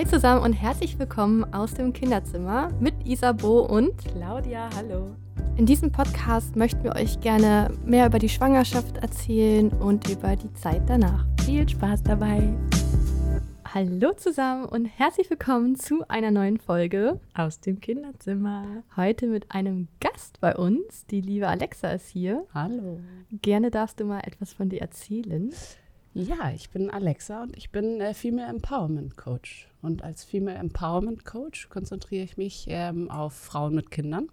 Hi 0.00 0.06
zusammen 0.06 0.42
und 0.42 0.54
herzlich 0.54 0.98
willkommen 0.98 1.44
aus 1.52 1.74
dem 1.74 1.92
Kinderzimmer 1.92 2.70
mit 2.80 2.94
Isabo 3.06 3.66
und 3.66 3.92
Claudia, 3.98 4.70
hallo. 4.74 5.14
In 5.58 5.66
diesem 5.66 5.92
Podcast 5.92 6.56
möchten 6.56 6.82
wir 6.84 6.96
euch 6.96 7.20
gerne 7.20 7.70
mehr 7.84 8.06
über 8.06 8.18
die 8.18 8.30
Schwangerschaft 8.30 8.96
erzählen 8.96 9.68
und 9.68 10.08
über 10.08 10.36
die 10.36 10.50
Zeit 10.54 10.80
danach. 10.86 11.26
Viel 11.44 11.68
Spaß 11.68 12.02
dabei. 12.02 12.48
Hallo 13.74 14.14
zusammen 14.14 14.64
und 14.64 14.86
herzlich 14.86 15.28
willkommen 15.28 15.76
zu 15.76 16.02
einer 16.08 16.30
neuen 16.30 16.56
Folge 16.56 17.20
aus 17.34 17.60
dem 17.60 17.78
Kinderzimmer. 17.82 18.82
Heute 18.96 19.26
mit 19.26 19.50
einem 19.50 19.88
Gast 20.00 20.40
bei 20.40 20.56
uns. 20.56 21.04
Die 21.10 21.20
liebe 21.20 21.46
Alexa 21.46 21.90
ist 21.90 22.08
hier. 22.08 22.46
Hallo. 22.54 23.00
Gerne 23.42 23.70
darfst 23.70 24.00
du 24.00 24.06
mal 24.06 24.20
etwas 24.20 24.54
von 24.54 24.70
dir 24.70 24.80
erzählen. 24.80 25.52
Ja, 26.12 26.50
ich 26.52 26.70
bin 26.70 26.90
Alexa 26.90 27.44
und 27.44 27.56
ich 27.56 27.70
bin 27.70 28.00
äh, 28.00 28.14
Female 28.14 28.48
Empowerment 28.48 29.16
Coach. 29.16 29.68
Und 29.80 30.02
als 30.02 30.24
Female 30.24 30.58
Empowerment 30.58 31.24
Coach 31.24 31.68
konzentriere 31.68 32.24
ich 32.24 32.36
mich 32.36 32.66
ähm, 32.68 33.08
auf 33.10 33.32
Frauen 33.32 33.76
mit 33.76 33.92
Kindern 33.92 34.28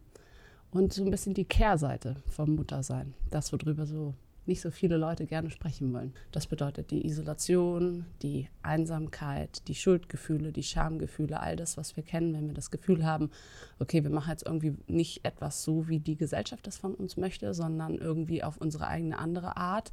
und 0.72 0.92
so 0.92 1.04
ein 1.04 1.12
bisschen 1.12 1.36
die 1.36 1.46
Kehrseite 1.46 2.16
vom 2.26 2.56
Muttersein. 2.56 3.14
Das, 3.30 3.54
worüber 3.54 3.86
so 3.86 4.16
nicht 4.48 4.62
so 4.62 4.72
viele 4.72 4.98
Leute 4.98 5.28
gerne 5.28 5.52
sprechen 5.52 5.94
wollen. 5.94 6.14
Das 6.32 6.48
bedeutet 6.48 6.90
die 6.90 7.06
Isolation, 7.06 8.06
die 8.22 8.48
Einsamkeit, 8.64 9.68
die 9.68 9.76
Schuldgefühle, 9.76 10.52
die 10.52 10.64
Schamgefühle, 10.64 11.40
all 11.40 11.58
das, 11.58 11.78
was 11.78 11.96
wir 11.96 12.04
kennen, 12.04 12.34
wenn 12.34 12.48
wir 12.48 12.54
das 12.54 12.72
Gefühl 12.72 13.06
haben, 13.06 13.30
okay, 13.78 14.04
wir 14.04 14.10
machen 14.10 14.32
jetzt 14.32 14.46
irgendwie 14.46 14.74
nicht 14.88 15.26
etwas 15.26 15.64
so, 15.64 15.88
wie 15.88 16.00
die 16.00 16.16
Gesellschaft 16.16 16.66
das 16.66 16.78
von 16.78 16.96
uns 16.96 17.18
möchte, 17.18 17.54
sondern 17.54 17.96
irgendwie 17.96 18.44
auf 18.44 18.58
unsere 18.58 18.88
eigene 18.88 19.20
andere 19.20 19.58
Art. 19.58 19.92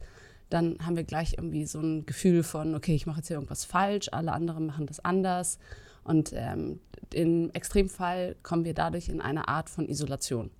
Dann 0.50 0.76
haben 0.84 0.96
wir 0.96 1.04
gleich 1.04 1.34
irgendwie 1.38 1.66
so 1.66 1.80
ein 1.80 2.06
Gefühl 2.06 2.42
von, 2.42 2.74
okay, 2.74 2.94
ich 2.94 3.06
mache 3.06 3.18
jetzt 3.18 3.28
hier 3.28 3.36
irgendwas 3.36 3.64
falsch, 3.64 4.08
alle 4.12 4.32
anderen 4.32 4.66
machen 4.66 4.86
das 4.86 5.00
anders. 5.00 5.58
Und 6.04 6.32
ähm, 6.34 6.80
im 7.12 7.50
Extremfall 7.52 8.36
kommen 8.42 8.64
wir 8.64 8.74
dadurch 8.74 9.08
in 9.08 9.20
eine 9.20 9.48
Art 9.48 9.70
von 9.70 9.88
Isolation. 9.88 10.50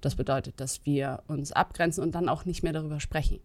Das 0.00 0.14
bedeutet, 0.14 0.60
dass 0.60 0.86
wir 0.86 1.22
uns 1.28 1.52
abgrenzen 1.52 2.02
und 2.02 2.14
dann 2.14 2.28
auch 2.28 2.44
nicht 2.44 2.62
mehr 2.62 2.72
darüber 2.72 3.00
sprechen. 3.00 3.40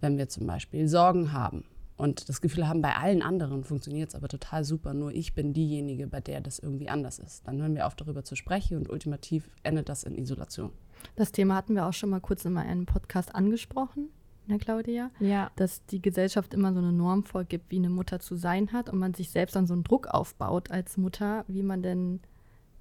Wenn 0.00 0.18
wir 0.18 0.28
zum 0.28 0.46
Beispiel 0.46 0.86
Sorgen 0.86 1.32
haben 1.32 1.64
und 1.96 2.28
das 2.28 2.40
Gefühl 2.40 2.68
haben, 2.68 2.82
bei 2.82 2.94
allen 2.94 3.22
anderen 3.22 3.64
funktioniert 3.64 4.10
es 4.10 4.14
aber 4.14 4.28
total 4.28 4.64
super, 4.64 4.94
nur 4.94 5.12
ich 5.12 5.34
bin 5.34 5.54
diejenige, 5.54 6.06
bei 6.06 6.20
der 6.20 6.40
das 6.40 6.58
irgendwie 6.58 6.88
anders 6.88 7.18
ist. 7.18 7.46
Dann 7.46 7.60
hören 7.60 7.74
wir 7.74 7.86
auf, 7.86 7.96
darüber 7.96 8.22
zu 8.22 8.36
sprechen 8.36 8.76
und 8.76 8.90
ultimativ 8.90 9.48
endet 9.62 9.88
das 9.88 10.04
in 10.04 10.16
Isolation. 10.16 10.70
Das 11.16 11.32
Thema 11.32 11.56
hatten 11.56 11.74
wir 11.74 11.86
auch 11.86 11.92
schon 11.92 12.10
mal 12.10 12.20
kurz 12.20 12.44
in 12.44 12.56
einem 12.56 12.86
Podcast 12.86 13.34
angesprochen, 13.34 14.10
ne 14.48 14.58
Claudia? 14.58 15.10
Ja. 15.20 15.50
Dass 15.56 15.84
die 15.86 16.02
Gesellschaft 16.02 16.54
immer 16.54 16.72
so 16.72 16.80
eine 16.80 16.92
Norm 16.92 17.24
vorgibt, 17.24 17.70
wie 17.70 17.76
eine 17.76 17.90
Mutter 17.90 18.20
zu 18.20 18.36
sein 18.36 18.72
hat 18.72 18.90
und 18.90 18.98
man 18.98 19.14
sich 19.14 19.30
selbst 19.30 19.54
dann 19.56 19.66
so 19.66 19.74
einen 19.74 19.84
Druck 19.84 20.08
aufbaut 20.08 20.70
als 20.70 20.96
Mutter, 20.96 21.44
wie 21.48 21.62
man 21.62 21.82
denn 21.82 22.20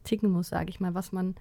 ticken 0.04 0.32
muss, 0.32 0.50
sage 0.50 0.70
ich 0.70 0.80
mal, 0.80 0.94
was 0.96 1.12
man 1.12 1.36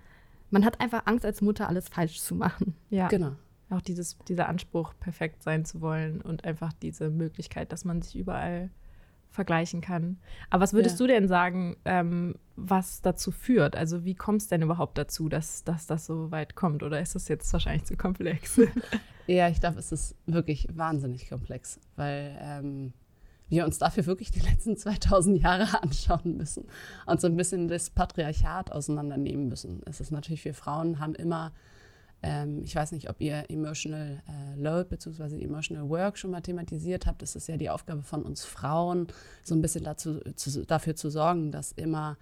man 0.50 0.64
hat 0.64 0.80
einfach 0.80 1.02
Angst 1.06 1.24
als 1.24 1.42
Mutter, 1.42 1.68
alles 1.68 1.88
falsch 1.88 2.20
zu 2.20 2.34
machen. 2.34 2.74
Ja. 2.90 3.08
Genau. 3.08 3.32
Auch 3.68 3.80
dieses, 3.80 4.16
dieser 4.28 4.48
Anspruch, 4.48 4.94
perfekt 5.00 5.42
sein 5.42 5.64
zu 5.64 5.80
wollen 5.80 6.20
und 6.20 6.44
einfach 6.44 6.72
diese 6.72 7.10
Möglichkeit, 7.10 7.72
dass 7.72 7.84
man 7.84 8.00
sich 8.00 8.16
überall 8.16 8.70
vergleichen 9.30 9.80
kann. 9.80 10.18
Aber 10.50 10.62
was 10.62 10.72
würdest 10.72 11.00
ja. 11.00 11.06
du 11.06 11.12
denn 11.12 11.28
sagen, 11.28 11.76
ähm, 11.84 12.36
was 12.54 13.02
dazu 13.02 13.32
führt? 13.32 13.74
Also 13.74 14.04
wie 14.04 14.14
kommt 14.14 14.42
es 14.42 14.48
denn 14.48 14.62
überhaupt 14.62 14.96
dazu, 14.96 15.28
dass, 15.28 15.64
dass 15.64 15.86
das 15.86 16.06
so 16.06 16.30
weit 16.30 16.54
kommt? 16.54 16.84
Oder 16.84 17.00
ist 17.00 17.16
das 17.16 17.26
jetzt 17.28 17.52
wahrscheinlich 17.52 17.84
zu 17.84 17.96
komplex? 17.96 18.60
ja, 19.26 19.48
ich 19.48 19.60
glaube, 19.60 19.78
es 19.78 19.92
ist 19.92 20.14
wirklich 20.26 20.68
wahnsinnig 20.72 21.28
komplex, 21.28 21.80
weil 21.96 22.36
ähm, 22.40 22.92
wir 23.48 23.64
uns 23.64 23.78
dafür 23.78 24.06
wirklich 24.06 24.30
die 24.30 24.40
letzten 24.40 24.76
2000 24.76 25.40
Jahre 25.40 25.82
anschauen 25.82 26.36
müssen 26.36 26.66
und 27.06 27.20
so 27.20 27.26
ein 27.26 27.36
bisschen 27.36 27.68
das 27.68 27.90
Patriarchat 27.90 28.72
auseinandernehmen 28.72 29.48
müssen. 29.48 29.82
Es 29.86 30.00
ist 30.00 30.10
natürlich, 30.10 30.44
wir 30.44 30.54
Frauen 30.54 30.98
haben 31.00 31.14
immer, 31.14 31.52
ähm, 32.22 32.62
ich 32.64 32.74
weiß 32.74 32.92
nicht, 32.92 33.08
ob 33.10 33.20
ihr 33.20 33.44
Emotional 33.48 34.22
äh, 34.28 34.60
Load 34.60 34.88
bzw. 34.88 35.42
Emotional 35.42 35.88
Work 35.88 36.18
schon 36.18 36.30
mal 36.30 36.40
thematisiert 36.40 37.06
habt. 37.06 37.22
Es 37.22 37.36
ist 37.36 37.48
ja 37.48 37.56
die 37.56 37.70
Aufgabe 37.70 38.02
von 38.02 38.22
uns 38.22 38.44
Frauen, 38.44 39.08
so 39.42 39.54
ein 39.54 39.62
bisschen 39.62 39.84
dazu, 39.84 40.20
zu, 40.34 40.64
dafür 40.64 40.96
zu 40.96 41.10
sorgen, 41.10 41.52
dass 41.52 41.72
immer 41.72 42.16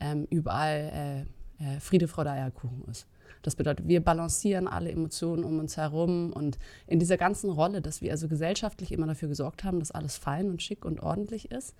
ähm, 0.00 0.26
überall 0.30 1.26
äh, 1.60 1.64
äh, 1.64 1.80
Friede, 1.80 2.08
Freude, 2.08 2.30
Eierkuchen 2.30 2.84
ist. 2.88 3.06
Das 3.42 3.56
bedeutet, 3.56 3.88
wir 3.88 4.02
balancieren 4.02 4.68
alle 4.68 4.90
Emotionen 4.90 5.44
um 5.44 5.58
uns 5.58 5.76
herum 5.76 6.32
und 6.32 6.58
in 6.86 6.98
dieser 6.98 7.16
ganzen 7.16 7.50
Rolle, 7.50 7.80
dass 7.80 8.02
wir 8.02 8.10
also 8.10 8.28
gesellschaftlich 8.28 8.92
immer 8.92 9.06
dafür 9.06 9.28
gesorgt 9.28 9.64
haben, 9.64 9.78
dass 9.78 9.90
alles 9.90 10.16
fein 10.16 10.50
und 10.50 10.62
schick 10.62 10.84
und 10.84 11.00
ordentlich 11.00 11.50
ist, 11.50 11.74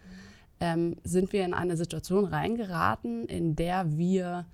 ähm, 0.61 0.97
sind 1.05 1.33
wir 1.33 1.45
in 1.45 1.55
eine 1.55 1.77
Situation 1.77 2.25
reingeraten, 2.25 3.27
in 3.27 3.57
der 3.57 3.97
wir 3.97 4.47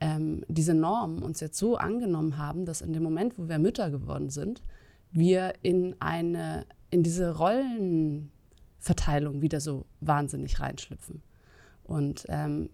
ähm, 0.00 0.44
diese 0.48 0.74
Normen 0.74 1.22
uns 1.22 1.40
jetzt 1.40 1.58
so 1.58 1.76
angenommen 1.76 2.38
haben, 2.38 2.64
dass 2.64 2.80
in 2.80 2.92
dem 2.92 3.02
Moment, 3.02 3.38
wo 3.38 3.48
wir 3.48 3.58
Mütter 3.58 3.90
geworden 3.90 4.30
sind, 4.30 4.62
wir 5.10 5.52
in 5.62 5.94
eine 6.00 6.64
in 6.92 7.02
diese 7.02 7.36
Rollenverteilung 7.36 9.40
wieder 9.40 9.60
so 9.60 9.86
wahnsinnig 10.00 10.60
reinschlüpfen. 10.60 11.22
Und 11.84 12.26
ähm, 12.28 12.68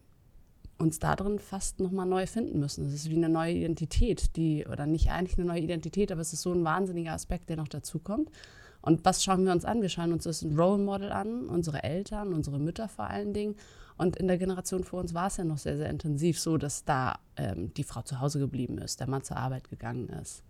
uns 0.78 0.98
darin 1.00 1.38
fast 1.38 1.80
nochmal 1.80 2.06
neu 2.06 2.26
finden 2.26 2.60
müssen. 2.60 2.86
Es 2.86 2.94
ist 2.94 3.10
wie 3.10 3.16
eine 3.16 3.28
neue 3.28 3.52
Identität, 3.52 4.36
die, 4.36 4.64
oder 4.66 4.86
nicht 4.86 5.10
eigentlich 5.10 5.38
eine 5.38 5.46
neue 5.46 5.60
Identität, 5.60 6.12
aber 6.12 6.20
es 6.20 6.32
ist 6.32 6.42
so 6.42 6.52
ein 6.52 6.64
wahnsinniger 6.64 7.12
Aspekt, 7.12 7.48
der 7.48 7.56
noch 7.56 7.68
dazukommt. 7.68 8.30
Und 8.80 9.04
was 9.04 9.24
schauen 9.24 9.44
wir 9.44 9.52
uns 9.52 9.64
an? 9.64 9.82
Wir 9.82 9.88
schauen 9.88 10.12
uns 10.12 10.24
das 10.24 10.42
ein 10.42 10.58
Role 10.58 10.82
Model 10.82 11.10
an, 11.10 11.48
unsere 11.48 11.82
Eltern, 11.82 12.32
unsere 12.32 12.60
Mütter 12.60 12.88
vor 12.88 13.08
allen 13.08 13.34
Dingen. 13.34 13.56
Und 13.96 14.16
in 14.16 14.28
der 14.28 14.38
Generation 14.38 14.84
vor 14.84 15.00
uns 15.00 15.12
war 15.12 15.26
es 15.26 15.36
ja 15.36 15.44
noch 15.44 15.58
sehr, 15.58 15.76
sehr 15.76 15.90
intensiv 15.90 16.38
so, 16.38 16.56
dass 16.56 16.84
da 16.84 17.18
ähm, 17.36 17.74
die 17.74 17.82
Frau 17.82 18.02
zu 18.02 18.20
Hause 18.20 18.38
geblieben 18.38 18.78
ist, 18.78 19.00
der 19.00 19.08
Mann 19.08 19.24
zur 19.24 19.36
Arbeit 19.36 19.68
gegangen 19.68 20.08
ist. 20.08 20.44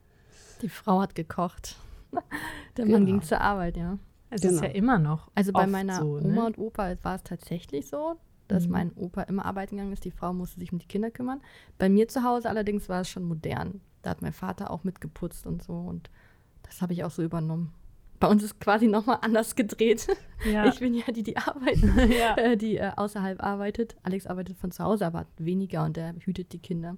Die 0.60 0.69
Frau 0.69 1.00
hat 1.00 1.15
gekocht. 1.15 1.77
der 2.77 2.84
Mann 2.84 3.06
genau. 3.06 3.06
ging 3.06 3.22
zur 3.22 3.41
Arbeit, 3.41 3.78
ja. 3.78 3.99
Es 4.28 4.43
genau. 4.43 4.56
ist 4.56 4.62
ja 4.62 4.69
immer 4.69 4.99
noch. 4.99 5.31
Also 5.34 5.53
bei 5.53 5.66
meiner 5.66 6.00
so, 6.00 6.19
ne? 6.19 6.28
Oma 6.28 6.47
und 6.47 6.59
Opa 6.59 6.95
war 7.03 7.16
es 7.16 7.22
tatsächlich 7.22 7.89
so, 7.89 8.16
dass 8.48 8.66
mhm. 8.66 8.72
mein 8.72 8.92
Opa 8.94 9.22
immer 9.22 9.44
arbeiten 9.44 9.76
gegangen 9.76 9.92
ist. 9.92 10.04
Die 10.04 10.10
Frau 10.10 10.32
musste 10.32 10.59
sich 10.59 10.72
um 10.72 10.78
die 10.78 10.86
Kinder 10.86 11.10
kümmern. 11.10 11.41
Bei 11.78 11.88
mir 11.88 12.09
zu 12.09 12.25
Hause 12.25 12.48
allerdings 12.48 12.88
war 12.88 13.03
es 13.03 13.10
schon 13.10 13.25
modern. 13.25 13.81
Da 14.03 14.10
hat 14.10 14.22
mein 14.22 14.32
Vater 14.32 14.70
auch 14.70 14.84
mitgeputzt 14.84 15.47
und 15.47 15.62
so. 15.62 15.75
Und 15.75 16.10
das 16.62 16.82
habe 16.82 16.92
ich 16.92 17.04
auch 17.04 17.10
so 17.10 17.22
übernommen. 17.22 17.72
Bei 18.20 18.26
uns 18.26 18.42
ist 18.42 18.60
quasi 18.60 18.88
nochmal 18.88 19.19
anders 19.22 19.54
gedreht. 19.54 20.09
Ja. 20.44 20.66
Ich 20.66 20.81
bin 20.81 20.94
ja 20.94 21.04
die, 21.12 21.22
die 21.22 21.36
arbeitet, 21.36 22.10
ja. 22.19 22.36
äh, 22.36 22.56
die 22.56 22.76
äh, 22.76 22.91
außerhalb 22.97 23.42
arbeitet. 23.42 23.97
Alex 24.03 24.26
arbeitet 24.26 24.56
von 24.56 24.70
zu 24.70 24.82
Hause, 24.82 25.06
aber 25.06 25.26
weniger 25.36 25.84
und 25.84 25.97
er 25.97 26.15
hütet 26.25 26.53
die 26.53 26.59
Kinder. 26.59 26.97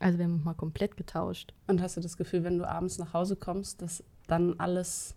Also 0.00 0.18
wir 0.18 0.26
haben 0.26 0.42
mal 0.44 0.54
komplett 0.54 0.96
getauscht. 0.96 1.54
Und 1.68 1.80
hast 1.80 1.96
du 1.96 2.00
das 2.02 2.16
Gefühl, 2.16 2.44
wenn 2.44 2.58
du 2.58 2.68
abends 2.68 2.98
nach 2.98 3.14
Hause 3.14 3.36
kommst, 3.36 3.80
dass 3.80 4.04
dann 4.26 4.60
alles 4.60 5.16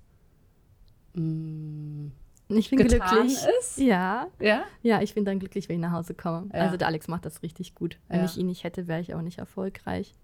mh, 1.15 1.23
mm, 1.23 2.11
ich 2.57 2.69
bin 2.69 2.79
glücklich. 2.79 3.37
Ist? 3.59 3.77
Ja. 3.77 4.27
Ja? 4.39 4.63
Ja, 4.81 5.01
ich 5.01 5.13
bin 5.13 5.25
dann 5.25 5.39
glücklich, 5.39 5.69
wenn 5.69 5.75
ich 5.75 5.81
nach 5.81 5.91
Hause 5.91 6.13
komme. 6.13 6.49
Ja. 6.53 6.61
Also 6.61 6.77
der 6.77 6.87
Alex 6.87 7.07
macht 7.07 7.25
das 7.25 7.43
richtig 7.43 7.75
gut. 7.75 7.99
Wenn 8.07 8.19
ja. 8.19 8.25
ich 8.25 8.37
ihn 8.37 8.47
nicht 8.47 8.63
hätte, 8.63 8.87
wäre 8.87 9.01
ich 9.01 9.13
auch 9.13 9.21
nicht 9.21 9.37
erfolgreich. 9.37 10.15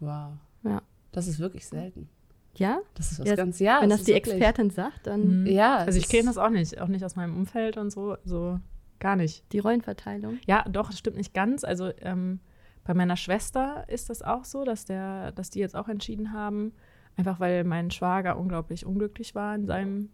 Wow. 0.00 0.32
Ja. 0.64 0.82
Das 1.12 1.26
ist 1.26 1.38
wirklich 1.38 1.66
selten. 1.66 2.08
Ja? 2.56 2.80
Das 2.94 3.12
ist 3.12 3.20
was 3.20 3.28
ja, 3.28 3.36
ganz, 3.36 3.58
ja. 3.58 3.80
Wenn 3.80 3.88
das, 3.88 4.00
das 4.00 4.06
die 4.06 4.14
wirklich. 4.14 4.34
Expertin 4.34 4.70
sagt, 4.70 5.06
dann. 5.06 5.42
Mhm. 5.42 5.46
Ja. 5.46 5.78
Also 5.78 5.98
ich 5.98 6.08
kenne 6.08 6.26
das 6.26 6.38
auch 6.38 6.50
nicht. 6.50 6.80
Auch 6.80 6.88
nicht 6.88 7.04
aus 7.04 7.16
meinem 7.16 7.36
Umfeld 7.36 7.76
und 7.76 7.90
so. 7.90 8.16
So 8.24 8.58
gar 9.00 9.16
nicht. 9.16 9.44
Die 9.52 9.58
Rollenverteilung? 9.58 10.38
Ja, 10.46 10.64
doch, 10.68 10.88
das 10.90 10.98
stimmt 10.98 11.16
nicht 11.16 11.34
ganz. 11.34 11.64
Also 11.64 11.90
ähm, 12.00 12.40
bei 12.84 12.94
meiner 12.94 13.16
Schwester 13.16 13.84
ist 13.88 14.10
das 14.10 14.22
auch 14.22 14.44
so, 14.44 14.64
dass, 14.64 14.84
der, 14.84 15.32
dass 15.32 15.50
die 15.50 15.60
jetzt 15.60 15.76
auch 15.76 15.88
entschieden 15.88 16.32
haben, 16.32 16.72
einfach 17.16 17.40
weil 17.40 17.64
mein 17.64 17.90
Schwager 17.90 18.38
unglaublich 18.38 18.86
unglücklich 18.86 19.34
war 19.34 19.54
in 19.54 19.66
seinem 19.66 20.10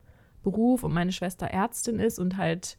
Beruf 0.50 0.82
und 0.82 0.92
meine 0.92 1.12
Schwester 1.12 1.46
Ärztin 1.46 1.98
ist 1.98 2.18
und 2.18 2.36
halt 2.36 2.78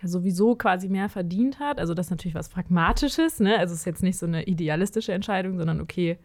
ja 0.00 0.08
sowieso 0.08 0.56
quasi 0.56 0.88
mehr 0.88 1.08
verdient 1.08 1.58
hat. 1.58 1.78
Also 1.78 1.94
das 1.94 2.06
ist 2.06 2.10
natürlich 2.10 2.34
was 2.34 2.48
Pragmatisches, 2.48 3.40
ne? 3.40 3.58
Also 3.58 3.74
es 3.74 3.80
ist 3.80 3.86
jetzt 3.86 4.02
nicht 4.02 4.18
so 4.18 4.26
eine 4.26 4.44
idealistische 4.44 5.12
Entscheidung, 5.12 5.58
sondern 5.58 5.80
okay, 5.80 6.18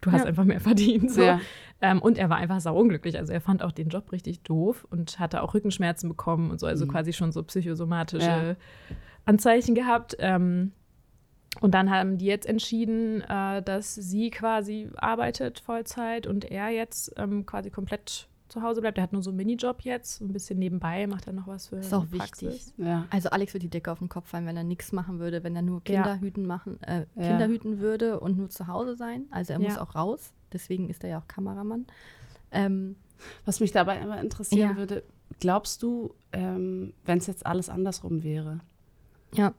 du 0.00 0.12
hast 0.12 0.22
ja. 0.22 0.26
einfach 0.26 0.44
mehr 0.44 0.60
verdient. 0.60 1.10
So. 1.10 1.22
Ja. 1.22 1.40
Ähm, 1.80 2.00
und 2.00 2.18
er 2.18 2.30
war 2.30 2.36
einfach 2.36 2.60
sauunglücklich. 2.60 3.18
Also 3.18 3.32
er 3.32 3.40
fand 3.40 3.62
auch 3.62 3.72
den 3.72 3.88
Job 3.88 4.12
richtig 4.12 4.42
doof 4.42 4.86
und 4.90 5.18
hatte 5.18 5.42
auch 5.42 5.54
Rückenschmerzen 5.54 6.08
bekommen 6.08 6.50
und 6.50 6.60
so, 6.60 6.66
also 6.66 6.84
mhm. 6.84 6.90
quasi 6.90 7.12
schon 7.12 7.32
so 7.32 7.42
psychosomatische 7.42 8.26
ja. 8.26 8.56
Anzeichen 9.24 9.74
gehabt. 9.74 10.16
Ähm, 10.18 10.72
und 11.60 11.74
dann 11.74 11.90
haben 11.90 12.18
die 12.18 12.26
jetzt 12.26 12.46
entschieden, 12.46 13.20
äh, 13.22 13.62
dass 13.62 13.94
sie 13.94 14.30
quasi 14.30 14.88
arbeitet 14.96 15.60
Vollzeit 15.60 16.26
und 16.26 16.44
er 16.50 16.70
jetzt 16.70 17.12
ähm, 17.16 17.44
quasi 17.44 17.70
komplett 17.70 18.28
zu 18.52 18.62
Hause 18.62 18.80
bleibt. 18.80 18.98
Der 18.98 19.02
hat 19.02 19.12
nur 19.12 19.22
so 19.22 19.30
einen 19.30 19.38
Minijob 19.38 19.82
jetzt, 19.82 20.16
so 20.16 20.24
ein 20.24 20.32
bisschen 20.32 20.58
nebenbei, 20.58 21.06
macht 21.06 21.26
er 21.26 21.32
noch 21.32 21.46
was 21.46 21.68
für 21.68 21.76
Ist 21.76 21.92
auch 21.94 22.10
wichtig. 22.10 22.72
Ja. 22.76 23.06
Also 23.10 23.30
Alex 23.30 23.54
würde 23.54 23.64
die 23.64 23.70
Decke 23.70 23.90
auf 23.90 23.98
den 23.98 24.08
Kopf 24.08 24.28
fallen, 24.28 24.46
wenn 24.46 24.56
er 24.56 24.64
nichts 24.64 24.92
machen 24.92 25.18
würde, 25.18 25.42
wenn 25.42 25.56
er 25.56 25.62
nur 25.62 25.82
Kinderhüten 25.82 26.46
machen, 26.46 26.80
äh, 26.82 27.06
ja. 27.16 27.28
Kinder 27.28 27.48
hüten 27.48 27.80
würde 27.80 28.20
und 28.20 28.36
nur 28.36 28.50
zu 28.50 28.66
Hause 28.66 28.94
sein. 28.94 29.24
Also 29.30 29.54
er 29.54 29.60
ja. 29.60 29.68
muss 29.68 29.78
auch 29.78 29.94
raus. 29.94 30.32
Deswegen 30.52 30.90
ist 30.90 31.02
er 31.02 31.10
ja 31.10 31.18
auch 31.18 31.28
Kameramann. 31.28 31.86
Ähm, 32.50 32.96
was 33.46 33.60
mich 33.60 33.72
dabei 33.72 33.98
immer 33.98 34.20
interessieren 34.20 34.76
würde, 34.76 35.02
glaubst 35.40 35.82
du, 35.82 36.14
ähm, 36.32 36.92
wenn 37.04 37.18
es 37.18 37.26
jetzt 37.26 37.46
alles 37.46 37.70
andersrum 37.70 38.22
wäre, 38.22 38.60
Ja. 39.34 39.54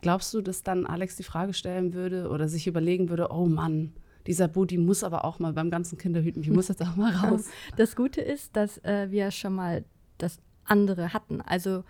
glaubst 0.00 0.32
du, 0.32 0.40
dass 0.40 0.62
dann 0.62 0.86
Alex 0.86 1.16
die 1.16 1.24
Frage 1.24 1.54
stellen 1.54 1.92
würde 1.92 2.28
oder 2.28 2.46
sich 2.48 2.68
überlegen 2.68 3.08
würde, 3.08 3.28
oh 3.32 3.46
Mann, 3.46 3.92
dieser 4.26 4.48
Budi 4.48 4.78
muss 4.78 5.04
aber 5.04 5.24
auch 5.24 5.38
mal 5.38 5.52
beim 5.52 5.70
ganzen 5.70 5.98
Kinderhüten, 5.98 6.42
die 6.42 6.50
muss 6.50 6.68
jetzt 6.68 6.82
auch 6.82 6.96
mal 6.96 7.12
raus. 7.16 7.46
Das 7.76 7.96
Gute 7.96 8.20
ist, 8.20 8.56
dass 8.56 8.78
äh, 8.84 9.10
wir 9.10 9.30
schon 9.30 9.54
mal 9.54 9.84
das 10.18 10.38
andere 10.64 11.12
hatten. 11.12 11.40
Also 11.40 11.84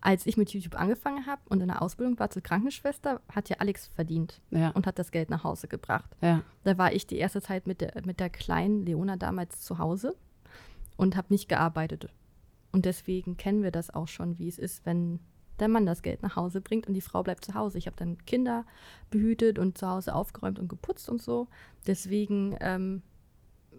als 0.00 0.26
ich 0.26 0.36
mit 0.36 0.52
YouTube 0.52 0.78
angefangen 0.78 1.26
habe 1.26 1.40
und 1.48 1.60
in 1.60 1.68
der 1.68 1.82
Ausbildung 1.82 2.18
war 2.18 2.30
zur 2.30 2.42
Krankenschwester, 2.42 3.20
hat 3.32 3.48
ja 3.48 3.56
Alex 3.58 3.88
verdient 3.88 4.40
Ja, 4.50 4.70
und 4.70 4.86
hat 4.86 4.98
das 4.98 5.10
Geld 5.10 5.30
nach 5.30 5.42
Hause 5.42 5.68
gebracht. 5.68 6.10
ja, 6.20 6.42
Da 6.64 6.78
war 6.78 6.92
ich 6.92 7.06
die 7.06 7.16
erste 7.16 7.40
Zeit 7.42 7.66
mit 7.66 7.80
der, 7.80 7.92
mit 8.04 8.20
der 8.20 8.30
kleinen 8.30 8.84
Leona 8.84 9.16
damals 9.16 9.62
zu 9.62 9.78
Hause 9.78 10.14
und 10.96 11.16
habe 11.16 11.28
nicht 11.30 11.48
gearbeitet. 11.48 12.08
Und 12.72 12.84
deswegen 12.84 13.36
kennen 13.36 13.62
wir 13.62 13.70
das 13.70 13.90
auch 13.90 14.06
schon, 14.06 14.38
wie 14.38 14.48
es 14.48 14.58
ist, 14.58 14.84
wenn 14.86 15.18
der 15.58 15.68
Mann 15.68 15.86
das 15.86 16.02
Geld 16.02 16.22
nach 16.22 16.36
Hause 16.36 16.60
bringt 16.60 16.86
und 16.86 16.94
die 16.94 17.00
Frau 17.00 17.22
bleibt 17.22 17.44
zu 17.44 17.54
Hause. 17.54 17.78
Ich 17.78 17.86
habe 17.86 17.96
dann 17.96 18.18
Kinder 18.26 18.64
behütet 19.10 19.58
und 19.58 19.78
zu 19.78 19.88
Hause 19.88 20.14
aufgeräumt 20.14 20.58
und 20.58 20.68
geputzt 20.68 21.08
und 21.08 21.22
so. 21.22 21.48
Deswegen 21.86 22.56
ähm, 22.60 23.02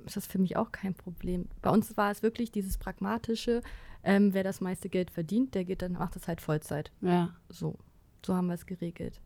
ist 0.06 0.16
das 0.18 0.26
für 0.28 0.40
mich 0.40 0.56
auch 0.58 0.72
kein 0.72 0.94
Problem. 0.96 1.48
Bei 1.62 1.70
uns 1.70 1.96
war 1.98 2.12
es 2.12 2.24
wirklich 2.24 2.52
dieses 2.52 2.78
pragmatische, 2.78 3.62
ähm, 4.04 4.34
wer 4.34 4.44
das 4.44 4.62
meiste 4.62 4.90
Geld 4.90 5.12
verdient, 5.12 5.54
der 5.56 5.66
geht 5.66 5.82
dann 5.82 5.94
macht 5.94 6.16
das 6.16 6.28
halt 6.28 6.42
Vollzeit. 6.42 6.92
ja, 7.02 7.34
So, 7.50 7.78
so 8.26 8.36
haben 8.36 8.48
wir 8.48 8.54
es 8.56 8.66
geregelt. 8.66 9.20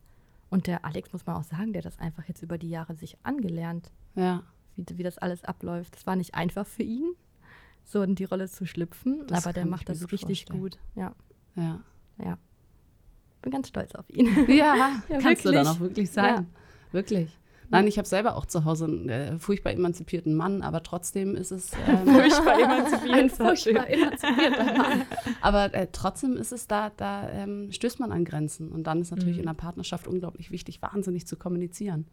Und 0.49 0.67
der 0.67 0.83
Alex, 0.83 1.13
muss 1.13 1.25
man 1.25 1.37
auch 1.37 1.43
sagen, 1.43 1.71
der 1.71 1.81
hat 1.81 1.85
das 1.85 1.99
einfach 1.99 2.27
jetzt 2.27 2.41
über 2.43 2.57
die 2.57 2.69
Jahre 2.69 2.93
sich 2.95 3.17
angelernt, 3.23 3.89
ja. 4.15 4.43
wie, 4.75 4.85
wie 4.97 5.03
das 5.03 5.17
alles 5.17 5.43
abläuft. 5.45 5.95
Das 5.95 6.05
war 6.05 6.15
nicht 6.17 6.35
einfach 6.35 6.65
für 6.67 6.83
ihn, 6.83 7.13
so 7.85 8.01
in 8.01 8.15
die 8.15 8.25
Rolle 8.25 8.49
zu 8.49 8.65
schlüpfen, 8.65 9.25
Das 9.27 9.45
aber 9.45 9.53
der 9.53 9.65
macht 9.65 9.87
das 9.87 10.11
richtig 10.11 10.41
vorstellen. 10.45 10.59
gut. 10.59 10.77
Ja, 10.95 11.15
ja. 11.55 11.79
Ja. 12.25 12.37
Bin 13.41 13.51
ganz 13.51 13.69
stolz 13.69 13.95
auf 13.95 14.09
ihn. 14.09 14.27
Ja, 14.47 15.01
Ja, 15.09 15.17
kannst 15.19 15.45
du 15.45 15.51
dann 15.51 15.65
wirklich. 15.65 15.67
auch 15.67 15.79
wirklich 15.79 16.11
sein. 16.11 16.47
Wirklich. 16.91 17.37
Nein, 17.73 17.87
ich 17.87 17.97
habe 17.97 18.07
selber 18.07 18.35
auch 18.35 18.45
zu 18.45 18.65
Hause 18.65 18.83
einen 18.83 19.07
äh, 19.07 19.39
furchtbar 19.39 19.71
emanzipierten 19.71 20.35
Mann, 20.35 20.61
aber 20.61 20.83
trotzdem 20.83 21.35
ist 21.37 21.51
es. 21.51 21.71
Ähm, 21.87 22.05
Furchtbar 22.05 22.59
emanzipiert. 22.59 23.13
Ein 23.13 23.29
furchtbar 23.29 23.89
emanzipierter 23.89 24.63
Mann. 24.77 25.01
aber 25.39 25.73
äh, 25.73 25.87
trotzdem 25.89 26.35
ist 26.35 26.51
es 26.51 26.67
da, 26.67 26.91
da 26.97 27.29
ähm, 27.29 27.71
stößt 27.71 28.01
man 28.01 28.11
an 28.11 28.25
Grenzen. 28.25 28.69
Und 28.73 28.83
dann 28.87 28.99
ist 28.99 29.11
natürlich 29.11 29.37
Mhm. 29.37 29.43
in 29.43 29.47
einer 29.47 29.55
Partnerschaft 29.57 30.05
unglaublich 30.07 30.51
wichtig, 30.51 30.81
wahnsinnig 30.81 31.25
zu 31.25 31.37
kommunizieren. 31.37 32.07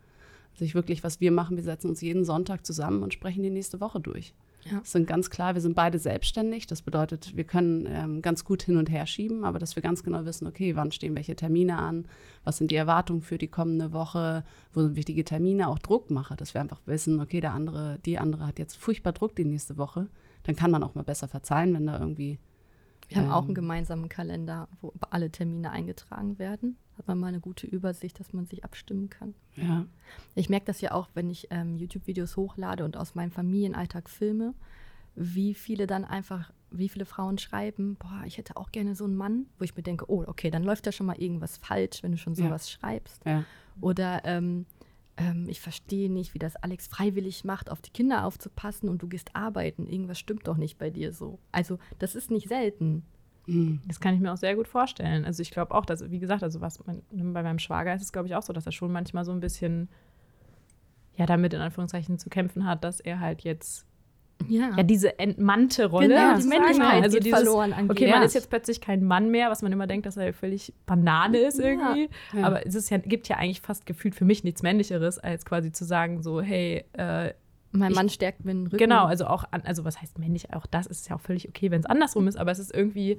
Also 0.52 0.64
ich 0.64 0.76
wirklich, 0.76 1.02
was 1.02 1.20
wir 1.20 1.32
machen, 1.32 1.56
wir 1.56 1.64
setzen 1.64 1.88
uns 1.90 2.00
jeden 2.00 2.24
Sonntag 2.24 2.64
zusammen 2.64 3.02
und 3.02 3.12
sprechen 3.12 3.42
die 3.42 3.50
nächste 3.50 3.80
Woche 3.80 3.98
durch. 4.00 4.34
Ja. 4.64 4.80
Es 4.82 4.92
sind 4.92 5.06
ganz 5.06 5.30
klar, 5.30 5.54
wir 5.54 5.60
sind 5.60 5.74
beide 5.74 5.98
selbstständig. 5.98 6.66
Das 6.66 6.82
bedeutet, 6.82 7.36
wir 7.36 7.44
können 7.44 7.86
ähm, 7.88 8.22
ganz 8.22 8.44
gut 8.44 8.62
hin 8.62 8.76
und 8.76 8.90
her 8.90 9.06
schieben, 9.06 9.44
aber 9.44 9.58
dass 9.58 9.76
wir 9.76 9.82
ganz 9.82 10.02
genau 10.02 10.24
wissen, 10.24 10.46
okay, 10.46 10.76
wann 10.76 10.92
stehen 10.92 11.14
welche 11.14 11.36
Termine 11.36 11.78
an, 11.78 12.06
was 12.44 12.58
sind 12.58 12.70
die 12.70 12.76
Erwartungen 12.76 13.22
für 13.22 13.38
die 13.38 13.48
kommende 13.48 13.92
Woche, 13.92 14.44
wo 14.72 14.82
sind 14.82 14.96
wichtige 14.96 15.24
Termine, 15.24 15.68
auch 15.68 15.78
Druckmache, 15.78 16.36
dass 16.36 16.54
wir 16.54 16.60
einfach 16.60 16.80
wissen, 16.86 17.20
okay, 17.20 17.40
der 17.40 17.52
andere, 17.54 17.98
die 18.04 18.18
andere 18.18 18.46
hat 18.46 18.58
jetzt 18.58 18.76
furchtbar 18.76 19.12
Druck 19.12 19.36
die 19.36 19.44
nächste 19.44 19.78
Woche. 19.78 20.08
Dann 20.42 20.56
kann 20.56 20.70
man 20.70 20.82
auch 20.82 20.94
mal 20.94 21.04
besser 21.04 21.28
verzeihen, 21.28 21.74
wenn 21.74 21.86
da 21.86 21.98
irgendwie. 21.98 22.38
Wir 23.08 23.18
haben 23.18 23.30
auch 23.30 23.42
Ähm. 23.42 23.48
einen 23.48 23.54
gemeinsamen 23.54 24.08
Kalender, 24.08 24.68
wo 24.80 24.92
alle 25.10 25.30
Termine 25.30 25.70
eingetragen 25.70 26.38
werden. 26.38 26.76
Hat 26.98 27.06
man 27.06 27.18
mal 27.18 27.28
eine 27.28 27.40
gute 27.40 27.66
Übersicht, 27.66 28.18
dass 28.18 28.32
man 28.32 28.44
sich 28.46 28.64
abstimmen 28.64 29.08
kann. 29.08 29.34
Ja, 29.56 29.86
Ich 30.34 30.48
merke 30.48 30.66
das 30.66 30.80
ja 30.80 30.92
auch, 30.92 31.08
wenn 31.14 31.30
ich 31.30 31.46
ähm, 31.50 31.76
YouTube-Videos 31.76 32.36
hochlade 32.36 32.84
und 32.84 32.96
aus 32.96 33.14
meinem 33.14 33.30
Familienalltag 33.30 34.10
filme, 34.10 34.52
wie 35.14 35.54
viele 35.54 35.86
dann 35.86 36.04
einfach, 36.04 36.52
wie 36.70 36.88
viele 36.88 37.04
Frauen 37.04 37.38
schreiben, 37.38 37.96
boah, 37.98 38.22
ich 38.26 38.36
hätte 38.38 38.56
auch 38.56 38.72
gerne 38.72 38.94
so 38.94 39.04
einen 39.04 39.16
Mann, 39.16 39.46
wo 39.58 39.64
ich 39.64 39.76
mir 39.76 39.82
denke, 39.82 40.10
oh, 40.10 40.24
okay, 40.26 40.50
dann 40.50 40.64
läuft 40.64 40.86
ja 40.86 40.92
schon 40.92 41.06
mal 41.06 41.16
irgendwas 41.20 41.56
falsch, 41.56 42.02
wenn 42.02 42.12
du 42.12 42.18
schon 42.18 42.34
Ja. 42.34 42.46
sowas 42.46 42.70
schreibst. 42.70 43.24
ja, 43.24 43.44
Oder 43.80 44.24
ähm, 44.24 44.66
ähm, 45.16 45.46
ich 45.48 45.60
verstehe 45.60 46.10
nicht, 46.10 46.34
wie 46.34 46.38
das 46.38 46.56
Alex 46.56 46.86
freiwillig 46.88 47.44
macht, 47.44 47.70
auf 47.70 47.80
die 47.80 47.90
Kinder 47.90 48.24
aufzupassen 48.24 48.88
und 48.88 49.02
du 49.02 49.08
gehst 49.08 49.34
arbeiten. 49.34 49.86
Irgendwas 49.86 50.18
stimmt 50.18 50.46
doch 50.48 50.56
nicht 50.56 50.78
bei 50.78 50.90
dir 50.90 51.12
so. 51.12 51.38
Also 51.52 51.78
das 51.98 52.14
ist 52.14 52.30
nicht 52.30 52.48
selten. 52.48 53.04
Mhm. 53.48 53.80
Das 53.88 53.98
kann 53.98 54.14
ich 54.14 54.20
mir 54.20 54.32
auch 54.32 54.36
sehr 54.36 54.54
gut 54.54 54.68
vorstellen. 54.68 55.24
Also 55.24 55.40
ich 55.42 55.50
glaube 55.50 55.74
auch, 55.74 55.84
dass, 55.86 56.10
wie 56.10 56.18
gesagt, 56.18 56.42
also 56.42 56.60
was 56.60 56.84
mein, 56.86 57.02
bei 57.10 57.42
meinem 57.42 57.58
Schwager 57.58 57.94
ist 57.94 58.02
es, 58.02 58.12
glaube 58.12 58.28
ich, 58.28 58.34
auch 58.34 58.42
so, 58.42 58.52
dass 58.52 58.66
er 58.66 58.72
schon 58.72 58.92
manchmal 58.92 59.24
so 59.24 59.32
ein 59.32 59.40
bisschen 59.40 59.88
ja 61.16 61.26
damit 61.26 61.52
in 61.54 61.60
Anführungszeichen 61.60 62.18
zu 62.18 62.28
kämpfen 62.30 62.64
hat, 62.66 62.84
dass 62.84 63.00
er 63.00 63.18
halt 63.20 63.42
jetzt 63.42 63.86
Ja, 64.48 64.70
ja 64.76 64.82
diese 64.84 65.18
entmannte 65.18 65.86
Rolle 65.86 66.08
genau, 66.08 66.36
die 66.38 66.46
Männlichkeit 66.46 67.02
also 67.02 67.18
dieses, 67.18 67.40
verloren 67.40 67.72
an 67.72 67.90
Okay, 67.90 68.08
man 68.08 68.20
Ja. 68.20 68.26
ist 68.26 68.34
jetzt 68.34 68.50
plötzlich 68.50 68.80
kein 68.80 69.02
Mann 69.02 69.30
mehr, 69.30 69.50
was 69.50 69.62
man 69.62 69.72
immer 69.72 69.86
denkt, 69.88 70.06
dass 70.06 70.16
er 70.16 70.32
völlig 70.32 70.72
Banane 70.86 71.38
ist 71.38 71.58
Ja. 71.58 71.64
irgendwie. 71.66 72.08
Ja. 72.34 72.44
Aber 72.44 72.64
es 72.66 72.74
ist 72.76 72.90
ja, 72.90 72.98
gibt 72.98 73.28
ja 73.28 73.36
eigentlich 73.36 73.60
fast 73.62 73.84
gefühlt 73.86 74.14
für 74.14 74.24
mich 74.24 74.44
nichts 74.44 74.62
Männlicheres, 74.62 75.18
als 75.18 75.44
quasi 75.44 75.72
zu 75.72 75.84
sagen, 75.84 76.22
so, 76.22 76.40
hey, 76.40 76.84
äh, 76.92 77.32
Mein 77.72 77.90
ich- 77.90 77.96
Mann 77.96 78.08
stärkt 78.08 78.44
mir 78.44 78.52
den 78.52 78.66
Rücken. 78.66 78.78
Genau, 78.78 79.04
also 79.04 79.26
auch, 79.26 79.44
an, 79.50 79.62
also 79.62 79.84
was 79.84 80.00
heißt 80.00 80.18
männlich, 80.18 80.52
auch 80.54 80.66
das 80.66 80.86
ist 80.86 81.08
ja 81.08 81.16
auch 81.16 81.20
völlig 81.20 81.48
okay, 81.48 81.70
wenn 81.70 81.80
es 81.80 81.86
andersrum 81.86 82.26
ist, 82.28 82.36
aber 82.36 82.50
es 82.50 82.58
ist 82.58 82.74
irgendwie, 82.74 83.18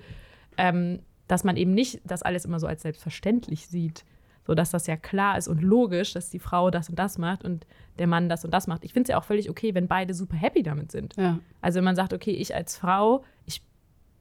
ähm, 0.57 0.99
dass 1.27 1.43
man 1.43 1.55
eben 1.57 1.73
nicht 1.73 2.01
das 2.05 2.23
alles 2.23 2.45
immer 2.45 2.59
so 2.59 2.65
als 2.67 2.81
selbstverständlich 2.81 3.67
sieht, 3.67 4.03
so 4.47 4.55
dass 4.55 4.71
das 4.71 4.87
ja 4.87 4.97
klar 4.97 5.37
ist 5.37 5.47
und 5.47 5.61
logisch, 5.61 6.13
dass 6.13 6.31
die 6.31 6.39
Frau 6.39 6.71
das 6.71 6.89
und 6.89 6.97
das 6.97 7.19
macht 7.19 7.43
und 7.43 7.67
der 7.99 8.07
Mann 8.07 8.29
das 8.29 8.43
und 8.43 8.51
das 8.51 8.65
macht. 8.65 8.83
Ich 8.83 8.93
finde 8.93 9.03
es 9.03 9.09
ja 9.09 9.19
auch 9.19 9.23
völlig 9.23 9.49
okay, 9.49 9.75
wenn 9.75 9.87
beide 9.87 10.15
super 10.15 10.35
happy 10.37 10.63
damit 10.63 10.91
sind. 10.91 11.15
ja, 11.17 11.39
Also 11.61 11.77
wenn 11.77 11.83
man 11.83 11.95
sagt, 11.95 12.13
okay, 12.13 12.31
ich 12.31 12.55
als 12.55 12.75
Frau, 12.75 13.23
ich 13.45 13.61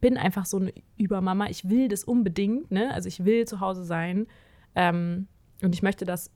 bin 0.01 0.17
einfach 0.17 0.45
so 0.45 0.57
eine 0.57 0.71
Übermama, 0.97 1.47
ich 1.49 1.67
will 1.67 1.87
das 1.87 2.03
unbedingt, 2.03 2.69
ne? 2.69 2.93
Also 2.93 3.07
ich 3.07 3.25
will 3.25 3.45
zu 3.47 3.59
Hause 3.59 3.83
sein 3.83 4.27
ähm, 4.75 5.27
und 5.63 5.73
ich 5.73 5.81
möchte 5.81 6.05
das 6.05 6.29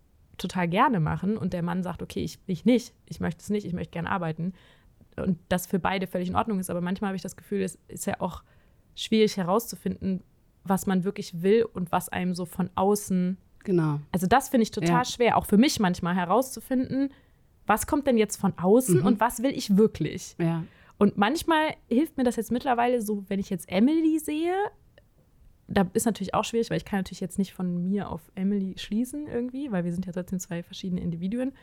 total 0.43 0.67
gerne 0.67 0.99
machen 0.99 1.37
und 1.37 1.53
der 1.53 1.63
Mann 1.63 1.81
sagt, 1.83 2.01
okay, 2.03 2.23
ich, 2.23 2.37
ich 2.45 2.65
nicht, 2.65 2.93
ich 3.07 3.19
möchte 3.19 3.41
es 3.41 3.49
nicht, 3.49 3.65
ich 3.65 3.73
möchte 3.73 3.91
gerne 3.91 4.09
arbeiten 4.11 4.53
und 5.17 5.37
das 5.49 5.65
für 5.65 5.79
beide 5.79 6.05
völlig 6.07 6.29
in 6.29 6.35
Ordnung 6.35 6.59
ist, 6.59 6.69
aber 6.69 6.81
manchmal 6.81 7.09
habe 7.09 7.15
ich 7.15 7.21
das 7.23 7.35
Gefühl, 7.35 7.61
es 7.61 7.77
ist 7.87 8.05
ja 8.05 8.15
auch 8.19 8.43
schwierig 8.95 9.37
herauszufinden, 9.37 10.23
was 10.63 10.85
man 10.87 11.03
wirklich 11.03 11.41
will 11.41 11.63
und 11.73 11.91
was 11.91 12.09
einem 12.09 12.33
so 12.35 12.45
von 12.45 12.69
außen 12.75 13.37
genau. 13.63 13.99
also 14.11 14.27
das 14.27 14.49
finde 14.49 14.63
ich 14.63 14.71
total 14.71 14.89
Ja. 14.89 15.05
schwer, 15.05 15.37
auch 15.37 15.45
für 15.45 15.57
mich 15.57 15.79
manchmal 15.79 16.15
herauszufinden, 16.15 17.09
was 17.65 17.87
kommt 17.87 18.07
denn 18.07 18.17
jetzt 18.17 18.37
von 18.37 18.53
außen 18.57 18.99
Mhm. 18.99 19.05
und 19.05 19.19
was 19.19 19.41
will 19.41 19.51
ich 19.51 19.77
wirklich. 19.77 20.35
Ja, 20.39 20.63
Und 20.99 21.17
manchmal 21.17 21.75
hilft 21.89 22.17
mir 22.17 22.23
das 22.23 22.35
jetzt 22.35 22.51
mittlerweile 22.51 23.01
so, 23.01 23.23
wenn 23.29 23.39
ich 23.39 23.49
jetzt 23.49 23.69
Emily 23.69 24.19
sehe, 24.19 24.53
da 25.67 25.89
ist 25.93 26.05
natürlich 26.05 26.33
auch 26.33 26.43
schwierig, 26.43 26.69
weil 26.69 26.77
ich 26.77 26.85
kann 26.85 26.99
natürlich 26.99 27.21
jetzt 27.21 27.37
nicht 27.39 27.53
von 27.53 27.83
mir 27.89 28.09
auf 28.09 28.21
Emily 28.35 28.75
schließen 28.77 29.27
irgendwie, 29.27 29.71
weil 29.71 29.85
wir 29.85 29.93
sind 29.93 30.05
ja 30.05 30.11
trotzdem 30.11 30.39
zwei 30.39 30.61
verschiedene 30.63 31.01
Individuen. 31.01 31.53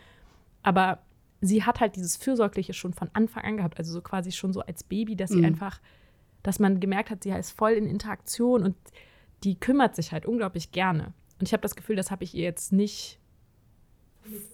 Aber 0.62 1.00
sie 1.40 1.64
hat 1.64 1.80
halt 1.80 1.96
dieses 1.96 2.16
Fürsorgliche 2.16 2.72
schon 2.72 2.92
von 2.94 3.10
Anfang 3.12 3.44
an 3.44 3.56
gehabt, 3.58 3.78
also 3.78 3.92
so 3.92 4.00
quasi 4.00 4.32
schon 4.32 4.52
so 4.52 4.60
als 4.60 4.84
Baby, 4.84 5.16
dass 5.16 5.30
sie 5.30 5.38
Mhm. 5.38 5.44
einfach, 5.46 5.80
dass 6.42 6.58
man 6.58 6.80
gemerkt 6.80 7.10
hat, 7.10 7.22
sie 7.22 7.30
ist 7.30 7.50
voll 7.52 7.72
in 7.72 7.86
Interaktion 7.86 8.62
und 8.62 8.76
die 9.44 9.58
kümmert 9.58 9.96
sich 9.96 10.12
halt 10.12 10.26
unglaublich 10.26 10.72
gerne. 10.72 11.12
Und 11.38 11.46
ich 11.48 11.52
habe 11.52 11.62
das 11.62 11.76
Gefühl, 11.76 11.96
das 11.96 12.10
habe 12.10 12.24
ich 12.24 12.34
ihr 12.34 12.42
jetzt 12.44 12.72
nicht 12.72 13.18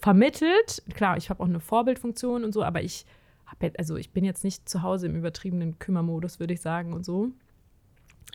vermittelt. 0.00 0.82
Klar, 0.94 1.16
ich 1.16 1.30
habe 1.30 1.42
auch 1.42 1.48
eine 1.48 1.60
Vorbildfunktion 1.60 2.44
und 2.44 2.52
so, 2.52 2.62
aber 2.62 2.82
ich 2.82 3.04
habe 3.46 3.66
jetzt, 3.66 3.78
also 3.78 3.96
ich 3.96 4.10
bin 4.10 4.24
jetzt 4.24 4.44
nicht 4.44 4.68
zu 4.68 4.82
Hause 4.82 5.06
im 5.06 5.16
übertriebenen 5.16 5.78
Kümmermodus, 5.78 6.40
würde 6.40 6.54
ich 6.54 6.60
sagen 6.60 6.92
und 6.92 7.04
so. 7.04 7.30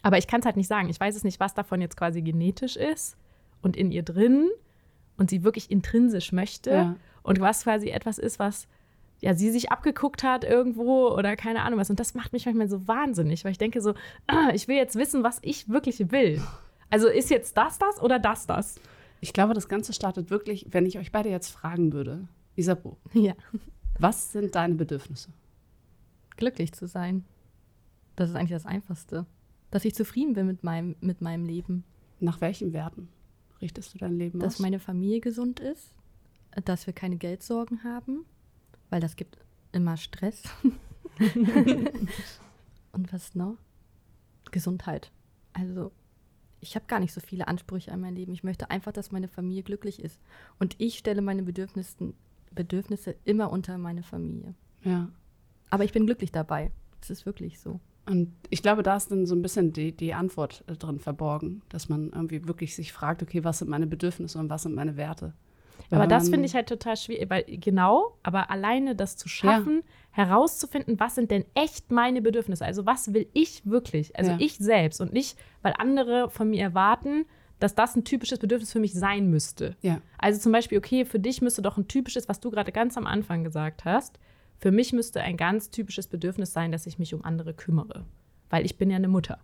Aber 0.04 0.18
ich 0.18 0.28
kann 0.28 0.40
es 0.40 0.46
halt 0.46 0.58
nicht 0.58 0.68
sagen. 0.68 0.90
Ich 0.90 1.00
weiß 1.00 1.16
es 1.16 1.24
nicht, 1.24 1.40
was 1.40 1.54
davon 1.54 1.82
jetzt 1.82 1.98
quasi 1.98 2.22
genetisch 2.22 2.76
ist 2.76 3.18
und 3.62 3.78
in 3.78 3.92
ihr 3.92 4.04
drin 4.04 4.50
und 5.18 5.30
sie 5.30 5.44
wirklich 5.44 5.70
intrinsisch 5.70 6.32
möchte 6.32 6.72
ja. 6.72 6.96
und 7.24 7.40
was 7.40 7.64
quasi 7.64 7.90
etwas 7.90 8.18
ist, 8.18 8.40
was 8.40 8.68
ja 9.20 9.36
sie 9.36 9.52
sich 9.52 9.72
abgeguckt 9.72 10.24
hat 10.24 10.44
irgendwo 10.44 11.10
oder 11.10 11.36
keine 11.36 11.62
Ahnung 11.62 11.80
was. 11.80 11.90
Und 11.90 12.00
das 12.00 12.16
macht 12.16 12.34
mich 12.34 12.46
manchmal 12.46 12.70
so 12.70 12.88
wahnsinnig, 12.88 13.46
weil 13.46 13.52
ich 13.52 13.60
denke 13.60 13.82
so, 13.82 13.94
ah, 14.28 14.50
ich 14.54 14.68
will 14.68 14.78
jetzt 14.78 14.96
wissen, 14.96 15.24
was 15.24 15.40
ich 15.44 15.70
wirklich 15.70 16.12
will. 16.12 16.42
Also 16.90 17.08
ist 17.08 17.30
jetzt 17.30 17.56
das 17.58 17.78
das 17.78 18.02
oder 18.02 18.18
das 18.20 18.48
das? 18.48 18.80
Ich 19.20 19.34
glaube, 19.34 19.54
das 19.54 19.70
Ganze 19.70 19.94
startet 19.94 20.32
wirklich, 20.32 20.66
wenn 20.72 20.88
ich 20.88 20.98
euch 20.98 21.12
beide 21.12 21.30
jetzt 21.30 21.50
fragen 21.50 21.94
würde, 21.94 22.28
Isabeau, 22.56 22.98
Ja, 23.14 23.34
was 24.00 24.32
sind 24.32 24.56
deine 24.56 24.74
Bedürfnisse? 24.74 25.30
glücklich 26.42 26.74
zu 26.74 26.88
sein. 26.88 27.24
Das 28.16 28.30
ist 28.30 28.36
eigentlich 28.36 28.52
das 28.52 28.66
Einfachste. 28.66 29.26
Dass 29.72 29.86
ich 29.86 29.96
zufrieden 29.96 30.34
bin 30.34 30.46
mit 30.48 30.64
meinem, 30.64 30.96
mit 31.02 31.22
meinem 31.22 31.46
Leben. 31.46 31.84
Nach 32.20 32.40
welchen 32.42 32.74
Werten 32.74 33.10
richtest 33.62 33.94
du 33.94 33.98
dein 33.98 34.18
Leben 34.18 34.40
Dass 34.40 34.56
aus? 34.56 34.60
meine 34.60 34.80
Familie 34.80 35.22
gesund 35.22 35.60
ist, 35.60 35.94
dass 36.66 36.86
wir 36.86 36.94
keine 36.94 37.18
Geldsorgen 37.18 37.84
haben, 37.84 38.26
weil 38.90 39.02
das 39.02 39.16
gibt 39.16 39.38
immer 39.72 39.98
Stress. 39.98 40.44
Und 42.92 43.14
was 43.14 43.36
noch? 43.36 43.58
Gesundheit. 44.52 45.12
Also, 45.54 45.92
ich 46.60 46.76
habe 46.76 46.86
gar 46.88 47.00
nicht 47.00 47.14
so 47.14 47.22
viele 47.22 47.48
Ansprüche 47.48 47.92
an 47.92 48.02
mein 48.02 48.16
Leben. 48.16 48.34
Ich 48.34 48.44
möchte 48.44 48.70
einfach, 48.70 48.92
dass 48.92 49.12
meine 49.12 49.28
Familie 49.28 49.64
glücklich 49.64 50.02
ist. 50.02 50.20
Und 50.60 50.76
ich 50.78 50.98
stelle 50.98 51.22
meine 51.22 51.44
Bedürfnisse, 51.44 52.14
Bedürfnisse 52.52 53.16
immer 53.24 53.52
unter 53.52 53.78
meine 53.78 54.04
Familie. 54.04 54.54
ja. 54.84 55.10
Aber 55.74 55.86
ich 55.86 55.94
bin 55.94 56.06
glücklich 56.06 56.34
dabei. 56.34 56.70
Das 57.00 57.10
ist 57.10 57.26
wirklich 57.26 57.62
so. 57.62 57.80
Und 58.06 58.34
ich 58.50 58.62
glaube, 58.62 58.84
da 58.84 58.96
ist 58.96 59.12
dann 59.12 59.26
so 59.26 59.36
ein 59.36 59.42
bisschen 59.42 59.74
die, 59.74 59.92
die 59.92 60.14
Antwort 60.14 60.64
äh, 60.68 60.74
drin 60.74 61.00
verborgen, 61.00 61.62
dass 61.70 61.88
man 61.88 62.12
irgendwie 62.12 62.48
wirklich 62.48 62.76
sich 62.76 62.94
fragt, 62.94 63.22
okay, 63.22 63.44
was 63.44 63.60
sind 63.60 63.70
meine 63.70 63.88
Bedürfnisse 63.88 64.40
und 64.40 64.50
was 64.50 64.64
sind 64.64 64.76
meine 64.76 64.98
Werte? 64.98 65.34
Aber 65.90 66.08
das 66.08 66.30
finde 66.30 66.46
ich 66.46 66.56
halt 66.56 66.70
total 66.70 66.96
schwierig, 66.96 67.30
weil 67.30 67.44
genau, 67.48 68.18
aber 68.24 68.50
alleine 68.50 68.96
das 68.96 69.18
zu 69.18 69.28
schaffen, 69.28 69.84
ja. 70.16 70.26
herauszufinden, 70.26 71.00
was 71.00 71.16
sind 71.16 71.32
denn 71.32 71.44
echt 71.54 71.92
meine 71.92 72.22
Bedürfnisse? 72.22 72.64
Also 72.64 72.86
was 72.86 73.14
will 73.14 73.28
ich 73.34 73.66
wirklich? 73.66 74.16
Also 74.16 74.32
ja. 74.32 74.38
ich 74.40 74.58
selbst 74.58 75.02
und 75.02 75.12
nicht, 75.12 75.38
weil 75.62 75.74
andere 75.78 76.30
von 76.30 76.50
mir 76.50 76.62
erwarten, 76.62 77.26
dass 77.60 77.76
das 77.76 77.96
ein 77.96 78.04
typisches 78.04 78.40
Bedürfnis 78.40 78.72
für 78.72 78.80
mich 78.80 78.94
sein 78.94 79.30
müsste. 79.30 79.76
Ja. 79.82 80.02
Also 80.18 80.40
zum 80.40 80.52
Beispiel, 80.52 80.78
okay, 80.78 81.06
für 81.06 81.20
dich 81.20 81.42
müsste 81.42 81.62
doch 81.62 81.78
ein 81.78 81.88
typisches, 81.88 82.30
was 82.30 82.40
du 82.40 82.52
gerade 82.52 82.72
ganz 82.72 82.98
am 82.98 83.06
Anfang 83.06 83.44
gesagt 83.44 83.86
hast, 83.86 84.20
für 84.62 84.72
mich 84.72 84.94
müsste 84.94 85.22
ein 85.22 85.38
ganz 85.38 85.72
typisches 85.72 86.08
Bedürfnis 86.08 86.54
sein, 86.54 86.72
dass 86.72 86.86
ich 86.86 87.00
mich 87.00 87.16
um 87.16 87.26
andere 87.26 87.54
kümmere. 87.54 88.06
Weil 88.50 88.64
ich 88.64 88.78
bin 88.78 88.92
ja 88.92 88.96
eine 88.96 89.08
Mutter. 89.08 89.40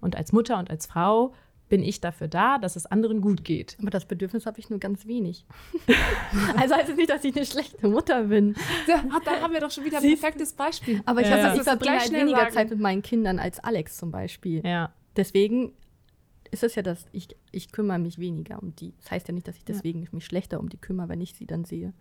Und 0.00 0.16
als 0.16 0.32
Mutter 0.32 0.58
und 0.58 0.70
als 0.70 0.86
Frau 0.86 1.34
bin 1.68 1.82
ich 1.82 2.00
dafür 2.00 2.26
da, 2.26 2.58
dass 2.58 2.74
es 2.74 2.86
anderen 2.86 3.20
gut 3.20 3.44
geht. 3.44 3.76
Aber 3.80 3.90
das 3.90 4.06
Bedürfnis 4.06 4.46
habe 4.46 4.58
ich 4.60 4.70
nur 4.70 4.78
ganz 4.78 5.06
wenig. 5.06 5.44
also 6.56 6.74
heißt 6.74 6.88
es 6.88 6.96
nicht, 6.96 7.10
dass 7.10 7.22
ich 7.22 7.36
eine 7.36 7.44
schlechte 7.44 7.86
Mutter 7.86 8.24
bin. 8.24 8.56
Ja, 8.86 9.04
da 9.24 9.40
haben 9.42 9.52
wir 9.52 9.60
doch 9.60 9.70
schon 9.70 9.84
wieder 9.84 9.98
ein 9.98 10.02
perfektes 10.02 10.54
Beispiel. 10.54 11.02
Aber 11.04 11.20
ich, 11.20 11.28
ja. 11.28 11.36
also, 11.36 11.60
ich 11.60 11.64
verbringe 11.64 11.98
halt 11.98 12.12
weniger 12.12 12.38
sagen. 12.38 12.52
Zeit 12.52 12.70
mit 12.70 12.80
meinen 12.80 13.02
Kindern 13.02 13.38
als 13.38 13.60
Alex 13.60 13.98
zum 13.98 14.10
Beispiel. 14.10 14.66
Ja. 14.66 14.92
Deswegen 15.16 15.72
ist 16.50 16.62
es 16.62 16.74
ja 16.74 16.82
das, 16.82 17.06
ich, 17.12 17.28
ich 17.50 17.72
kümmere 17.72 17.98
mich 17.98 18.18
weniger 18.18 18.62
um 18.62 18.74
die. 18.74 18.94
Das 19.00 19.10
heißt 19.10 19.28
ja 19.28 19.34
nicht, 19.34 19.48
dass 19.48 19.56
ich 19.56 19.64
deswegen 19.64 20.02
ja. 20.02 20.08
mich 20.12 20.24
schlechter 20.24 20.60
um 20.60 20.68
die 20.70 20.78
kümmere, 20.78 21.10
wenn 21.10 21.20
ich 21.20 21.34
sie 21.34 21.46
dann 21.46 21.64
sehe. 21.64 21.92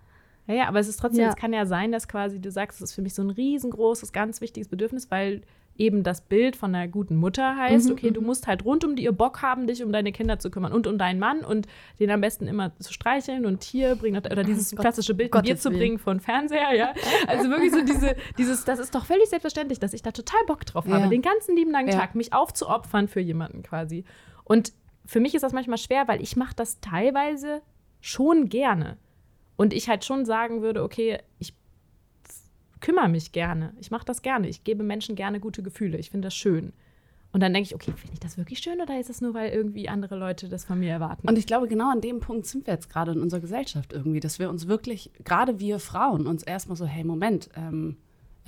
Ja, 0.47 0.53
ja, 0.53 0.67
aber 0.67 0.79
es 0.79 0.87
ist 0.87 0.99
trotzdem, 0.99 1.23
ja. 1.23 1.29
es 1.29 1.35
kann 1.35 1.53
ja 1.53 1.65
sein, 1.65 1.91
dass 1.91 2.07
quasi 2.07 2.39
du 2.39 2.51
sagst, 2.51 2.81
es 2.81 2.89
ist 2.89 2.95
für 2.95 3.01
mich 3.01 3.13
so 3.13 3.21
ein 3.21 3.29
riesengroßes, 3.29 4.11
ganz 4.11 4.41
wichtiges 4.41 4.67
Bedürfnis, 4.67 5.11
weil 5.11 5.41
eben 5.77 6.03
das 6.03 6.21
Bild 6.21 6.55
von 6.55 6.75
einer 6.75 6.87
guten 6.87 7.15
Mutter 7.15 7.55
heißt, 7.55 7.87
mhm, 7.87 7.93
okay, 7.93 8.11
du 8.11 8.21
mhm. 8.21 8.27
musst 8.27 8.47
halt 8.47 8.65
rund 8.65 8.83
um 8.83 8.95
die 8.95 9.03
ihr 9.03 9.11
Bock 9.11 9.41
haben, 9.41 9.67
dich 9.67 9.83
um 9.83 9.91
deine 9.91 10.11
Kinder 10.11 10.37
zu 10.37 10.51
kümmern 10.51 10.73
und 10.73 10.85
um 10.85 10.97
deinen 10.97 11.19
Mann 11.19 11.43
und 11.43 11.67
den 11.99 12.11
am 12.11 12.21
besten 12.21 12.47
immer 12.47 12.77
zu 12.79 12.93
streicheln 12.93 13.45
und 13.45 13.61
Tier 13.61 13.95
bringen 13.95 14.17
oder 14.17 14.43
dieses 14.43 14.73
oh, 14.73 14.75
klassische 14.75 15.13
Bild 15.13 15.31
Bier 15.31 15.57
zu 15.57 15.71
bringen 15.71 15.97
von 15.97 16.19
Fernseher, 16.19 16.73
ja. 16.75 16.93
Also 17.27 17.49
wirklich 17.49 17.71
so 17.71 17.81
diese, 17.83 18.15
dieses, 18.37 18.65
das 18.65 18.79
ist 18.79 18.93
doch 18.93 19.05
völlig 19.05 19.27
selbstverständlich, 19.29 19.79
dass 19.79 19.93
ich 19.93 20.01
da 20.01 20.11
total 20.11 20.41
Bock 20.45 20.65
drauf 20.65 20.85
ja. 20.87 20.95
habe, 20.95 21.09
den 21.09 21.21
ganzen 21.21 21.55
lieben 21.55 21.71
langen 21.71 21.89
ja. 21.89 21.99
Tag 21.99 22.15
mich 22.15 22.33
aufzuopfern 22.33 23.07
für 23.07 23.21
jemanden 23.21 23.63
quasi. 23.63 24.03
Und 24.43 24.73
für 25.05 25.19
mich 25.19 25.33
ist 25.33 25.41
das 25.41 25.53
manchmal 25.53 25.77
schwer, 25.77 26.07
weil 26.07 26.21
ich 26.21 26.35
mache 26.35 26.55
das 26.55 26.79
teilweise 26.79 27.61
schon 28.01 28.49
gerne. 28.49 28.97
Und 29.61 29.73
ich 29.73 29.87
halt 29.87 30.03
schon 30.03 30.25
sagen 30.25 30.63
würde, 30.63 30.81
okay, 30.81 31.19
ich 31.37 31.53
kümmere 32.79 33.09
mich 33.09 33.31
gerne. 33.31 33.75
Ich 33.79 33.91
mache 33.91 34.05
das 34.05 34.23
gerne. 34.23 34.49
Ich 34.49 34.63
gebe 34.63 34.81
Menschen 34.81 35.15
gerne 35.15 35.39
gute 35.39 35.61
Gefühle. 35.61 35.99
Ich 35.99 36.09
finde 36.09 36.29
das 36.29 36.35
schön. 36.35 36.73
Und 37.31 37.41
dann 37.41 37.53
denke 37.53 37.67
ich, 37.67 37.75
okay, 37.75 37.93
finde 37.95 38.13
ich 38.13 38.19
das 38.19 38.39
wirklich 38.39 38.57
schön 38.57 38.81
oder 38.81 38.99
ist 38.99 39.11
es 39.11 39.21
nur, 39.21 39.35
weil 39.35 39.51
irgendwie 39.51 39.87
andere 39.87 40.15
Leute 40.15 40.49
das 40.49 40.65
von 40.65 40.79
mir 40.79 40.89
erwarten? 40.89 41.29
Und 41.29 41.37
ich 41.37 41.45
glaube, 41.45 41.67
genau 41.67 41.91
an 41.91 42.01
dem 42.01 42.21
Punkt 42.21 42.47
sind 42.47 42.65
wir 42.65 42.73
jetzt 42.73 42.89
gerade 42.89 43.11
in 43.11 43.21
unserer 43.21 43.39
Gesellschaft 43.39 43.93
irgendwie, 43.93 44.19
dass 44.19 44.39
wir 44.39 44.49
uns 44.49 44.67
wirklich, 44.67 45.11
gerade 45.23 45.59
wir 45.59 45.77
Frauen, 45.77 46.25
uns 46.25 46.41
erstmal 46.41 46.75
so, 46.75 46.87
hey, 46.87 47.03
Moment, 47.03 47.49
ähm, 47.55 47.97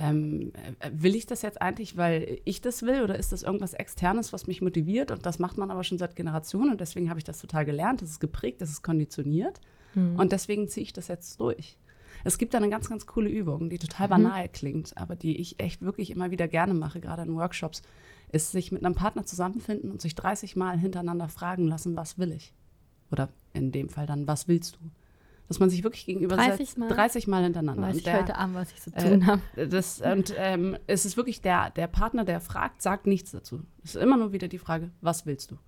ähm, 0.00 0.50
äh, 0.80 0.90
will 0.92 1.14
ich 1.14 1.26
das 1.26 1.42
jetzt 1.42 1.62
eigentlich, 1.62 1.96
weil 1.96 2.40
ich 2.44 2.60
das 2.60 2.82
will 2.82 3.04
oder 3.04 3.16
ist 3.16 3.30
das 3.30 3.44
irgendwas 3.44 3.74
Externes, 3.74 4.32
was 4.32 4.48
mich 4.48 4.62
motiviert? 4.62 5.12
Und 5.12 5.24
das 5.24 5.38
macht 5.38 5.58
man 5.58 5.70
aber 5.70 5.84
schon 5.84 5.96
seit 5.96 6.16
Generationen 6.16 6.72
und 6.72 6.80
deswegen 6.80 7.08
habe 7.08 7.20
ich 7.20 7.24
das 7.24 7.38
total 7.38 7.64
gelernt, 7.64 8.02
das 8.02 8.10
ist 8.10 8.20
geprägt, 8.20 8.60
das 8.60 8.70
ist 8.70 8.82
konditioniert 8.82 9.60
hm. 9.94 10.16
und 10.16 10.32
deswegen 10.32 10.68
ziehe 10.68 10.84
ich 10.84 10.92
das 10.92 11.08
jetzt 11.08 11.40
durch. 11.40 11.76
Es 12.24 12.38
gibt 12.38 12.54
da 12.54 12.58
eine 12.58 12.70
ganz, 12.70 12.88
ganz 12.88 13.06
coole 13.06 13.28
Übung, 13.28 13.68
die 13.68 13.78
total 13.78 14.06
mhm. 14.06 14.10
banal 14.10 14.44
mhm. 14.44 14.52
klingt, 14.52 14.96
aber 14.96 15.14
die 15.14 15.36
ich 15.36 15.60
echt 15.60 15.82
wirklich 15.82 16.10
immer 16.10 16.30
wieder 16.30 16.48
gerne 16.48 16.74
mache, 16.74 17.00
gerade 17.00 17.22
in 17.22 17.34
Workshops, 17.34 17.82
ist 18.32 18.50
sich 18.50 18.72
mit 18.72 18.84
einem 18.84 18.94
Partner 18.94 19.24
zusammenfinden 19.24 19.90
und 19.90 20.00
sich 20.00 20.14
30 20.14 20.56
Mal 20.56 20.78
hintereinander 20.78 21.28
fragen 21.28 21.68
lassen, 21.68 21.96
was 21.96 22.18
will 22.18 22.32
ich? 22.32 22.52
Oder 23.12 23.28
in 23.52 23.70
dem 23.70 23.88
Fall 23.88 24.06
dann, 24.06 24.26
was 24.26 24.48
willst 24.48 24.76
du? 24.76 24.90
Dass 25.46 25.60
man 25.60 25.68
sich 25.68 25.84
wirklich 25.84 26.06
gegenüber 26.06 26.36
30 26.36 26.78
Mal, 26.78 26.88
30 26.88 27.26
Mal 27.26 27.44
hintereinander. 27.44 27.82
Weiß 27.82 27.96
ich 27.96 28.02
der, 28.02 28.20
heute 28.20 28.36
Abend, 28.36 28.54
was 28.56 28.72
ich 28.72 28.80
zu 28.80 28.90
tun 28.90 29.22
äh, 29.22 29.24
habe. 29.24 29.42
und 30.12 30.34
ähm, 30.38 30.78
es 30.86 31.04
ist 31.04 31.18
wirklich 31.18 31.42
der, 31.42 31.70
der 31.70 31.86
Partner, 31.86 32.24
der 32.24 32.40
fragt, 32.40 32.80
sagt 32.80 33.06
nichts 33.06 33.32
dazu. 33.32 33.60
Es 33.84 33.94
ist 33.94 34.02
immer 34.02 34.16
nur 34.16 34.32
wieder 34.32 34.48
die 34.48 34.58
Frage, 34.58 34.90
was 35.02 35.26
willst 35.26 35.50
du? 35.50 35.58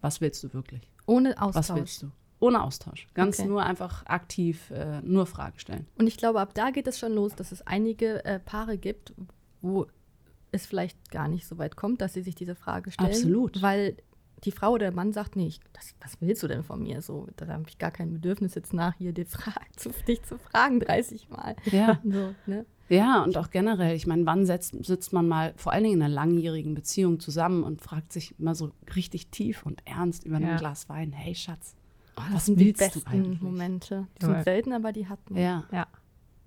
Was 0.00 0.20
willst 0.20 0.42
du 0.42 0.52
wirklich? 0.52 0.90
Ohne 1.06 1.40
Austausch. 1.40 1.68
Was 1.68 1.76
willst 1.76 2.02
du? 2.02 2.10
Ohne 2.42 2.64
Austausch. 2.64 3.06
Ganz 3.14 3.38
okay. 3.38 3.48
nur 3.48 3.62
einfach 3.62 4.04
aktiv 4.06 4.72
äh, 4.72 5.00
nur 5.02 5.26
Fragen 5.26 5.60
stellen. 5.60 5.86
Und 5.96 6.08
ich 6.08 6.16
glaube, 6.16 6.40
ab 6.40 6.54
da 6.54 6.70
geht 6.70 6.88
es 6.88 6.98
schon 6.98 7.12
los, 7.12 7.36
dass 7.36 7.52
es 7.52 7.64
einige 7.68 8.24
äh, 8.24 8.40
Paare 8.40 8.78
gibt, 8.78 9.14
wo 9.60 9.86
es 10.50 10.66
vielleicht 10.66 11.12
gar 11.12 11.28
nicht 11.28 11.46
so 11.46 11.58
weit 11.58 11.76
kommt, 11.76 12.00
dass 12.00 12.14
sie 12.14 12.22
sich 12.22 12.34
diese 12.34 12.56
Frage 12.56 12.90
stellen. 12.90 13.10
Absolut. 13.10 13.62
Weil 13.62 13.96
die 14.42 14.50
Frau 14.50 14.72
oder 14.72 14.86
der 14.86 14.92
Mann 14.92 15.12
sagt, 15.12 15.36
nee, 15.36 15.46
ich, 15.46 15.60
das, 15.72 15.94
was 16.00 16.20
willst 16.20 16.42
du 16.42 16.48
denn 16.48 16.64
von 16.64 16.82
mir? 16.82 17.00
So, 17.00 17.28
da 17.36 17.46
habe 17.46 17.68
ich 17.68 17.78
gar 17.78 17.92
kein 17.92 18.12
Bedürfnis 18.12 18.56
jetzt 18.56 18.74
nach 18.74 18.94
hier 18.94 19.12
die 19.12 19.24
Frage, 19.24 19.64
zu, 19.76 19.90
dich 20.08 20.24
zu 20.24 20.36
fragen 20.36 20.80
30 20.80 21.30
Mal. 21.30 21.54
Ja. 21.70 22.00
so, 22.04 22.34
ne? 22.46 22.66
Ja, 22.88 23.22
und 23.22 23.38
auch 23.38 23.50
generell, 23.50 23.94
ich 23.94 24.08
meine, 24.08 24.26
wann 24.26 24.46
setzt, 24.46 24.84
sitzt 24.84 25.12
man 25.12 25.28
mal 25.28 25.54
vor 25.56 25.72
allen 25.72 25.84
Dingen 25.84 25.98
in 25.98 26.02
einer 26.02 26.12
langjährigen 26.12 26.74
Beziehung 26.74 27.20
zusammen 27.20 27.62
und 27.62 27.80
fragt 27.80 28.12
sich 28.12 28.34
mal 28.38 28.56
so 28.56 28.72
richtig 28.96 29.28
tief 29.28 29.64
und 29.64 29.80
ernst 29.86 30.24
über 30.24 30.40
ja. 30.40 30.48
ein 30.48 30.56
Glas 30.56 30.88
Wein, 30.88 31.12
hey 31.12 31.36
Schatz, 31.36 31.76
Oh, 32.16 32.20
das 32.26 32.34
Was 32.34 32.46
sind 32.46 32.60
die 32.60 32.72
besten 32.72 33.38
Momente. 33.40 34.06
Die 34.20 34.26
sind 34.26 34.44
selten, 34.44 34.72
aber 34.72 34.92
die 34.92 35.08
hatten. 35.08 35.36
Ja. 35.36 35.64
ja. 35.72 35.86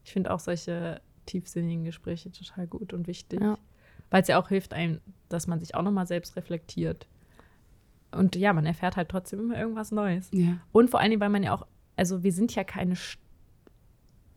Ich 0.03 0.11
finde 0.11 0.31
auch 0.31 0.39
solche 0.39 1.01
tiefsinnigen 1.25 1.83
Gespräche 1.83 2.31
total 2.31 2.67
gut 2.67 2.93
und 2.93 3.07
wichtig. 3.07 3.41
Ja. 3.41 3.57
Weil 4.11 4.21
es 4.21 4.27
ja 4.27 4.39
auch 4.39 4.49
hilft 4.49 4.73
einem, 4.73 5.01
dass 5.29 5.47
man 5.47 5.59
sich 5.59 5.73
auch 5.75 5.81
nochmal 5.81 6.05
selbst 6.05 6.35
reflektiert. 6.35 7.07
Und 8.11 8.35
ja, 8.35 8.53
man 8.53 8.65
erfährt 8.65 8.95
halt 8.95 9.09
trotzdem 9.09 9.39
immer 9.39 9.57
irgendwas 9.57 9.91
Neues. 9.91 10.29
Ja. 10.31 10.59
Und 10.71 10.89
vor 10.89 10.99
allen 10.99 11.09
Dingen, 11.09 11.21
weil 11.21 11.29
man 11.29 11.43
ja 11.43 11.53
auch, 11.53 11.65
also 11.95 12.23
wir 12.23 12.31
sind 12.31 12.53
ja 12.53 12.63
keine 12.63 12.95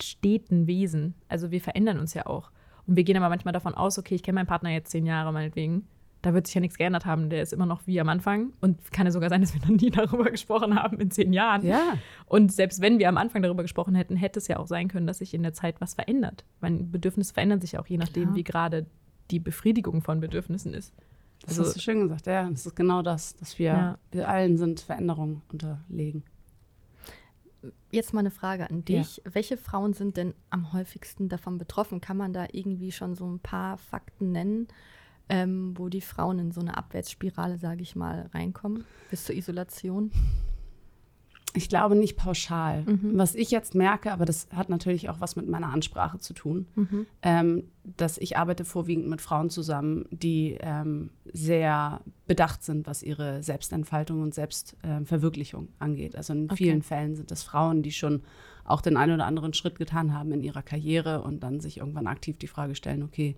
steten 0.01 0.67
Wesen. 0.67 1.15
Also 1.29 1.51
wir 1.51 1.61
verändern 1.61 1.99
uns 1.99 2.15
ja 2.15 2.27
auch. 2.27 2.51
Und 2.87 2.97
wir 2.97 3.05
gehen 3.05 3.17
aber 3.17 3.29
manchmal 3.29 3.53
davon 3.53 3.75
aus, 3.75 3.99
okay, 3.99 4.15
ich 4.15 4.23
kenne 4.23 4.37
meinen 4.37 4.47
Partner 4.47 4.71
jetzt 4.71 4.91
zehn 4.91 5.05
Jahre 5.05 5.33
meinetwegen 5.33 5.87
da 6.23 6.35
wird 6.35 6.47
sich 6.47 6.55
ja 6.55 6.61
nichts 6.61 6.77
geändert 6.77 7.07
haben. 7.07 7.31
Der 7.31 7.43
ist 7.43 7.53
immer 7.53 7.67
noch 7.67 7.87
wie 7.87 8.01
am 8.01 8.09
Anfang. 8.09 8.53
Und 8.61 8.93
kann 8.93 9.07
ja 9.07 9.13
sogar 9.13 9.29
sein, 9.29 9.41
dass 9.41 9.55
wir 9.55 9.61
noch 9.61 9.81
nie 9.81 9.91
darüber 9.91 10.31
gesprochen 10.31 10.75
haben 10.75 10.99
in 10.99 11.11
zehn 11.11 11.33
Jahren. 11.33 11.65
Ja. 11.65 11.95
Und 12.27 12.53
selbst 12.53 12.81
wenn 12.81 12.99
wir 12.99 13.09
am 13.09 13.17
Anfang 13.17 13.43
darüber 13.43 13.63
gesprochen 13.63 13.95
hätten, 13.95 14.17
hätte 14.17 14.39
es 14.39 14.49
ja 14.49 14.59
auch 14.59 14.67
sein 14.67 14.89
können, 14.89 15.07
dass 15.07 15.19
sich 15.19 15.35
in 15.35 15.43
der 15.43 15.53
Zeit 15.53 15.81
was 15.81 15.95
verändert. 15.95 16.45
Mein 16.61 16.91
Bedürfnisse 16.91 17.33
verändern 17.33 17.61
sich 17.61 17.79
auch 17.79 17.87
je 17.87 17.99
nachdem, 17.99 18.25
Klar. 18.25 18.37
wie 18.37 18.45
gerade 18.45 18.87
die 19.31 19.39
Befriedigung 19.39 20.03
von 20.03 20.21
Bedürfnissen 20.21 20.75
ist. 20.75 20.93
Das 21.43 21.51
also, 21.51 21.69
hast 21.69 21.77
du 21.77 21.81
schön 21.81 22.01
gesagt, 22.01 22.27
ja. 22.27 22.49
Das 22.51 22.67
ist 22.67 22.75
genau 22.75 23.03
das, 23.03 23.37
dass 23.37 23.59
wir, 23.59 23.67
ja. 23.67 23.99
wir 24.11 24.29
allen 24.29 24.57
sind 24.59 24.81
Veränderungen 24.81 25.43
unterlegen. 25.53 26.25
Jetzt 27.91 28.13
mal 28.13 28.21
eine 28.21 28.31
Frage 28.31 28.69
an 28.69 28.85
dich. 28.85 29.19
Ja. 29.19 29.35
Welche 29.35 29.57
Frauen 29.57 29.93
sind 29.93 30.17
denn 30.17 30.35
am 30.51 30.73
häufigsten 30.73 31.29
davon 31.29 31.59
betroffen? 31.59 32.01
Kann 32.01 32.17
man 32.17 32.33
da 32.33 32.47
irgendwie 32.53 32.93
schon 32.93 33.15
so 33.15 33.27
ein 33.27 33.39
paar 33.39 33.79
Fakten 33.79 34.33
nennen? 34.33 34.69
Ähm, 35.29 35.75
wo 35.77 35.89
die 35.89 36.01
Frauen 36.01 36.39
in 36.39 36.53
so 36.53 36.61
eine 36.61 36.77
Abwärtsspirale, 36.77 37.59
sage 37.59 37.83
ich 37.83 37.97
mal, 37.97 38.31
reinkommen, 38.33 38.85
bis 39.11 39.25
zur 39.25 39.35
Isolation? 39.35 40.11
Ich 41.55 41.69
glaube 41.69 41.97
nicht 41.97 42.17
pauschal. 42.17 42.83
Mhm. 42.83 43.13
Was 43.15 43.35
ich 43.35 43.51
jetzt 43.51 43.75
merke, 43.75 44.13
aber 44.13 44.25
das 44.25 44.49
hat 44.55 44.69
natürlich 44.69 45.09
auch 45.09 45.21
was 45.21 45.35
mit 45.35 45.49
meiner 45.49 45.73
Ansprache 45.73 46.19
zu 46.19 46.35
tun, 46.35 46.67
mhm. 46.75 47.07
ähm, 47.23 47.65
dass 47.97 48.19
ich 48.19 48.37
arbeite 48.37 48.65
vorwiegend 48.65 49.09
mit 49.09 49.23
Frauen 49.23 49.49
zusammen, 49.49 50.05
die 50.11 50.59
ähm, 50.61 51.11
sehr 51.33 52.03
bedacht 52.27 52.63
sind, 52.63 52.87
was 52.87 53.03
ihre 53.03 53.43
Selbstentfaltung 53.43 54.23
und 54.23 54.35
Selbstverwirklichung 54.35 55.65
äh, 55.65 55.85
angeht. 55.85 56.17
Also 56.17 56.35
in 56.35 56.45
okay. 56.45 56.57
vielen 56.57 56.83
Fällen 56.83 57.17
sind 57.17 57.31
das 57.31 57.43
Frauen, 57.43 57.83
die 57.83 57.93
schon 57.93 58.23
auch 58.65 58.83
den 58.83 58.99
einen 58.99 59.15
oder 59.15 59.27
anderen 59.27 59.55
Schritt 59.55 59.79
getan 59.79 60.13
haben 60.13 60.33
in 60.33 60.43
ihrer 60.43 60.63
Karriere 60.63 61.23
und 61.23 61.43
dann 61.43 61.61
sich 61.61 61.79
irgendwann 61.79 62.07
aktiv 62.07 62.37
die 62.37 62.47
Frage 62.47 62.75
stellen, 62.75 63.03
okay, 63.03 63.37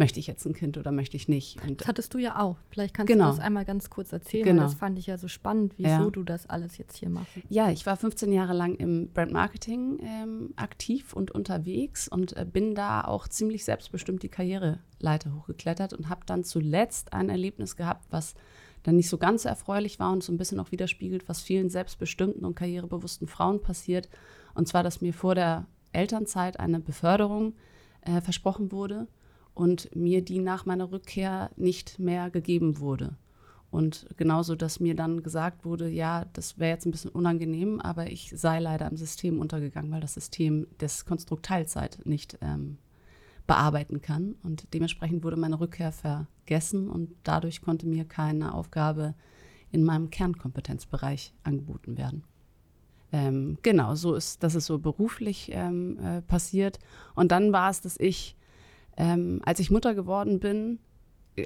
möchte 0.00 0.18
ich 0.18 0.26
jetzt 0.26 0.46
ein 0.46 0.54
Kind 0.54 0.78
oder 0.78 0.92
möchte 0.92 1.18
ich 1.18 1.28
nicht. 1.28 1.62
Und 1.62 1.82
das 1.82 1.86
hattest 1.86 2.14
du 2.14 2.18
ja 2.18 2.40
auch. 2.40 2.56
Vielleicht 2.70 2.94
kannst 2.94 3.12
genau. 3.12 3.26
du 3.26 3.36
das 3.36 3.38
einmal 3.38 3.66
ganz 3.66 3.90
kurz 3.90 4.12
erzählen, 4.12 4.46
genau. 4.46 4.62
das 4.62 4.72
fand 4.72 4.98
ich 4.98 5.06
ja 5.06 5.18
so 5.18 5.28
spannend, 5.28 5.74
wieso 5.76 5.88
ja. 5.88 6.10
du 6.10 6.24
das 6.24 6.48
alles 6.48 6.78
jetzt 6.78 6.96
hier 6.96 7.10
machst. 7.10 7.28
Ja, 7.50 7.70
ich 7.70 7.84
war 7.84 7.98
15 7.98 8.32
Jahre 8.32 8.54
lang 8.54 8.76
im 8.76 9.10
Brand 9.12 9.30
Marketing 9.30 10.00
ähm, 10.02 10.54
aktiv 10.56 11.12
und 11.12 11.30
unterwegs 11.30 12.08
und 12.08 12.34
äh, 12.34 12.46
bin 12.50 12.74
da 12.74 13.02
auch 13.02 13.28
ziemlich 13.28 13.66
selbstbestimmt 13.66 14.22
die 14.22 14.30
Karriereleiter 14.30 15.34
hochgeklettert 15.36 15.92
und 15.92 16.08
habe 16.08 16.22
dann 16.24 16.44
zuletzt 16.44 17.12
ein 17.12 17.28
Erlebnis 17.28 17.76
gehabt, 17.76 18.06
was 18.10 18.34
dann 18.82 18.96
nicht 18.96 19.10
so 19.10 19.18
ganz 19.18 19.44
erfreulich 19.44 19.98
war 19.98 20.12
und 20.12 20.24
so 20.24 20.32
ein 20.32 20.38
bisschen 20.38 20.60
auch 20.60 20.72
widerspiegelt, 20.72 21.28
was 21.28 21.42
vielen 21.42 21.68
selbstbestimmten 21.68 22.46
und 22.46 22.54
karrierebewussten 22.54 23.28
Frauen 23.28 23.60
passiert. 23.60 24.08
Und 24.54 24.66
zwar, 24.66 24.82
dass 24.82 25.02
mir 25.02 25.12
vor 25.12 25.34
der 25.34 25.66
Elternzeit 25.92 26.58
eine 26.58 26.80
Beförderung 26.80 27.52
äh, 28.00 28.22
versprochen 28.22 28.72
wurde 28.72 29.06
und 29.54 29.94
mir 29.94 30.22
die 30.22 30.38
nach 30.38 30.66
meiner 30.66 30.90
Rückkehr 30.92 31.50
nicht 31.56 31.98
mehr 31.98 32.30
gegeben 32.30 32.78
wurde. 32.78 33.16
Und 33.70 34.06
genauso, 34.16 34.56
dass 34.56 34.80
mir 34.80 34.96
dann 34.96 35.22
gesagt 35.22 35.64
wurde, 35.64 35.88
ja, 35.88 36.24
das 36.32 36.58
wäre 36.58 36.72
jetzt 36.72 36.86
ein 36.86 36.90
bisschen 36.90 37.12
unangenehm, 37.12 37.80
aber 37.80 38.10
ich 38.10 38.32
sei 38.34 38.58
leider 38.58 38.90
im 38.90 38.96
System 38.96 39.38
untergegangen, 39.38 39.92
weil 39.92 40.00
das 40.00 40.14
System 40.14 40.66
des 40.80 41.04
Konstrukt 41.04 41.46
Teilzeit 41.46 42.00
nicht 42.04 42.36
ähm, 42.40 42.78
bearbeiten 43.46 44.00
kann. 44.00 44.34
Und 44.42 44.74
dementsprechend 44.74 45.22
wurde 45.22 45.36
meine 45.36 45.60
Rückkehr 45.60 45.92
vergessen 45.92 46.88
und 46.88 47.10
dadurch 47.22 47.62
konnte 47.62 47.86
mir 47.86 48.04
keine 48.04 48.54
Aufgabe 48.54 49.14
in 49.70 49.84
meinem 49.84 50.10
Kernkompetenzbereich 50.10 51.32
angeboten 51.44 51.96
werden. 51.96 52.24
Ähm, 53.12 53.58
genau, 53.62 53.94
so 53.94 54.14
ist, 54.14 54.42
das 54.42 54.54
ist 54.54 54.66
so 54.66 54.78
beruflich 54.78 55.50
ähm, 55.52 55.98
äh, 55.98 56.22
passiert. 56.22 56.78
Und 57.14 57.32
dann 57.32 57.52
war 57.52 57.70
es, 57.70 57.80
dass 57.80 57.98
ich, 57.98 58.36
ähm, 59.00 59.40
als 59.44 59.60
ich 59.60 59.70
Mutter 59.70 59.94
geworden 59.94 60.40
bin, 60.40 60.78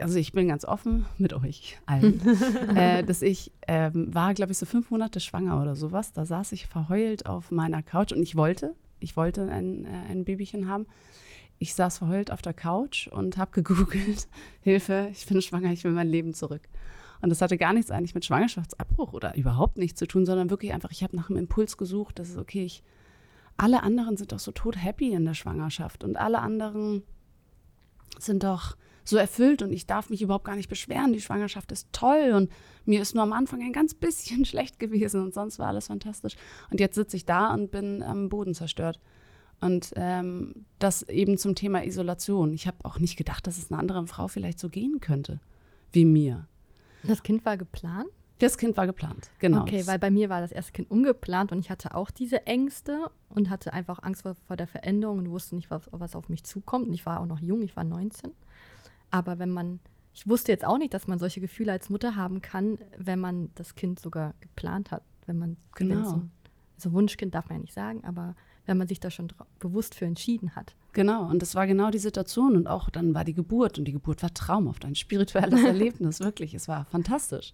also 0.00 0.18
ich 0.18 0.32
bin 0.32 0.49
ganz 0.49 0.64
offen 0.64 1.06
mit 1.18 1.32
euch 1.34 1.78
allen, 1.87 2.20
äh, 2.76 3.04
dass 3.04 3.23
ich 3.23 3.52
ähm, 3.68 4.12
war, 4.12 4.34
glaube 4.34 4.50
ich, 4.50 4.58
so 4.58 4.66
fünf 4.66 4.90
Monate 4.90 5.20
schwanger 5.20 5.62
oder 5.62 5.76
sowas. 5.76 6.12
Da 6.12 6.26
saß 6.26 6.50
ich 6.50 6.66
verheult 6.66 7.26
auf 7.26 7.52
meiner 7.52 7.82
Couch 7.82 8.12
und 8.12 8.23
ich 8.23 8.34
wollte, 8.34 8.75
ich 8.99 9.16
wollte 9.16 9.49
ein, 9.49 9.84
äh, 9.84 10.11
ein 10.11 10.25
Babychen 10.25 10.68
haben. 10.68 10.87
Ich 11.61 11.75
saß 11.75 11.99
verheult 11.99 12.32
auf 12.32 12.42
der 12.42 12.54
Couch 12.54 13.06
und 13.06 13.37
habe 13.37 13.52
gegoogelt, 13.52 14.26
Hilfe, 14.61 15.08
ich 15.12 15.25
bin 15.26 15.40
schwanger, 15.40 15.70
ich 15.70 15.84
will 15.84 15.92
mein 15.92 16.08
Leben 16.08 16.34
zurück. 16.34 16.62
Und 17.23 17.30
das 17.30 17.40
hatte 17.40 17.56
gar 17.56 17.73
nichts 17.73 17.92
eigentlich 17.92 18.16
mit 18.16 18.25
Schwangerschaftsabbruch 18.25 19.12
oder 19.12 19.37
überhaupt 19.37 19.78
nichts 19.78 20.00
zu 20.00 20.08
tun, 20.08 20.26
sondern 20.26 20.50
wirklich 20.50 20.73
einfach, 20.73 20.90
ich 20.90 21.04
habe 21.04 21.14
nach 21.14 21.30
einem 21.30 21.38
Impuls 21.38 21.76
gesucht, 21.76 22.18
dass 22.18 22.30
es 22.30 22.37
okay, 22.37 22.64
ich, 22.64 22.82
alle 23.56 23.84
anderen 23.84 24.16
sind 24.16 24.32
doch 24.32 24.40
so 24.40 24.50
tot 24.50 24.76
happy 24.76 25.12
in 25.12 25.25
der 25.25 25.34
Schwangerschaft 25.34 26.02
und 26.02 26.16
alle 26.16 26.40
anderen 26.40 27.04
sind 28.18 28.42
doch 28.42 28.76
so 29.04 29.16
erfüllt 29.18 29.61
und 29.62 29.73
ich 29.73 29.87
darf 29.87 30.09
mich 30.09 30.23
überhaupt 30.23 30.47
gar 30.47 30.56
nicht 30.56 30.68
beschweren. 30.68 31.12
Die 31.12 31.21
Schwangerschaft 31.21 31.71
ist 31.73 31.88
toll 31.92 32.33
und 32.35 32.50
mir 32.87 33.02
ist 33.02 33.14
nur 33.14 33.23
am 33.23 33.33
Anfang 33.33 33.61
ein 33.62 33.73
ganz 33.73 33.94
bisschen 33.94 34.44
schlecht 34.47 34.78
gewesen 34.78 35.23
und 35.23 35.35
sonst 35.35 35.59
war 35.59 35.68
alles 35.68 35.88
fantastisch. 35.88 36.37
Und 36.71 36.80
jetzt 36.80 36.94
sitze 36.94 37.16
ich 37.16 37.26
da 37.26 37.52
und 37.52 37.71
bin 37.71 38.02
am 38.02 38.28
Boden 38.28 38.54
zerstört. 38.54 38.99
Und 39.61 39.92
ähm, 39.97 40.66
das 40.78 41.02
eben 41.02 41.38
zum 41.38 41.54
Thema 41.54 41.85
Isolation. 41.85 42.52
Ich 42.52 42.66
habe 42.66 42.78
auch 42.83 42.99
nicht 42.99 43.16
gedacht, 43.16 43.47
dass 43.47 43.56
es 43.56 43.71
einer 43.71 43.78
anderen 43.78 44.06
Frau 44.06 44.28
vielleicht 44.28 44.59
so 44.59 44.68
gehen 44.68 45.00
könnte 45.00 45.40
wie 45.92 46.04
mir. 46.04 46.49
Das 47.04 47.23
Kind 47.23 47.44
war 47.44 47.56
geplant? 47.56 48.09
Das 48.38 48.59
Kind 48.59 48.76
war 48.76 48.87
geplant, 48.87 49.31
genau. 49.38 49.62
Okay, 49.62 49.87
weil 49.87 49.99
bei 49.99 50.11
mir 50.11 50.29
war 50.29 50.41
das 50.41 50.50
erste 50.50 50.73
Kind 50.73 50.91
ungeplant 50.91 51.53
und 51.53 51.61
ich 51.61 51.71
hatte 51.71 51.95
auch 51.95 52.11
diese 52.11 52.47
Ängste 52.47 53.11
und 53.29 53.49
hatte 53.49 53.73
einfach 53.73 54.03
Angst 54.03 54.23
vor, 54.23 54.35
vor 54.35 54.57
der 54.57 54.67
Veränderung 54.67 55.19
und 55.19 55.31
wusste 55.31 55.55
nicht, 55.55 55.71
was, 55.71 55.88
was 55.93 56.17
auf 56.17 56.29
mich 56.29 56.43
zukommt. 56.43 56.88
Und 56.88 56.95
ich 56.95 57.07
war 57.07 57.21
auch 57.21 57.26
noch 57.26 57.38
jung, 57.38 57.62
ich 57.62 57.76
war 57.76 57.85
19. 57.85 58.33
Aber 59.11 59.38
wenn 59.38 59.50
man, 59.50 59.79
ich 60.12 60.29
wusste 60.29 60.50
jetzt 60.50 60.64
auch 60.64 60.79
nicht, 60.79 60.95
dass 60.95 61.07
man 61.07 61.21
solche 61.21 61.41
Gefühle 61.41 61.71
als 61.71 61.91
Mutter 61.91 62.17
haben 62.17 62.43
kann, 62.43 62.79
wenn 62.99 63.21
man 63.21 63.50
das 63.55 63.76
Kind 63.76 64.00
sogar 64.00 64.35
geplant 64.41 64.91
hat. 64.91 65.05
Wenn 65.26 65.38
man, 65.38 65.57
genau. 65.76 66.05
So, 66.05 66.23
also 66.75 66.93
Wunschkind 66.93 67.35
darf 67.35 67.49
man 67.49 67.59
ja 67.59 67.62
nicht 67.62 67.73
sagen, 67.73 68.03
aber 68.05 68.35
wenn 68.67 68.79
man 68.79 68.88
sich 68.88 68.99
da 68.99 69.11
schon 69.11 69.29
bewusst 69.61 69.95
für 69.95 70.07
entschieden 70.07 70.57
hat. 70.57 70.75
Genau, 70.93 71.29
und 71.29 71.41
das 71.41 71.55
war 71.55 71.67
genau 71.67 71.91
die 71.91 71.99
Situation. 71.99 72.57
Und 72.57 72.67
auch 72.67 72.91
dann 72.91 73.14
war 73.14 73.25
die 73.25 73.35
Geburt 73.35 73.79
und 73.79 73.85
die 73.85 73.93
Geburt 73.93 74.23
war 74.23 74.35
traumhaft, 74.35 74.85
ein 74.85 74.95
spirituelles 74.95 75.62
Erlebnis, 75.64 76.21
wirklich. 76.21 76.55
Es 76.55 76.67
war 76.67 76.85
fantastisch. 76.87 77.53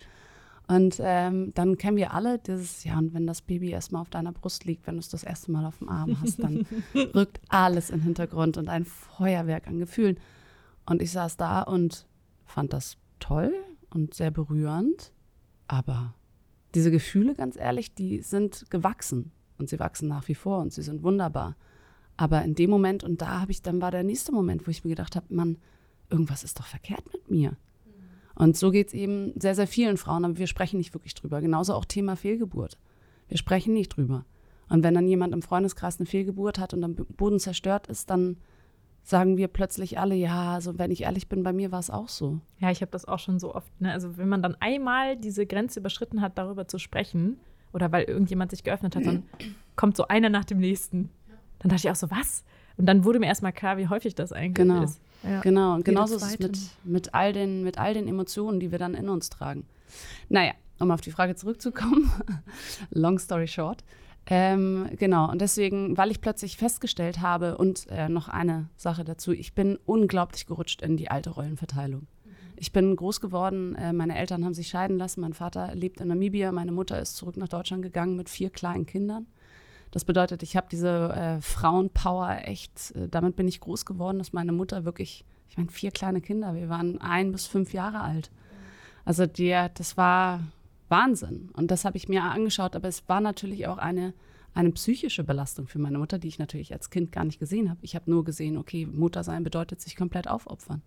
Und 0.70 1.00
ähm, 1.02 1.52
dann 1.54 1.78
kennen 1.78 1.96
wir 1.96 2.14
alle 2.14 2.38
dieses, 2.38 2.84
ja, 2.84 2.96
und 2.96 3.12
wenn 3.12 3.26
das 3.26 3.42
Baby 3.42 3.70
erstmal 3.70 4.02
auf 4.02 4.08
deiner 4.08 4.30
Brust 4.30 4.66
liegt, 4.66 4.86
wenn 4.86 4.94
du 4.94 5.00
es 5.00 5.08
das 5.08 5.24
erste 5.24 5.50
Mal 5.50 5.64
auf 5.64 5.78
dem 5.78 5.88
Arm 5.88 6.16
hast, 6.20 6.38
dann 6.38 6.64
rückt 6.94 7.40
alles 7.48 7.90
in 7.90 7.98
den 7.98 8.04
Hintergrund 8.04 8.56
und 8.56 8.68
ein 8.68 8.84
Feuerwerk 8.84 9.66
an 9.66 9.80
Gefühlen. 9.80 10.20
Und 10.86 11.02
ich 11.02 11.10
saß 11.10 11.36
da 11.36 11.62
und 11.62 12.06
fand 12.44 12.72
das 12.72 12.98
toll 13.18 13.52
und 13.92 14.14
sehr 14.14 14.30
berührend. 14.30 15.10
Aber 15.66 16.14
diese 16.76 16.92
Gefühle, 16.92 17.34
ganz 17.34 17.56
ehrlich, 17.56 17.96
die 17.96 18.20
sind 18.20 18.70
gewachsen 18.70 19.32
und 19.58 19.68
sie 19.68 19.80
wachsen 19.80 20.06
nach 20.06 20.28
wie 20.28 20.36
vor 20.36 20.60
und 20.60 20.72
sie 20.72 20.82
sind 20.82 21.02
wunderbar. 21.02 21.56
Aber 22.16 22.44
in 22.44 22.54
dem 22.54 22.70
Moment, 22.70 23.02
und 23.02 23.20
da 23.20 23.40
habe 23.40 23.50
ich, 23.50 23.60
dann 23.60 23.80
war 23.82 23.90
der 23.90 24.04
nächste 24.04 24.30
Moment, 24.30 24.68
wo 24.68 24.70
ich 24.70 24.84
mir 24.84 24.90
gedacht 24.90 25.16
habe, 25.16 25.34
Mann, 25.34 25.58
irgendwas 26.10 26.44
ist 26.44 26.60
doch 26.60 26.66
verkehrt 26.66 27.12
mit 27.12 27.28
mir. 27.28 27.56
Und 28.40 28.56
so 28.56 28.70
geht 28.70 28.88
es 28.88 28.94
eben 28.94 29.38
sehr, 29.38 29.54
sehr 29.54 29.66
vielen 29.66 29.98
Frauen, 29.98 30.24
aber 30.24 30.38
wir 30.38 30.46
sprechen 30.46 30.78
nicht 30.78 30.94
wirklich 30.94 31.14
drüber. 31.14 31.42
Genauso 31.42 31.74
auch 31.74 31.84
Thema 31.84 32.16
Fehlgeburt. 32.16 32.78
Wir 33.28 33.36
sprechen 33.36 33.74
nicht 33.74 33.90
drüber. 33.90 34.24
Und 34.70 34.82
wenn 34.82 34.94
dann 34.94 35.06
jemand 35.06 35.34
im 35.34 35.42
Freundeskreis 35.42 35.98
eine 35.98 36.06
Fehlgeburt 36.06 36.58
hat 36.58 36.72
und 36.72 36.82
am 36.82 36.94
Boden 36.94 37.38
zerstört 37.38 37.86
ist, 37.88 38.08
dann 38.08 38.38
sagen 39.02 39.36
wir 39.36 39.48
plötzlich 39.48 39.98
alle, 39.98 40.14
ja, 40.14 40.54
also 40.54 40.78
wenn 40.78 40.90
ich 40.90 41.02
ehrlich 41.02 41.28
bin, 41.28 41.42
bei 41.42 41.52
mir 41.52 41.70
war 41.70 41.80
es 41.80 41.90
auch 41.90 42.08
so. 42.08 42.40
Ja, 42.60 42.70
ich 42.70 42.80
habe 42.80 42.90
das 42.90 43.04
auch 43.04 43.18
schon 43.18 43.38
so 43.38 43.54
oft. 43.54 43.78
Ne? 43.78 43.92
Also 43.92 44.16
wenn 44.16 44.30
man 44.30 44.40
dann 44.42 44.56
einmal 44.58 45.18
diese 45.18 45.44
Grenze 45.44 45.80
überschritten 45.80 46.22
hat, 46.22 46.38
darüber 46.38 46.66
zu 46.66 46.78
sprechen, 46.78 47.36
oder 47.74 47.92
weil 47.92 48.04
irgendjemand 48.04 48.52
sich 48.52 48.64
geöffnet 48.64 48.96
hat, 48.96 49.04
dann 49.04 49.24
kommt 49.76 49.98
so 49.98 50.08
einer 50.08 50.30
nach 50.30 50.46
dem 50.46 50.60
nächsten. 50.60 51.10
Dann 51.58 51.68
dachte 51.68 51.88
ich 51.88 51.90
auch 51.90 51.96
so, 51.96 52.10
was? 52.10 52.42
Und 52.80 52.86
dann 52.86 53.04
wurde 53.04 53.18
mir 53.18 53.26
erstmal 53.26 53.52
klar, 53.52 53.76
wie 53.76 53.88
häufig 53.88 54.14
das 54.14 54.32
eigentlich 54.32 54.54
genau. 54.54 54.82
ist. 54.82 55.00
Ja. 55.22 55.40
Genau, 55.42 55.74
und 55.74 55.84
genauso 55.84 56.16
ist 56.16 56.22
es 56.22 56.38
mit, 56.38 56.58
mit, 56.84 57.14
all 57.14 57.34
den, 57.34 57.62
mit 57.62 57.76
all 57.76 57.92
den 57.92 58.08
Emotionen, 58.08 58.58
die 58.58 58.72
wir 58.72 58.78
dann 58.78 58.94
in 58.94 59.10
uns 59.10 59.28
tragen. 59.28 59.66
Naja, 60.30 60.52
um 60.78 60.90
auf 60.90 61.02
die 61.02 61.10
Frage 61.10 61.34
zurückzukommen, 61.34 62.10
long 62.90 63.18
story 63.18 63.46
short. 63.46 63.84
Ähm, 64.26 64.88
genau, 64.98 65.30
und 65.30 65.42
deswegen, 65.42 65.98
weil 65.98 66.10
ich 66.10 66.22
plötzlich 66.22 66.56
festgestellt 66.56 67.20
habe, 67.20 67.58
und 67.58 67.86
äh, 67.90 68.08
noch 68.08 68.28
eine 68.28 68.70
Sache 68.76 69.04
dazu, 69.04 69.32
ich 69.32 69.54
bin 69.54 69.78
unglaublich 69.84 70.46
gerutscht 70.46 70.80
in 70.80 70.96
die 70.96 71.10
alte 71.10 71.28
Rollenverteilung. 71.30 72.06
Ich 72.56 72.72
bin 72.72 72.96
groß 72.96 73.20
geworden, 73.20 73.74
äh, 73.74 73.92
meine 73.92 74.16
Eltern 74.16 74.42
haben 74.44 74.54
sich 74.54 74.68
scheiden 74.68 74.96
lassen, 74.96 75.20
mein 75.20 75.34
Vater 75.34 75.74
lebt 75.74 76.00
in 76.00 76.08
Namibia, 76.08 76.50
meine 76.50 76.72
Mutter 76.72 76.98
ist 76.98 77.16
zurück 77.16 77.36
nach 77.36 77.48
Deutschland 77.48 77.82
gegangen 77.82 78.16
mit 78.16 78.30
vier 78.30 78.48
kleinen 78.48 78.86
Kindern. 78.86 79.26
Das 79.90 80.04
bedeutet, 80.04 80.42
ich 80.42 80.56
habe 80.56 80.68
diese 80.70 81.12
äh, 81.12 81.40
Frauenpower 81.40 82.42
echt, 82.44 82.94
äh, 82.94 83.08
damit 83.08 83.36
bin 83.36 83.48
ich 83.48 83.60
groß 83.60 83.84
geworden, 83.84 84.18
dass 84.18 84.32
meine 84.32 84.52
Mutter 84.52 84.84
wirklich, 84.84 85.24
ich 85.48 85.56
meine, 85.56 85.70
vier 85.70 85.90
kleine 85.90 86.20
Kinder, 86.20 86.54
wir 86.54 86.68
waren 86.68 87.00
ein 87.00 87.32
bis 87.32 87.46
fünf 87.46 87.72
Jahre 87.72 88.00
alt. 88.00 88.30
Also 89.04 89.26
der, 89.26 89.68
das 89.70 89.96
war 89.96 90.40
Wahnsinn. 90.88 91.50
Und 91.54 91.70
das 91.70 91.84
habe 91.84 91.96
ich 91.96 92.08
mir 92.08 92.22
angeschaut, 92.22 92.76
aber 92.76 92.88
es 92.88 93.08
war 93.08 93.20
natürlich 93.20 93.66
auch 93.66 93.78
eine, 93.78 94.14
eine 94.54 94.70
psychische 94.72 95.24
Belastung 95.24 95.66
für 95.66 95.78
meine 95.78 95.98
Mutter, 95.98 96.18
die 96.18 96.28
ich 96.28 96.38
natürlich 96.38 96.72
als 96.72 96.90
Kind 96.90 97.10
gar 97.10 97.24
nicht 97.24 97.40
gesehen 97.40 97.70
habe. 97.70 97.80
Ich 97.82 97.94
habe 97.94 98.10
nur 98.10 98.24
gesehen, 98.24 98.56
okay, 98.56 98.86
Mutter 98.86 99.24
sein 99.24 99.42
bedeutet 99.42 99.80
sich 99.80 99.96
komplett 99.96 100.28
aufopfern. 100.28 100.82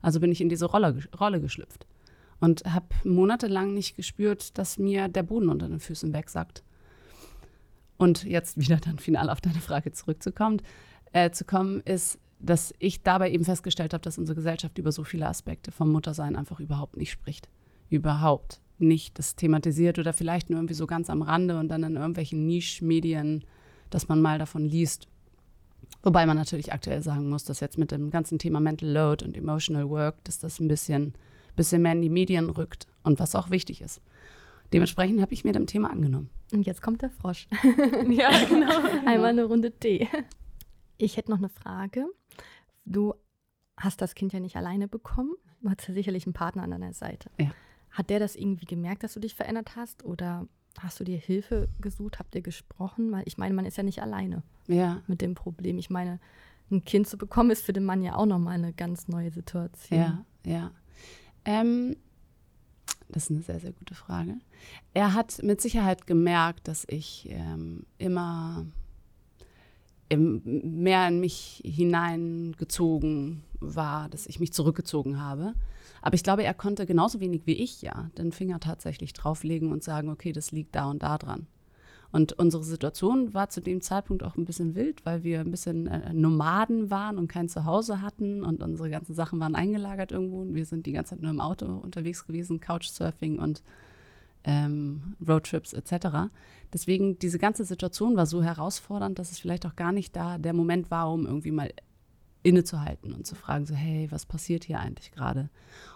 Also 0.00 0.20
bin 0.20 0.32
ich 0.32 0.40
in 0.40 0.48
diese 0.48 0.66
Rolle, 0.66 0.98
Rolle 1.18 1.40
geschlüpft 1.40 1.86
und 2.40 2.64
habe 2.64 2.86
monatelang 3.04 3.74
nicht 3.74 3.96
gespürt, 3.96 4.56
dass 4.58 4.78
mir 4.78 5.08
der 5.08 5.22
Boden 5.22 5.48
unter 5.48 5.68
den 5.68 5.80
Füßen 5.80 6.12
wegsackt. 6.12 6.62
Und 7.98 8.24
jetzt 8.24 8.58
wieder 8.58 8.76
dann 8.76 8.98
final 8.98 9.30
auf 9.30 9.40
deine 9.40 9.60
Frage 9.60 9.92
zurückzukommen, 9.92 10.60
äh, 11.12 11.30
zu 11.30 11.44
kommen, 11.44 11.80
ist, 11.80 12.18
dass 12.38 12.74
ich 12.78 13.02
dabei 13.02 13.30
eben 13.30 13.44
festgestellt 13.44 13.94
habe, 13.94 14.02
dass 14.02 14.18
unsere 14.18 14.36
Gesellschaft 14.36 14.78
über 14.78 14.92
so 14.92 15.04
viele 15.04 15.26
Aspekte 15.26 15.72
vom 15.72 15.90
Muttersein 15.90 16.36
einfach 16.36 16.60
überhaupt 16.60 16.96
nicht 16.96 17.10
spricht. 17.10 17.48
Überhaupt 17.88 18.60
nicht 18.78 19.18
das 19.18 19.36
thematisiert 19.36 19.98
oder 19.98 20.12
vielleicht 20.12 20.50
nur 20.50 20.58
irgendwie 20.58 20.74
so 20.74 20.86
ganz 20.86 21.08
am 21.08 21.22
Rande 21.22 21.58
und 21.58 21.68
dann 21.68 21.82
in 21.82 21.96
irgendwelchen 21.96 22.46
Nischmedien, 22.46 23.44
dass 23.88 24.08
man 24.08 24.20
mal 24.20 24.38
davon 24.38 24.66
liest. 24.66 25.08
Wobei 26.02 26.26
man 26.26 26.36
natürlich 26.36 26.72
aktuell 26.72 27.02
sagen 27.02 27.28
muss, 27.28 27.44
dass 27.44 27.60
jetzt 27.60 27.78
mit 27.78 27.90
dem 27.90 28.10
ganzen 28.10 28.38
Thema 28.38 28.60
Mental 28.60 28.88
Load 28.88 29.24
und 29.24 29.36
Emotional 29.36 29.88
Work, 29.88 30.22
dass 30.24 30.38
das 30.38 30.60
ein 30.60 30.68
bisschen, 30.68 31.14
bisschen 31.56 31.82
mehr 31.82 31.92
in 31.92 32.02
die 32.02 32.10
Medien 32.10 32.50
rückt 32.50 32.86
und 33.02 33.18
was 33.18 33.34
auch 33.34 33.50
wichtig 33.50 33.80
ist. 33.80 34.00
Dementsprechend 34.72 35.20
habe 35.20 35.32
ich 35.32 35.44
mir 35.44 35.52
dem 35.52 35.66
Thema 35.66 35.90
angenommen. 35.90 36.30
Und 36.52 36.66
jetzt 36.66 36.82
kommt 36.82 37.02
der 37.02 37.10
Frosch. 37.10 37.48
ja, 38.08 38.30
genau. 38.48 38.78
Einmal 39.06 39.30
eine 39.30 39.44
Runde 39.44 39.72
Tee. 39.72 40.08
Ich 40.98 41.16
hätte 41.16 41.30
noch 41.30 41.38
eine 41.38 41.48
Frage. 41.48 42.06
Du 42.84 43.14
hast 43.76 44.00
das 44.00 44.14
Kind 44.14 44.32
ja 44.32 44.40
nicht 44.40 44.56
alleine 44.56 44.88
bekommen. 44.88 45.34
Du 45.60 45.70
hast 45.70 45.86
ja 45.88 45.94
sicherlich 45.94 46.26
einen 46.26 46.32
Partner 46.32 46.62
an 46.62 46.70
deiner 46.70 46.92
Seite. 46.92 47.30
Ja. 47.38 47.50
Hat 47.90 48.10
der 48.10 48.18
das 48.18 48.36
irgendwie 48.36 48.66
gemerkt, 48.66 49.02
dass 49.02 49.14
du 49.14 49.20
dich 49.20 49.34
verändert 49.34 49.76
hast? 49.76 50.04
Oder 50.04 50.46
hast 50.78 51.00
du 51.00 51.04
dir 51.04 51.18
Hilfe 51.18 51.68
gesucht? 51.80 52.18
Habt 52.18 52.34
ihr 52.34 52.42
gesprochen? 52.42 53.12
Weil 53.12 53.24
ich 53.26 53.38
meine, 53.38 53.54
man 53.54 53.66
ist 53.66 53.76
ja 53.76 53.82
nicht 53.82 54.02
alleine 54.02 54.42
ja. 54.66 55.02
mit 55.06 55.20
dem 55.20 55.34
Problem. 55.34 55.78
Ich 55.78 55.90
meine, 55.90 56.20
ein 56.70 56.84
Kind 56.84 57.06
zu 57.06 57.16
bekommen, 57.16 57.50
ist 57.50 57.64
für 57.64 57.72
den 57.72 57.84
Mann 57.84 58.02
ja 58.02 58.16
auch 58.16 58.26
nochmal 58.26 58.54
eine 58.54 58.72
ganz 58.72 59.08
neue 59.08 59.30
Situation. 59.30 60.00
Ja, 60.00 60.24
ja. 60.44 60.70
Ähm, 61.44 61.96
das 63.08 63.24
ist 63.24 63.30
eine 63.30 63.42
sehr, 63.42 63.60
sehr 63.60 63.72
gute 63.72 63.94
Frage. 63.94 64.34
Er 64.94 65.14
hat 65.14 65.42
mit 65.42 65.60
Sicherheit 65.60 66.06
gemerkt, 66.06 66.68
dass 66.68 66.84
ich 66.88 67.28
ähm, 67.30 67.84
immer 67.98 68.66
im, 70.08 70.42
mehr 70.44 71.08
in 71.08 71.20
mich 71.20 71.62
hineingezogen 71.64 73.42
war, 73.60 74.08
dass 74.08 74.26
ich 74.26 74.40
mich 74.40 74.52
zurückgezogen 74.52 75.20
habe. 75.20 75.54
Aber 76.02 76.14
ich 76.14 76.22
glaube, 76.22 76.44
er 76.44 76.54
konnte 76.54 76.86
genauso 76.86 77.20
wenig 77.20 77.42
wie 77.46 77.54
ich 77.54 77.82
ja 77.82 78.10
den 78.18 78.32
Finger 78.32 78.60
tatsächlich 78.60 79.12
drauflegen 79.12 79.72
und 79.72 79.82
sagen, 79.82 80.08
okay, 80.08 80.32
das 80.32 80.52
liegt 80.52 80.74
da 80.74 80.86
und 80.90 81.02
da 81.02 81.18
dran. 81.18 81.46
Und 82.12 82.32
unsere 82.34 82.62
Situation 82.64 83.34
war 83.34 83.48
zu 83.48 83.60
dem 83.60 83.80
Zeitpunkt 83.80 84.22
auch 84.22 84.36
ein 84.36 84.44
bisschen 84.44 84.74
wild, 84.74 85.04
weil 85.04 85.24
wir 85.24 85.40
ein 85.40 85.50
bisschen 85.50 85.86
äh, 85.86 86.12
Nomaden 86.12 86.90
waren 86.90 87.18
und 87.18 87.28
kein 87.28 87.48
Zuhause 87.48 88.00
hatten 88.00 88.42
und 88.42 88.62
unsere 88.62 88.90
ganzen 88.90 89.14
Sachen 89.14 89.40
waren 89.40 89.54
eingelagert 89.54 90.12
irgendwo 90.12 90.40
und 90.40 90.54
wir 90.54 90.64
sind 90.64 90.86
die 90.86 90.92
ganze 90.92 91.10
Zeit 91.10 91.22
nur 91.22 91.30
im 91.30 91.40
Auto 91.40 91.66
unterwegs 91.66 92.26
gewesen, 92.26 92.60
Couchsurfing 92.60 93.38
und 93.38 93.62
ähm, 94.44 95.16
Roadtrips 95.26 95.72
etc. 95.72 96.30
Deswegen, 96.72 97.18
diese 97.18 97.38
ganze 97.38 97.64
Situation 97.64 98.16
war 98.16 98.26
so 98.26 98.42
herausfordernd, 98.42 99.18
dass 99.18 99.32
es 99.32 99.38
vielleicht 99.38 99.66
auch 99.66 99.76
gar 99.76 99.92
nicht 99.92 100.14
da 100.14 100.38
der 100.38 100.52
Moment 100.52 100.90
war, 100.90 101.12
um 101.12 101.26
irgendwie 101.26 101.50
mal 101.50 101.70
innezuhalten 102.42 103.12
und 103.12 103.26
zu 103.26 103.34
fragen, 103.34 103.66
so, 103.66 103.74
hey, 103.74 104.06
was 104.10 104.24
passiert 104.24 104.64
hier 104.64 104.78
eigentlich 104.78 105.10
gerade? 105.10 105.50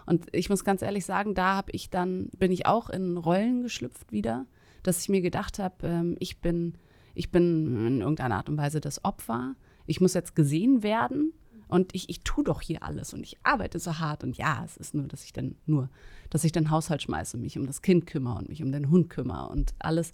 Und 0.05 0.27
ich 0.33 0.49
muss 0.49 0.65
ganz 0.65 0.81
ehrlich 0.81 1.05
sagen, 1.05 1.33
da 1.33 1.55
habe 1.55 1.71
ich 1.71 1.89
dann, 1.89 2.27
bin 2.37 2.51
ich 2.51 2.65
auch 2.65 2.89
in 2.89 3.15
Rollen 3.15 3.63
geschlüpft 3.63 4.11
wieder, 4.11 4.45
dass 4.83 5.01
ich 5.01 5.09
mir 5.09 5.21
gedacht 5.21 5.59
habe, 5.59 5.87
ähm, 5.87 6.15
ich 6.19 6.39
bin, 6.39 6.75
ich 7.13 7.31
bin 7.31 7.87
in 7.87 8.01
irgendeiner 8.01 8.37
Art 8.37 8.49
und 8.49 8.57
Weise 8.57 8.81
das 8.81 9.03
Opfer. 9.03 9.55
Ich 9.85 10.01
muss 10.01 10.13
jetzt 10.13 10.35
gesehen 10.35 10.83
werden 10.83 11.33
und 11.67 11.95
ich, 11.95 12.09
ich 12.09 12.21
tue 12.21 12.43
doch 12.43 12.61
hier 12.61 12.83
alles 12.83 13.13
und 13.13 13.23
ich 13.23 13.37
arbeite 13.43 13.79
so 13.79 13.99
hart. 13.99 14.23
Und 14.23 14.37
ja, 14.37 14.61
es 14.65 14.77
ist 14.77 14.93
nur, 14.93 15.07
dass 15.07 15.23
ich 15.23 15.33
dann 15.33 15.55
nur, 15.65 15.89
dass 16.29 16.43
ich 16.43 16.51
den 16.51 16.69
Haushalt 16.69 17.01
schmeiße, 17.01 17.37
mich 17.37 17.57
um 17.57 17.65
das 17.65 17.81
Kind 17.81 18.05
kümmere 18.05 18.39
und 18.39 18.49
mich 18.49 18.61
um 18.61 18.71
den 18.71 18.89
Hund 18.89 19.09
kümmere 19.09 19.49
und 19.49 19.73
alles. 19.79 20.11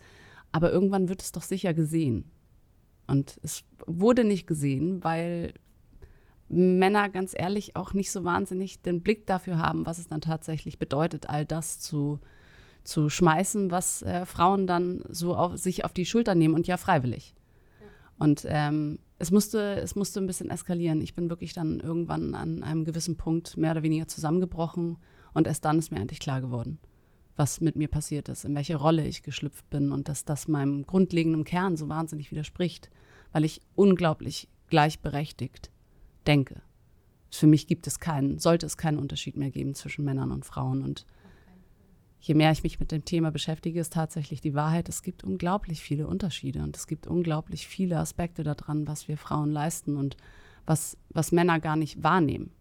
Aber 0.52 0.72
irgendwann 0.72 1.10
wird 1.10 1.22
es 1.22 1.32
doch 1.32 1.42
sicher 1.42 1.74
gesehen. 1.74 2.32
Und 3.08 3.40
es 3.42 3.64
wurde 3.86 4.24
nicht 4.24 4.46
gesehen, 4.48 5.04
weil 5.04 5.54
Männer 6.50 7.10
ganz 7.10 7.34
ehrlich 7.36 7.76
auch 7.76 7.94
nicht 7.94 8.12
so 8.12 8.24
wahnsinnig 8.24 8.82
den 8.82 9.02
Blick 9.02 9.26
dafür 9.26 9.58
haben, 9.58 9.86
was 9.86 9.98
es 9.98 10.08
dann 10.08 10.22
tatsächlich 10.22 10.78
bedeutet, 10.78 11.30
all 11.30 11.46
das 11.46 11.80
zu, 11.80 12.20
zu 12.88 13.10
schmeißen, 13.10 13.70
was 13.70 14.02
äh, 14.02 14.26
Frauen 14.26 14.66
dann 14.66 15.04
so 15.10 15.36
auf, 15.36 15.58
sich 15.58 15.84
auf 15.84 15.92
die 15.92 16.06
Schulter 16.06 16.36
nehmen 16.36 16.54
und 16.54 16.68
ja 16.68 16.78
freiwillig. 16.78 17.36
Ja. 17.82 17.88
Und 18.26 18.46
ähm, 18.48 19.00
es, 19.20 19.30
musste, 19.30 19.76
es 19.76 19.96
musste 19.96 20.22
ein 20.22 20.28
bisschen 20.28 20.50
eskalieren. 20.50 21.02
Ich 21.02 21.14
bin 21.14 21.30
wirklich 21.30 21.52
dann 21.52 21.82
irgendwann 21.82 22.34
an 22.34 22.64
einem 22.64 22.86
gewissen 22.86 23.18
Punkt 23.18 23.58
mehr 23.58 23.72
oder 23.72 23.84
weniger 23.84 24.08
zusammengebrochen 24.08 24.98
und 25.34 25.48
erst 25.48 25.66
dann 25.66 25.80
ist 25.80 25.92
mir 25.92 26.00
endlich 26.00 26.22
klar 26.22 26.40
geworden, 26.40 26.80
was 27.36 27.60
mit 27.60 27.76
mir 27.76 27.90
passiert 27.90 28.30
ist, 28.30 28.46
in 28.46 28.56
welche 28.56 28.78
Rolle 28.78 29.06
ich 29.06 29.22
geschlüpft 29.22 29.70
bin 29.70 29.92
und 29.92 30.08
dass 30.08 30.24
das 30.24 30.48
meinem 30.48 30.86
grundlegenden 30.86 31.44
Kern 31.44 31.76
so 31.76 31.90
wahnsinnig 31.90 32.32
widerspricht, 32.32 32.90
weil 33.34 33.44
ich 33.44 33.60
unglaublich 33.76 34.48
gleichberechtigt 34.70 35.72
denke. 36.26 36.62
Für 37.30 37.48
mich 37.48 37.68
gibt 37.68 37.86
es 37.86 38.00
keinen, 38.00 38.40
sollte 38.40 38.66
es 38.66 38.78
keinen 38.78 38.98
Unterschied 38.98 39.36
mehr 39.36 39.52
geben 39.52 39.76
zwischen 39.76 40.06
Männern 40.06 40.32
und 40.32 40.46
Frauen. 40.46 40.82
Und 40.82 41.06
je 42.20 42.34
mehr 42.34 42.52
ich 42.52 42.64
mich 42.64 42.80
mit 42.80 42.92
dem 42.92 43.06
Thema 43.06 43.32
beschäftige, 43.32 43.80
ist 43.80 43.94
tatsächlich 43.94 44.42
die 44.42 44.54
Wahrheit, 44.54 44.90
es 44.90 45.04
gibt 45.04 45.24
unglaublich 45.24 45.82
viele 45.82 46.08
Unterschiede 46.08 46.62
und 46.62 46.76
es 46.76 46.88
gibt 46.88 47.08
unglaublich 47.08 47.68
viele 47.68 47.98
Aspekte 48.00 48.44
daran, 48.44 48.88
was 48.88 49.08
wir 49.08 49.18
Frauen 49.18 49.52
leisten 49.52 49.98
und 49.98 50.18
was, 50.66 50.98
was 51.10 51.32
Männer 51.32 51.60
gar 51.60 51.76
nicht 51.76 52.04
wahrnehmen. 52.04 52.52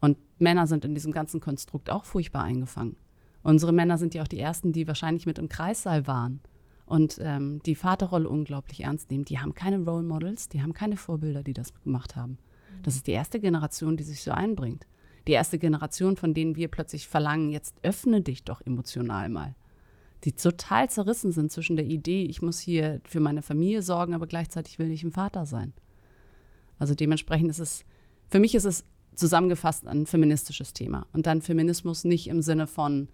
Und 0.00 0.16
Männer 0.38 0.66
sind 0.66 0.84
in 0.84 0.94
diesem 0.94 1.12
ganzen 1.12 1.40
Konstrukt 1.40 1.90
auch 1.90 2.04
furchtbar 2.04 2.42
eingefangen. 2.42 2.96
Unsere 3.42 3.72
Männer 3.72 3.98
sind 3.98 4.14
ja 4.14 4.22
auch 4.22 4.28
die 4.28 4.40
Ersten, 4.40 4.72
die 4.72 4.86
wahrscheinlich 4.86 5.26
mit 5.26 5.38
im 5.38 5.48
Kreissaal 5.48 6.06
waren 6.06 6.40
und 6.86 7.18
ähm, 7.22 7.62
die 7.64 7.74
Vaterrolle 7.74 8.28
unglaublich 8.28 8.82
ernst 8.82 9.10
nehmen. 9.10 9.24
Die 9.24 9.38
haben 9.38 9.54
keine 9.54 9.78
Role 9.84 10.02
Models, 10.02 10.48
die 10.48 10.62
haben 10.62 10.74
keine 10.74 10.96
Vorbilder, 10.96 11.42
die 11.42 11.54
das 11.54 11.72
gemacht 11.82 12.16
haben. 12.16 12.38
Das 12.82 12.96
ist 12.96 13.06
die 13.06 13.12
erste 13.12 13.40
Generation, 13.40 13.96
die 13.96 14.04
sich 14.04 14.22
so 14.22 14.30
einbringt. 14.30 14.86
Die 15.26 15.32
erste 15.32 15.58
Generation, 15.58 16.16
von 16.16 16.34
denen 16.34 16.56
wir 16.56 16.68
plötzlich 16.68 17.06
verlangen, 17.06 17.50
jetzt 17.50 17.74
öffne 17.82 18.20
dich 18.22 18.44
doch 18.44 18.60
emotional 18.62 19.28
mal. 19.28 19.54
Die 20.24 20.32
total 20.32 20.90
zerrissen 20.90 21.32
sind 21.32 21.50
zwischen 21.50 21.76
der 21.76 21.86
Idee, 21.86 22.24
ich 22.24 22.42
muss 22.42 22.58
hier 22.58 23.00
für 23.04 23.20
meine 23.20 23.42
Familie 23.42 23.82
sorgen, 23.82 24.14
aber 24.14 24.26
gleichzeitig 24.26 24.78
will 24.78 24.90
ich 24.90 25.02
ein 25.02 25.12
Vater 25.12 25.46
sein. 25.46 25.72
Also 26.78 26.94
dementsprechend 26.94 27.50
ist 27.50 27.58
es, 27.58 27.84
für 28.28 28.40
mich 28.40 28.54
ist 28.54 28.64
es 28.64 28.84
zusammengefasst 29.14 29.86
ein 29.86 30.06
feministisches 30.06 30.72
Thema. 30.72 31.06
Und 31.12 31.26
dann 31.26 31.42
Feminismus 31.42 32.04
nicht 32.04 32.28
im 32.28 32.42
Sinne 32.42 32.66
von, 32.66 33.08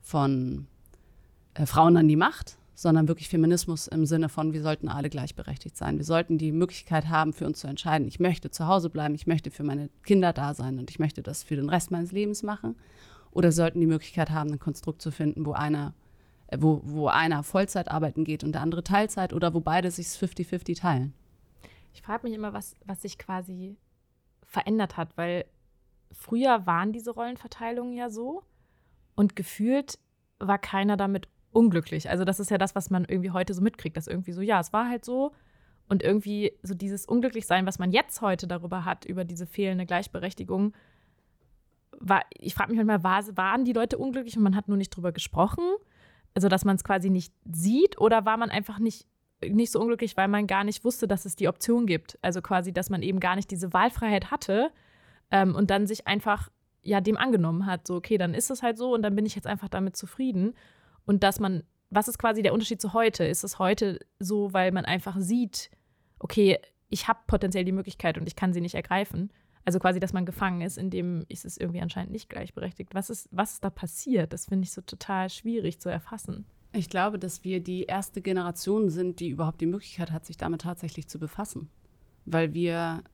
von 0.00 0.66
äh, 1.54 1.66
Frauen 1.66 1.96
an 1.96 2.08
die 2.08 2.16
Macht, 2.16 2.56
sondern 2.74 3.08
wirklich 3.08 3.28
Feminismus 3.28 3.86
im 3.86 4.04
Sinne 4.04 4.28
von, 4.28 4.52
wir 4.52 4.62
sollten 4.62 4.88
alle 4.88 5.08
gleichberechtigt 5.08 5.76
sein. 5.76 5.96
Wir 5.96 6.04
sollten 6.04 6.38
die 6.38 6.52
Möglichkeit 6.52 7.08
haben, 7.08 7.32
für 7.32 7.46
uns 7.46 7.60
zu 7.60 7.68
entscheiden, 7.68 8.08
ich 8.08 8.18
möchte 8.18 8.50
zu 8.50 8.66
Hause 8.66 8.90
bleiben, 8.90 9.14
ich 9.14 9.26
möchte 9.26 9.50
für 9.50 9.62
meine 9.62 9.90
Kinder 10.02 10.32
da 10.32 10.54
sein 10.54 10.78
und 10.78 10.90
ich 10.90 10.98
möchte 10.98 11.22
das 11.22 11.42
für 11.42 11.56
den 11.56 11.68
Rest 11.68 11.90
meines 11.90 12.12
Lebens 12.12 12.42
machen. 12.42 12.76
Oder 13.30 13.52
sollten 13.52 13.80
die 13.80 13.86
Möglichkeit 13.86 14.30
haben, 14.30 14.52
ein 14.52 14.58
Konstrukt 14.58 15.02
zu 15.02 15.10
finden, 15.10 15.46
wo 15.46 15.52
einer, 15.52 15.94
äh, 16.48 16.58
wo, 16.60 16.80
wo 16.84 17.08
einer 17.08 17.42
Vollzeit 17.42 17.90
arbeiten 17.90 18.24
geht 18.24 18.44
und 18.44 18.52
der 18.52 18.62
andere 18.62 18.84
Teilzeit 18.84 19.32
oder 19.32 19.54
wo 19.54 19.60
beide 19.60 19.90
sich 19.90 20.06
50-50 20.06 20.80
teilen. 20.80 21.14
Ich 21.92 22.02
frage 22.02 22.26
mich 22.26 22.34
immer, 22.36 22.52
was, 22.52 22.74
was 22.84 23.02
sich 23.02 23.18
quasi 23.18 23.76
verändert 24.44 24.96
hat, 24.96 25.16
weil 25.16 25.44
früher 26.12 26.66
waren 26.66 26.92
diese 26.92 27.12
Rollenverteilungen 27.12 27.94
ja 27.94 28.10
so 28.10 28.42
und 29.14 29.36
gefühlt 29.36 29.98
war 30.38 30.58
keiner 30.58 30.96
damit 30.96 31.28
unglücklich. 31.54 32.10
Also 32.10 32.24
das 32.24 32.40
ist 32.40 32.50
ja 32.50 32.58
das, 32.58 32.74
was 32.74 32.90
man 32.90 33.04
irgendwie 33.04 33.30
heute 33.30 33.54
so 33.54 33.62
mitkriegt, 33.62 33.96
dass 33.96 34.06
irgendwie 34.06 34.32
so, 34.32 34.40
ja, 34.40 34.60
es 34.60 34.72
war 34.72 34.88
halt 34.88 35.04
so. 35.04 35.32
Und 35.88 36.02
irgendwie 36.02 36.52
so 36.62 36.74
dieses 36.74 37.06
Unglücklichsein, 37.06 37.66
was 37.66 37.78
man 37.78 37.92
jetzt 37.92 38.20
heute 38.22 38.46
darüber 38.46 38.84
hat, 38.84 39.04
über 39.04 39.24
diese 39.24 39.46
fehlende 39.46 39.84
Gleichberechtigung, 39.86 40.74
war, 42.00 42.22
ich 42.38 42.54
frage 42.54 42.70
mich 42.72 42.78
manchmal, 42.78 43.04
war, 43.04 43.36
waren 43.36 43.64
die 43.64 43.72
Leute 43.72 43.98
unglücklich 43.98 44.36
und 44.36 44.42
man 44.42 44.56
hat 44.56 44.68
nur 44.68 44.76
nicht 44.76 44.90
drüber 44.90 45.12
gesprochen? 45.12 45.64
Also, 46.34 46.48
dass 46.48 46.64
man 46.64 46.76
es 46.76 46.84
quasi 46.84 47.10
nicht 47.10 47.32
sieht 47.50 48.00
oder 48.00 48.24
war 48.24 48.36
man 48.36 48.50
einfach 48.50 48.78
nicht, 48.78 49.06
nicht 49.46 49.70
so 49.70 49.80
unglücklich, 49.80 50.16
weil 50.16 50.28
man 50.28 50.46
gar 50.46 50.64
nicht 50.64 50.84
wusste, 50.84 51.06
dass 51.06 51.26
es 51.26 51.36
die 51.36 51.48
Option 51.48 51.86
gibt? 51.86 52.18
Also 52.22 52.42
quasi, 52.42 52.72
dass 52.72 52.90
man 52.90 53.02
eben 53.02 53.20
gar 53.20 53.36
nicht 53.36 53.50
diese 53.50 53.72
Wahlfreiheit 53.72 54.30
hatte 54.30 54.70
ähm, 55.30 55.54
und 55.54 55.70
dann 55.70 55.86
sich 55.86 56.06
einfach 56.06 56.50
ja 56.82 57.00
dem 57.00 57.16
angenommen 57.16 57.66
hat. 57.66 57.86
So, 57.86 57.96
okay, 57.96 58.18
dann 58.18 58.34
ist 58.34 58.50
es 58.50 58.62
halt 58.62 58.78
so 58.78 58.94
und 58.94 59.02
dann 59.02 59.14
bin 59.14 59.26
ich 59.26 59.34
jetzt 59.34 59.46
einfach 59.46 59.68
damit 59.68 59.96
zufrieden. 59.96 60.54
Und 61.06 61.22
dass 61.22 61.40
man, 61.40 61.62
was 61.90 62.08
ist 62.08 62.18
quasi 62.18 62.42
der 62.42 62.52
Unterschied 62.52 62.80
zu 62.80 62.92
heute? 62.92 63.24
Ist 63.24 63.44
es 63.44 63.58
heute 63.58 64.00
so, 64.18 64.52
weil 64.52 64.72
man 64.72 64.84
einfach 64.84 65.16
sieht, 65.18 65.70
okay, 66.18 66.58
ich 66.88 67.08
habe 67.08 67.20
potenziell 67.26 67.64
die 67.64 67.72
Möglichkeit 67.72 68.18
und 68.18 68.26
ich 68.26 68.36
kann 68.36 68.52
sie 68.52 68.60
nicht 68.60 68.74
ergreifen? 68.74 69.32
Also 69.64 69.78
quasi, 69.78 69.98
dass 69.98 70.12
man 70.12 70.26
gefangen 70.26 70.60
ist, 70.60 70.76
indem 70.76 71.24
ist 71.28 71.44
es 71.44 71.56
irgendwie 71.56 71.80
anscheinend 71.80 72.12
nicht 72.12 72.28
gleichberechtigt. 72.28 72.94
Was 72.94 73.08
ist, 73.08 73.28
was 73.30 73.54
ist 73.54 73.64
da 73.64 73.70
passiert? 73.70 74.32
Das 74.32 74.46
finde 74.46 74.64
ich 74.64 74.72
so 74.72 74.82
total 74.82 75.30
schwierig 75.30 75.80
zu 75.80 75.88
erfassen. 75.88 76.44
Ich 76.72 76.90
glaube, 76.90 77.18
dass 77.18 77.44
wir 77.44 77.60
die 77.60 77.84
erste 77.84 78.20
Generation 78.20 78.90
sind, 78.90 79.20
die 79.20 79.28
überhaupt 79.28 79.60
die 79.60 79.66
Möglichkeit 79.66 80.10
hat, 80.10 80.26
sich 80.26 80.36
damit 80.36 80.62
tatsächlich 80.62 81.08
zu 81.08 81.18
befassen. 81.18 81.70
Weil 82.26 82.52
wir, 82.52 83.04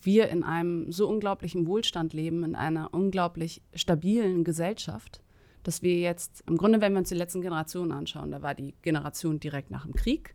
wir 0.00 0.28
in 0.30 0.42
einem 0.42 0.90
so 0.90 1.08
unglaublichen 1.08 1.66
Wohlstand 1.66 2.14
leben, 2.14 2.42
in 2.42 2.56
einer 2.56 2.92
unglaublich 2.92 3.62
stabilen 3.74 4.44
Gesellschaft, 4.44 5.20
dass 5.62 5.82
wir 5.82 5.98
jetzt, 5.98 6.42
im 6.46 6.56
Grunde, 6.56 6.80
wenn 6.80 6.92
wir 6.92 6.98
uns 6.98 7.08
die 7.08 7.14
letzten 7.14 7.40
Generationen 7.40 7.92
anschauen, 7.92 8.30
da 8.30 8.42
war 8.42 8.54
die 8.54 8.74
Generation 8.82 9.40
direkt 9.40 9.70
nach 9.70 9.84
dem 9.84 9.94
Krieg. 9.94 10.34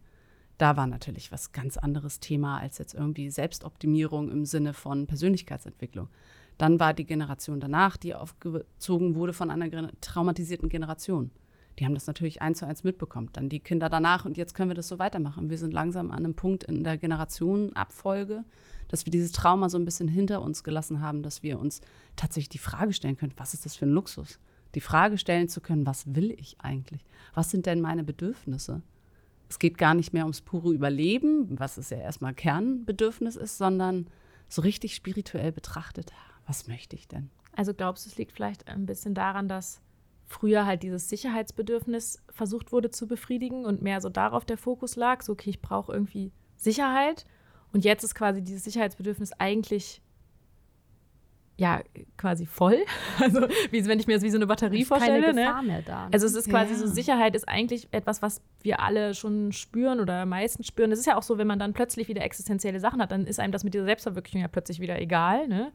Da 0.57 0.75
war 0.75 0.87
natürlich 0.87 1.31
was 1.31 1.51
ganz 1.51 1.77
anderes 1.77 2.19
Thema 2.19 2.59
als 2.59 2.77
jetzt 2.77 2.93
irgendwie 2.93 3.29
Selbstoptimierung 3.29 4.31
im 4.31 4.45
Sinne 4.45 4.73
von 4.73 5.05
Persönlichkeitsentwicklung. 5.05 6.09
Dann 6.57 6.79
war 6.79 6.93
die 6.93 7.05
Generation 7.05 7.59
danach, 7.59 7.97
die 7.97 8.15
aufgezogen 8.15 9.15
wurde 9.15 9.33
von 9.33 9.51
einer 9.51 9.91
traumatisierten 10.01 10.69
Generation. 10.69 11.31
Die 11.77 11.85
haben 11.85 11.93
das 11.93 12.07
natürlich 12.07 12.41
eins 12.41 12.59
zu 12.59 12.65
eins 12.65 12.83
mitbekommen. 12.83 13.29
Dann 13.33 13.49
die 13.49 13.59
Kinder 13.59 13.89
danach 13.89 14.25
und 14.25 14.35
jetzt 14.35 14.55
können 14.55 14.71
wir 14.71 14.75
das 14.75 14.87
so 14.87 14.97
weitermachen. 14.97 15.51
Wir 15.51 15.59
sind 15.59 15.73
langsam 15.73 16.09
an 16.09 16.25
einem 16.25 16.33
Punkt 16.33 16.63
in 16.63 16.83
der 16.83 16.97
Generationenabfolge, 16.97 18.43
dass 18.87 19.05
wir 19.05 19.11
dieses 19.11 19.31
Trauma 19.31 19.69
so 19.69 19.77
ein 19.77 19.85
bisschen 19.85 20.07
hinter 20.07 20.41
uns 20.41 20.63
gelassen 20.63 21.01
haben, 21.01 21.21
dass 21.21 21.43
wir 21.43 21.59
uns 21.59 21.81
tatsächlich 22.15 22.49
die 22.49 22.57
Frage 22.57 22.93
stellen 22.93 23.17
können, 23.17 23.33
was 23.37 23.53
ist 23.53 23.65
das 23.65 23.75
für 23.75 23.85
ein 23.85 23.91
Luxus? 23.91 24.39
Die 24.75 24.81
Frage 24.81 25.17
stellen 25.17 25.49
zu 25.49 25.61
können, 25.61 25.85
was 25.85 26.15
will 26.15 26.31
ich 26.31 26.57
eigentlich? 26.59 27.05
Was 27.33 27.49
sind 27.51 27.65
denn 27.65 27.81
meine 27.81 28.03
Bedürfnisse? 28.03 28.81
Es 29.49 29.59
geht 29.59 29.77
gar 29.77 29.93
nicht 29.93 30.13
mehr 30.13 30.23
ums 30.23 30.41
pure 30.41 30.73
Überleben, 30.73 31.59
was 31.59 31.77
es 31.77 31.89
ja 31.89 31.97
erstmal 31.97 32.33
Kernbedürfnis 32.33 33.35
ist, 33.35 33.57
sondern 33.57 34.07
so 34.49 34.61
richtig 34.61 34.95
spirituell 34.95 35.51
betrachtet, 35.51 36.11
was 36.45 36.67
möchte 36.67 36.95
ich 36.95 37.07
denn? 37.07 37.29
Also 37.55 37.73
glaubst 37.73 38.05
du, 38.05 38.09
es 38.09 38.17
liegt 38.17 38.33
vielleicht 38.33 38.67
ein 38.67 38.85
bisschen 38.85 39.13
daran, 39.13 39.47
dass 39.47 39.81
früher 40.25 40.65
halt 40.65 40.83
dieses 40.83 41.09
Sicherheitsbedürfnis 41.09 42.21
versucht 42.29 42.71
wurde 42.71 42.91
zu 42.91 43.07
befriedigen 43.07 43.65
und 43.65 43.81
mehr 43.81 44.01
so 44.01 44.09
darauf 44.09 44.45
der 44.45 44.57
Fokus 44.57 44.95
lag, 44.95 45.21
so 45.21 45.33
okay, 45.33 45.49
ich 45.49 45.61
brauche 45.61 45.91
irgendwie 45.91 46.31
Sicherheit 46.57 47.25
und 47.71 47.85
jetzt 47.85 48.03
ist 48.03 48.15
quasi 48.15 48.41
dieses 48.41 48.65
Sicherheitsbedürfnis 48.65 49.31
eigentlich 49.33 50.01
ja 51.57 51.81
quasi 52.17 52.45
voll. 52.45 52.77
Also 53.19 53.41
wie 53.71 53.85
wenn 53.87 53.99
ich 53.99 54.07
mir 54.07 54.13
das 54.13 54.23
wie 54.23 54.29
so 54.29 54.37
eine 54.37 54.47
Batterie 54.47 54.81
ist 54.81 54.87
vorstelle. 54.87 55.21
Keine 55.21 55.33
ne? 55.33 55.41
Gefahr 55.41 55.61
ne? 55.61 55.67
mehr 55.67 55.81
da. 55.81 56.07
Also 56.11 56.25
es 56.27 56.35
ist 56.35 56.49
quasi 56.49 56.73
ja. 56.73 56.79
so, 56.79 56.87
Sicherheit 56.87 57.35
ist 57.35 57.49
eigentlich 57.49 57.87
etwas, 57.91 58.21
was 58.21 58.41
wir 58.61 58.79
alle 58.79 59.15
schon 59.15 59.51
spüren 59.51 59.99
oder 59.99 60.25
meistens 60.25 60.67
spüren. 60.67 60.91
Es 60.91 60.99
ist 60.99 61.05
ja 61.05 61.17
auch 61.17 61.23
so, 61.23 61.37
wenn 61.37 61.47
man 61.47 61.59
dann 61.59 61.73
plötzlich 61.73 62.07
wieder 62.07 62.21
existenzielle 62.21 62.79
Sachen 62.79 63.01
hat, 63.01 63.11
dann 63.11 63.25
ist 63.25 63.39
einem 63.39 63.51
das 63.51 63.63
mit 63.63 63.73
dieser 63.73 63.85
Selbstverwirklichung 63.85 64.41
ja 64.41 64.47
plötzlich 64.47 64.79
wieder 64.79 65.01
egal. 65.01 65.47
Ne? 65.47 65.71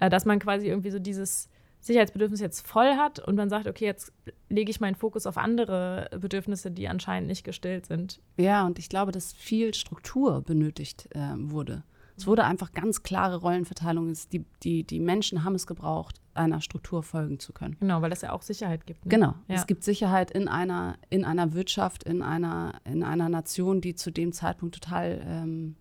Äh, 0.00 0.10
dass 0.10 0.24
man 0.24 0.38
quasi 0.38 0.68
irgendwie 0.68 0.90
so 0.90 0.98
dieses 0.98 1.48
Sicherheitsbedürfnis 1.80 2.40
jetzt 2.40 2.66
voll 2.66 2.96
hat 2.96 3.18
und 3.18 3.34
man 3.34 3.48
sagt, 3.48 3.66
okay, 3.66 3.86
jetzt 3.86 4.12
lege 4.48 4.70
ich 4.70 4.80
meinen 4.80 4.94
Fokus 4.94 5.26
auf 5.26 5.36
andere 5.36 6.08
Bedürfnisse, 6.16 6.70
die 6.70 6.88
anscheinend 6.88 7.28
nicht 7.28 7.42
gestillt 7.42 7.86
sind. 7.86 8.20
Ja, 8.36 8.64
und 8.64 8.78
ich 8.78 8.88
glaube, 8.88 9.10
dass 9.10 9.32
viel 9.32 9.74
Struktur 9.74 10.42
benötigt 10.42 11.08
äh, 11.12 11.34
wurde. 11.36 11.82
Es 12.16 12.26
wurde 12.26 12.44
einfach 12.44 12.72
ganz 12.72 13.02
klare 13.02 13.36
Rollenverteilung. 13.36 14.12
Die, 14.32 14.44
die, 14.62 14.84
die 14.84 15.00
Menschen 15.00 15.44
haben 15.44 15.54
es 15.54 15.66
gebraucht, 15.66 16.20
einer 16.34 16.60
Struktur 16.60 17.02
folgen 17.02 17.38
zu 17.38 17.52
können. 17.52 17.76
Genau, 17.80 18.02
weil 18.02 18.12
es 18.12 18.20
ja 18.20 18.32
auch 18.32 18.42
Sicherheit 18.42 18.86
gibt. 18.86 19.04
Ne? 19.04 19.10
Genau. 19.10 19.34
Ja. 19.48 19.54
Es 19.56 19.66
gibt 19.66 19.82
Sicherheit 19.82 20.30
in 20.30 20.46
einer, 20.48 20.98
in 21.10 21.24
einer 21.24 21.52
Wirtschaft, 21.54 22.04
in 22.04 22.22
einer, 22.22 22.80
in 22.84 23.02
einer 23.02 23.28
Nation, 23.28 23.80
die 23.80 23.94
zu 23.94 24.10
dem 24.10 24.32
Zeitpunkt 24.32 24.74
total 24.74 25.22
ähm, 25.26 25.76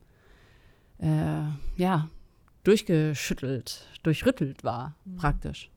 äh, 0.99 1.43
ja, 1.75 2.09
durchgeschüttelt, 2.63 3.87
durchrüttelt 4.03 4.63
war, 4.63 4.95
Mhm. 5.05 5.15
praktisch. 5.17 5.69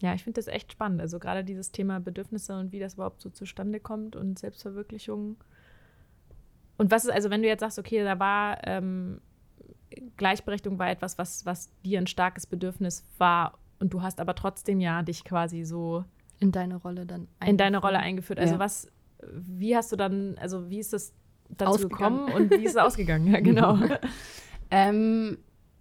Ja, 0.00 0.12
ich 0.14 0.22
finde 0.24 0.38
das 0.38 0.48
echt 0.48 0.72
spannend. 0.72 1.00
Also 1.00 1.18
gerade 1.18 1.44
dieses 1.44 1.72
Thema 1.72 1.98
Bedürfnisse 2.00 2.58
und 2.58 2.72
wie 2.72 2.78
das 2.80 2.94
überhaupt 2.94 3.22
so 3.22 3.30
zustande 3.30 3.80
kommt 3.80 4.16
und 4.16 4.38
Selbstverwirklichung. 4.38 5.36
Und 6.76 6.90
was 6.90 7.04
ist, 7.04 7.10
also 7.12 7.30
wenn 7.30 7.42
du 7.42 7.48
jetzt 7.48 7.60
sagst, 7.60 7.78
okay, 7.78 8.02
da 8.04 8.18
war 8.18 8.58
ähm, 8.66 9.20
Gleichberechtigung 10.16 10.78
war 10.78 10.90
etwas, 10.90 11.18
was, 11.18 11.46
was 11.46 11.70
dir 11.84 11.98
ein 12.00 12.06
starkes 12.06 12.46
Bedürfnis 12.46 13.04
war 13.18 13.58
und 13.78 13.92
du 13.94 14.02
hast 14.02 14.20
aber 14.20 14.34
trotzdem 14.34 14.80
ja 14.80 15.02
dich 15.02 15.24
quasi 15.24 15.64
so 15.64 16.04
In 16.40 16.50
deine 16.52 16.76
Rolle 16.76 17.06
dann. 17.06 17.28
in 17.46 17.56
deine 17.56 17.76
eingeführt. 17.78 17.84
Rolle 17.84 17.98
eingeführt. 18.00 18.38
Also 18.40 18.54
Ja. 18.54 18.58
was, 18.60 18.88
wie 19.30 19.76
hast 19.76 19.92
du 19.92 19.96
dann, 19.96 20.36
also 20.38 20.68
wie 20.68 20.78
ist 20.80 20.92
das 20.92 21.12
dazu 21.48 21.88
gekommen 21.88 22.32
und 22.32 22.50
wie 22.50 22.64
ist 22.64 22.72
es 22.72 22.76
ausgegangen? 22.76 23.32
Ja, 23.32 23.40
genau. 23.40 23.78
Ähm, 24.70 25.38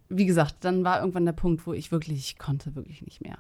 wie 0.10 0.26
gesagt, 0.28 0.58
dann 0.62 0.84
war 0.84 1.00
irgendwann 1.00 1.26
der 1.26 1.32
Punkt, 1.34 1.66
wo 1.66 1.74
ich 1.74 1.92
wirklich, 1.92 2.20
ich 2.20 2.38
konnte 2.38 2.76
wirklich 2.76 3.02
nicht 3.02 3.22
mehr. 3.22 3.40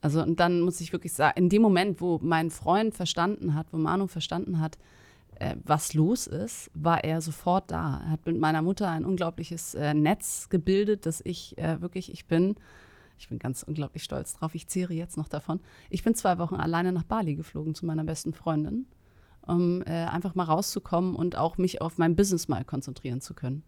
Also 0.00 0.22
und 0.22 0.40
dann 0.40 0.60
muss 0.62 0.80
ich 0.80 0.92
wirklich 0.92 1.12
sagen, 1.12 1.38
in 1.38 1.48
dem 1.48 1.62
Moment, 1.62 2.00
wo 2.00 2.18
mein 2.22 2.50
Freund 2.50 2.94
verstanden 2.94 3.54
hat, 3.54 3.66
wo 3.72 3.76
Manu 3.76 4.06
verstanden 4.08 4.58
hat, 4.60 4.76
äh, 5.40 5.56
was 5.64 5.94
los 5.94 6.26
ist, 6.26 6.70
war 6.74 7.04
er 7.04 7.20
sofort 7.20 7.70
da. 7.70 8.00
Er 8.04 8.10
hat 8.10 8.26
mit 8.26 8.38
meiner 8.38 8.62
Mutter 8.62 8.88
ein 8.90 9.04
unglaubliches 9.04 9.74
äh, 9.74 9.94
Netz 9.94 10.48
gebildet, 10.48 11.06
dass 11.06 11.20
ich 11.24 11.56
äh, 11.58 11.80
wirklich, 11.80 12.12
ich 12.12 12.26
bin, 12.26 12.56
ich 13.18 13.28
bin 13.28 13.38
ganz 13.38 13.62
unglaublich 13.62 14.02
stolz 14.02 14.34
drauf, 14.34 14.54
ich 14.54 14.68
zehre 14.68 14.94
jetzt 14.94 15.16
noch 15.16 15.28
davon. 15.28 15.60
Ich 15.90 16.02
bin 16.02 16.14
zwei 16.14 16.38
Wochen 16.38 16.56
alleine 16.56 16.92
nach 16.92 17.04
Bali 17.04 17.34
geflogen 17.34 17.74
zu 17.74 17.86
meiner 17.86 18.04
besten 18.04 18.32
Freundin, 18.32 18.86
um 19.42 19.82
äh, 19.82 20.06
einfach 20.06 20.34
mal 20.34 20.44
rauszukommen 20.44 21.14
und 21.14 21.36
auch 21.36 21.58
mich 21.58 21.80
auf 21.80 21.98
mein 21.98 22.16
Business 22.16 22.48
mal 22.48 22.64
konzentrieren 22.64 23.20
zu 23.20 23.34
können. 23.34 23.62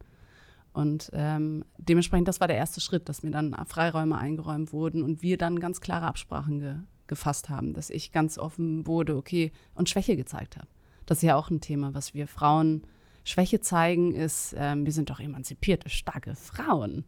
Und 0.72 1.10
ähm, 1.14 1.64
dementsprechend, 1.78 2.28
das 2.28 2.40
war 2.40 2.46
der 2.46 2.56
erste 2.56 2.80
Schritt, 2.80 3.08
dass 3.08 3.22
mir 3.22 3.32
dann 3.32 3.56
Freiräume 3.66 4.16
eingeräumt 4.16 4.72
wurden 4.72 5.02
und 5.02 5.20
wir 5.20 5.36
dann 5.36 5.58
ganz 5.58 5.80
klare 5.80 6.06
Absprachen 6.06 6.60
ge 6.60 6.74
gefasst 7.06 7.48
haben, 7.48 7.74
dass 7.74 7.90
ich 7.90 8.12
ganz 8.12 8.38
offen 8.38 8.86
wurde, 8.86 9.16
okay, 9.16 9.50
und 9.74 9.88
Schwäche 9.88 10.14
gezeigt 10.14 10.56
habe. 10.56 10.68
Das 11.10 11.18
ist 11.18 11.22
ja 11.22 11.34
auch 11.34 11.50
ein 11.50 11.60
Thema, 11.60 11.92
was 11.92 12.14
wir 12.14 12.28
Frauen 12.28 12.82
Schwäche 13.24 13.58
zeigen, 13.58 14.14
ist, 14.14 14.54
ähm, 14.56 14.86
wir 14.86 14.92
sind 14.92 15.10
doch 15.10 15.18
emanzipierte, 15.18 15.88
starke 15.88 16.36
Frauen. 16.36 17.04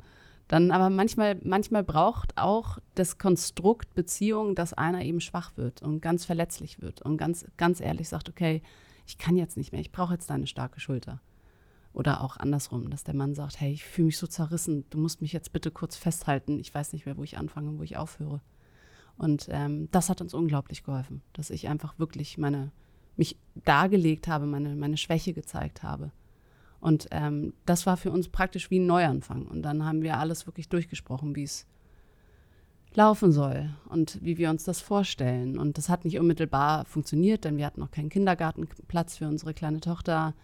Dann 0.48 0.72
aber 0.72 0.90
manchmal, 0.90 1.38
manchmal 1.44 1.84
braucht 1.84 2.36
auch 2.36 2.80
das 2.96 3.18
Konstrukt 3.18 3.94
Beziehung, 3.94 4.56
dass 4.56 4.72
einer 4.72 5.04
eben 5.04 5.20
schwach 5.20 5.56
wird 5.56 5.82
und 5.82 6.00
ganz 6.00 6.24
verletzlich 6.24 6.82
wird 6.82 7.00
und 7.02 7.16
ganz, 7.16 7.46
ganz 7.56 7.80
ehrlich 7.80 8.08
sagt, 8.08 8.28
okay, 8.28 8.60
ich 9.06 9.18
kann 9.18 9.36
jetzt 9.36 9.56
nicht 9.56 9.70
mehr, 9.70 9.80
ich 9.80 9.92
brauche 9.92 10.14
jetzt 10.14 10.30
deine 10.30 10.48
starke 10.48 10.80
Schulter. 10.80 11.20
Oder 11.92 12.22
auch 12.22 12.36
andersrum, 12.38 12.90
dass 12.90 13.04
der 13.04 13.14
Mann 13.14 13.36
sagt, 13.36 13.60
hey, 13.60 13.72
ich 13.72 13.84
fühle 13.84 14.06
mich 14.06 14.18
so 14.18 14.26
zerrissen, 14.26 14.84
du 14.90 14.98
musst 14.98 15.22
mich 15.22 15.32
jetzt 15.32 15.52
bitte 15.52 15.70
kurz 15.70 15.94
festhalten, 15.94 16.58
ich 16.58 16.74
weiß 16.74 16.92
nicht 16.92 17.06
mehr, 17.06 17.16
wo 17.16 17.22
ich 17.22 17.38
anfange 17.38 17.68
und 17.68 17.78
wo 17.78 17.84
ich 17.84 17.96
aufhöre. 17.96 18.40
Und 19.16 19.46
ähm, 19.48 19.88
das 19.92 20.08
hat 20.08 20.20
uns 20.20 20.34
unglaublich 20.34 20.82
geholfen, 20.82 21.22
dass 21.34 21.50
ich 21.50 21.68
einfach 21.68 22.00
wirklich 22.00 22.36
meine, 22.36 22.72
mich 23.16 23.36
dargelegt 23.54 24.28
habe, 24.28 24.46
meine, 24.46 24.74
meine 24.74 24.96
Schwäche 24.96 25.32
gezeigt 25.32 25.82
habe. 25.82 26.12
Und 26.80 27.06
ähm, 27.12 27.54
das 27.64 27.86
war 27.86 27.96
für 27.96 28.10
uns 28.10 28.28
praktisch 28.28 28.70
wie 28.70 28.80
ein 28.80 28.86
Neuanfang. 28.86 29.46
Und 29.46 29.62
dann 29.62 29.84
haben 29.84 30.02
wir 30.02 30.18
alles 30.18 30.46
wirklich 30.46 30.68
durchgesprochen, 30.68 31.36
wie 31.36 31.44
es 31.44 31.66
laufen 32.94 33.32
soll 33.32 33.70
und 33.88 34.18
wie 34.22 34.36
wir 34.36 34.50
uns 34.50 34.64
das 34.64 34.80
vorstellen. 34.80 35.58
Und 35.58 35.78
das 35.78 35.88
hat 35.88 36.04
nicht 36.04 36.18
unmittelbar 36.18 36.84
funktioniert, 36.84 37.44
denn 37.44 37.56
wir 37.56 37.66
hatten 37.66 37.80
noch 37.80 37.90
keinen 37.90 38.08
Kindergartenplatz 38.08 39.16
für 39.16 39.28
unsere 39.28 39.54
kleine 39.54 39.80
Tochter. 39.80 40.34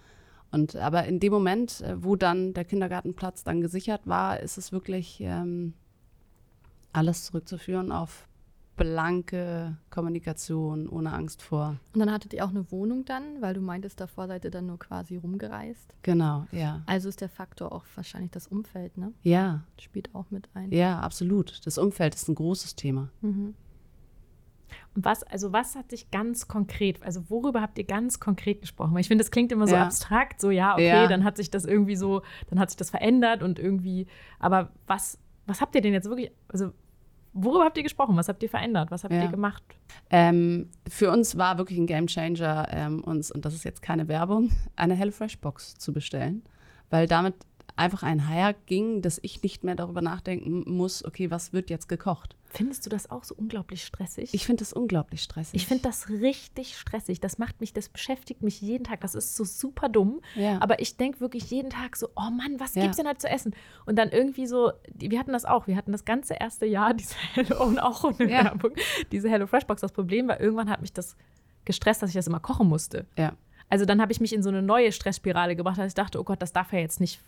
Und 0.51 0.77
aber 0.77 1.05
in 1.07 1.21
dem 1.21 1.33
Moment, 1.33 1.81
äh, 1.81 2.03
wo 2.03 2.17
dann 2.17 2.55
der 2.55 2.65
Kindergartenplatz 2.65 3.45
dann 3.45 3.61
gesichert 3.61 4.07
war, 4.07 4.41
ist 4.41 4.59
es 4.59 4.73
wirklich 4.73 5.19
ähm, 5.21 5.75
alles 6.93 7.25
zurückzuführen 7.25 7.93
auf 7.93 8.28
blanke 8.79 9.77
Kommunikation, 9.91 10.89
ohne 10.89 11.13
Angst 11.13 11.43
vor. 11.43 11.77
Und 11.93 12.01
dann 12.01 12.11
hattet 12.11 12.33
ihr 12.33 12.45
auch 12.45 12.49
eine 12.51 12.71
Wohnung 12.73 13.05
dann, 13.05 13.43
weil 13.43 13.53
du 13.53 13.61
meintest, 13.61 14.01
davor 14.01 14.27
seid 14.29 14.45
ihr 14.45 14.51
dann 14.51 14.67
nur 14.67 14.79
quasi 14.79 15.17
rumgereist. 15.17 15.95
Genau, 16.03 16.47
ja. 16.53 16.83
Also 16.87 17.09
ist 17.11 17.21
der 17.21 17.29
Faktor 17.29 17.73
auch 17.73 17.85
wahrscheinlich 17.95 18.31
das 18.31 18.47
Umfeld, 18.47 18.97
ne? 18.97 19.13
Ja, 19.23 19.65
Spielt 19.79 20.15
auch 20.15 20.31
mit 20.31 20.49
ein. 20.55 20.73
ja, 20.73 21.01
absolut. 21.01 21.61
Das 21.67 21.77
Umfeld 21.77 22.15
ist 22.15 22.29
ein 22.29 22.35
großes 22.35 22.77
Thema. 22.77 23.11
Mhm. 23.21 23.55
Und 24.95 25.05
was, 25.05 25.23
also 25.23 25.53
was 25.53 25.77
hat 25.77 25.91
sich 25.91 26.11
ganz 26.11 26.47
konkret, 26.49 27.03
also 27.03 27.29
worüber 27.31 27.63
habt 27.63 27.79
ihr 27.79 27.85
ganz 27.85 28.21
konkret 28.21 28.61
gesprochen? 28.61 28.93
Weil 28.95 29.01
ich 29.01 29.09
finde, 29.09 29.23
das 29.25 29.31
klingt 29.31 29.51
immer 29.53 29.67
so 29.67 29.75
Ja. 29.75 29.85
abstrakt, 29.85 30.41
so 30.41 30.51
ja, 30.51 30.75
okay, 30.75 30.87
Ja. 30.89 31.07
dann 31.07 31.25
hat 31.25 31.37
sich 31.37 31.51
das 31.51 31.65
irgendwie 31.65 31.97
so, 31.97 32.23
dann 32.51 32.59
hat 32.59 32.71
sich 32.71 32.77
das 32.77 32.91
verändert 32.91 33.43
und 33.43 33.59
irgendwie, 33.59 34.07
aber 34.39 34.71
was, 34.87 35.19
was 35.47 35.61
habt 35.61 35.75
ihr 35.75 35.81
denn 35.81 35.93
jetzt 35.95 36.09
wirklich, 36.09 36.31
also 36.49 36.73
worüber 37.45 37.65
habt 37.65 37.77
ihr 37.77 37.83
gesprochen? 37.83 38.17
Was 38.17 38.29
habt 38.29 38.43
ihr 38.43 38.49
verändert? 38.49 38.91
Was 38.91 39.05
habt 39.05 39.15
Ja. 39.15 39.23
ihr 39.23 39.29
gemacht? 39.29 39.63
Ähm, 40.11 40.71
für 40.89 41.11
uns 41.11 41.37
war 41.39 41.59
wirklich 41.59 41.79
ein 41.79 41.87
Gamechanger, 41.87 42.69
ähm, 42.71 43.03
uns, 43.05 43.31
und 43.31 43.45
das 43.45 43.55
ist 43.55 43.65
jetzt 43.65 43.83
keine 43.83 44.09
Werbung, 44.09 44.51
eine 44.77 44.95
HelloFresh-Box 44.95 45.77
zu 45.79 45.93
bestellen, 45.93 46.43
weil 46.91 47.07
damit 47.07 47.35
einfach 47.77 48.03
ein 48.03 48.29
Hire 48.29 48.55
ging, 48.67 49.03
dass 49.03 49.19
ich 49.23 49.43
nicht 49.43 49.63
mehr 49.65 49.75
darüber 49.77 50.03
nachdenken 50.03 50.65
muss, 50.67 51.05
okay, 51.05 51.31
was 51.31 51.53
wird 51.53 51.71
jetzt 51.71 51.89
gekocht. 51.89 52.35
Findest 52.51 52.85
du 52.87 52.91
das 52.91 53.11
auch 53.11 53.25
so 53.25 53.35
unglaublich 53.35 53.85
stressig? 53.85 54.31
Ich 54.33 54.47
finde 54.47 54.61
das 54.63 54.73
unglaublich 54.73 55.23
stressig. 55.23 55.55
Ich 55.55 55.67
finde 55.67 55.83
das 55.83 56.09
richtig 56.09 56.77
stressig. 56.79 57.21
Das 57.21 57.39
macht 57.39 57.61
mich, 57.61 57.73
das 57.73 57.89
beschäftigt 57.89 58.43
mich 58.43 58.61
jeden 58.61 58.85
Tag. 58.85 59.01
Das 59.01 59.15
ist 59.15 59.37
so 59.37 59.45
super 59.45 59.89
dumm. 59.89 60.21
Ja. 60.35 60.59
Aber 60.61 60.81
ich 60.81 60.97
denke 60.97 61.21
wirklich 61.21 61.51
jeden 61.51 61.71
Tag 61.71 61.97
so, 61.97 62.09
oh 62.17 62.31
Mann, 62.31 62.59
was 62.59 62.75
Ja. 62.75 62.83
gibt's 62.83 62.97
denn 62.97 63.07
heute 63.07 63.19
zu 63.19 63.29
essen? 63.29 63.55
Und 63.87 63.97
dann 63.97 64.11
irgendwie 64.11 64.47
so, 64.47 64.73
wir 64.95 65.19
hatten 65.19 65.33
das 65.33 65.45
auch. 65.45 65.67
Wir 65.67 65.77
hatten 65.77 65.93
das 65.93 66.05
ganze 66.05 66.35
erste 66.35 66.67
Jahr 66.67 66.95
diese 66.95 67.15
Hello 67.35 67.65
und 67.65 67.79
auch 67.79 68.05
ohne 68.05 68.31
Ja. 68.31 68.45
Werbung, 68.45 68.73
diese 69.13 69.29
Hello 69.29 69.47
Fresh 69.47 69.67
Box. 69.67 69.81
Das 69.83 69.93
Problem 69.93 70.29
war, 70.29 70.41
irgendwann 70.41 70.71
hat 70.71 70.81
mich 70.81 70.93
das 70.93 71.17
gestresst, 71.65 72.03
dass 72.03 72.11
ich 72.11 72.17
das 72.17 72.27
immer 72.27 72.41
kochen 72.41 72.69
musste. 72.69 73.07
ja. 73.17 73.33
Also 73.71 73.85
dann 73.85 74.01
habe 74.01 74.11
ich 74.13 74.21
mich 74.21 74.33
in 74.33 74.43
so 74.43 74.49
eine 74.49 74.63
neue 74.63 74.93
Stressspirale 74.93 75.55
gebracht, 75.55 75.77
dass 75.77 75.89
ich 75.89 75.95
dachte, 75.95 76.19
oh 76.19 76.25
Gott, 76.25 76.41
das 76.41 76.55
darf 76.55 76.73
ja 76.73 76.79
jetzt 76.79 77.01
nicht 77.01 77.21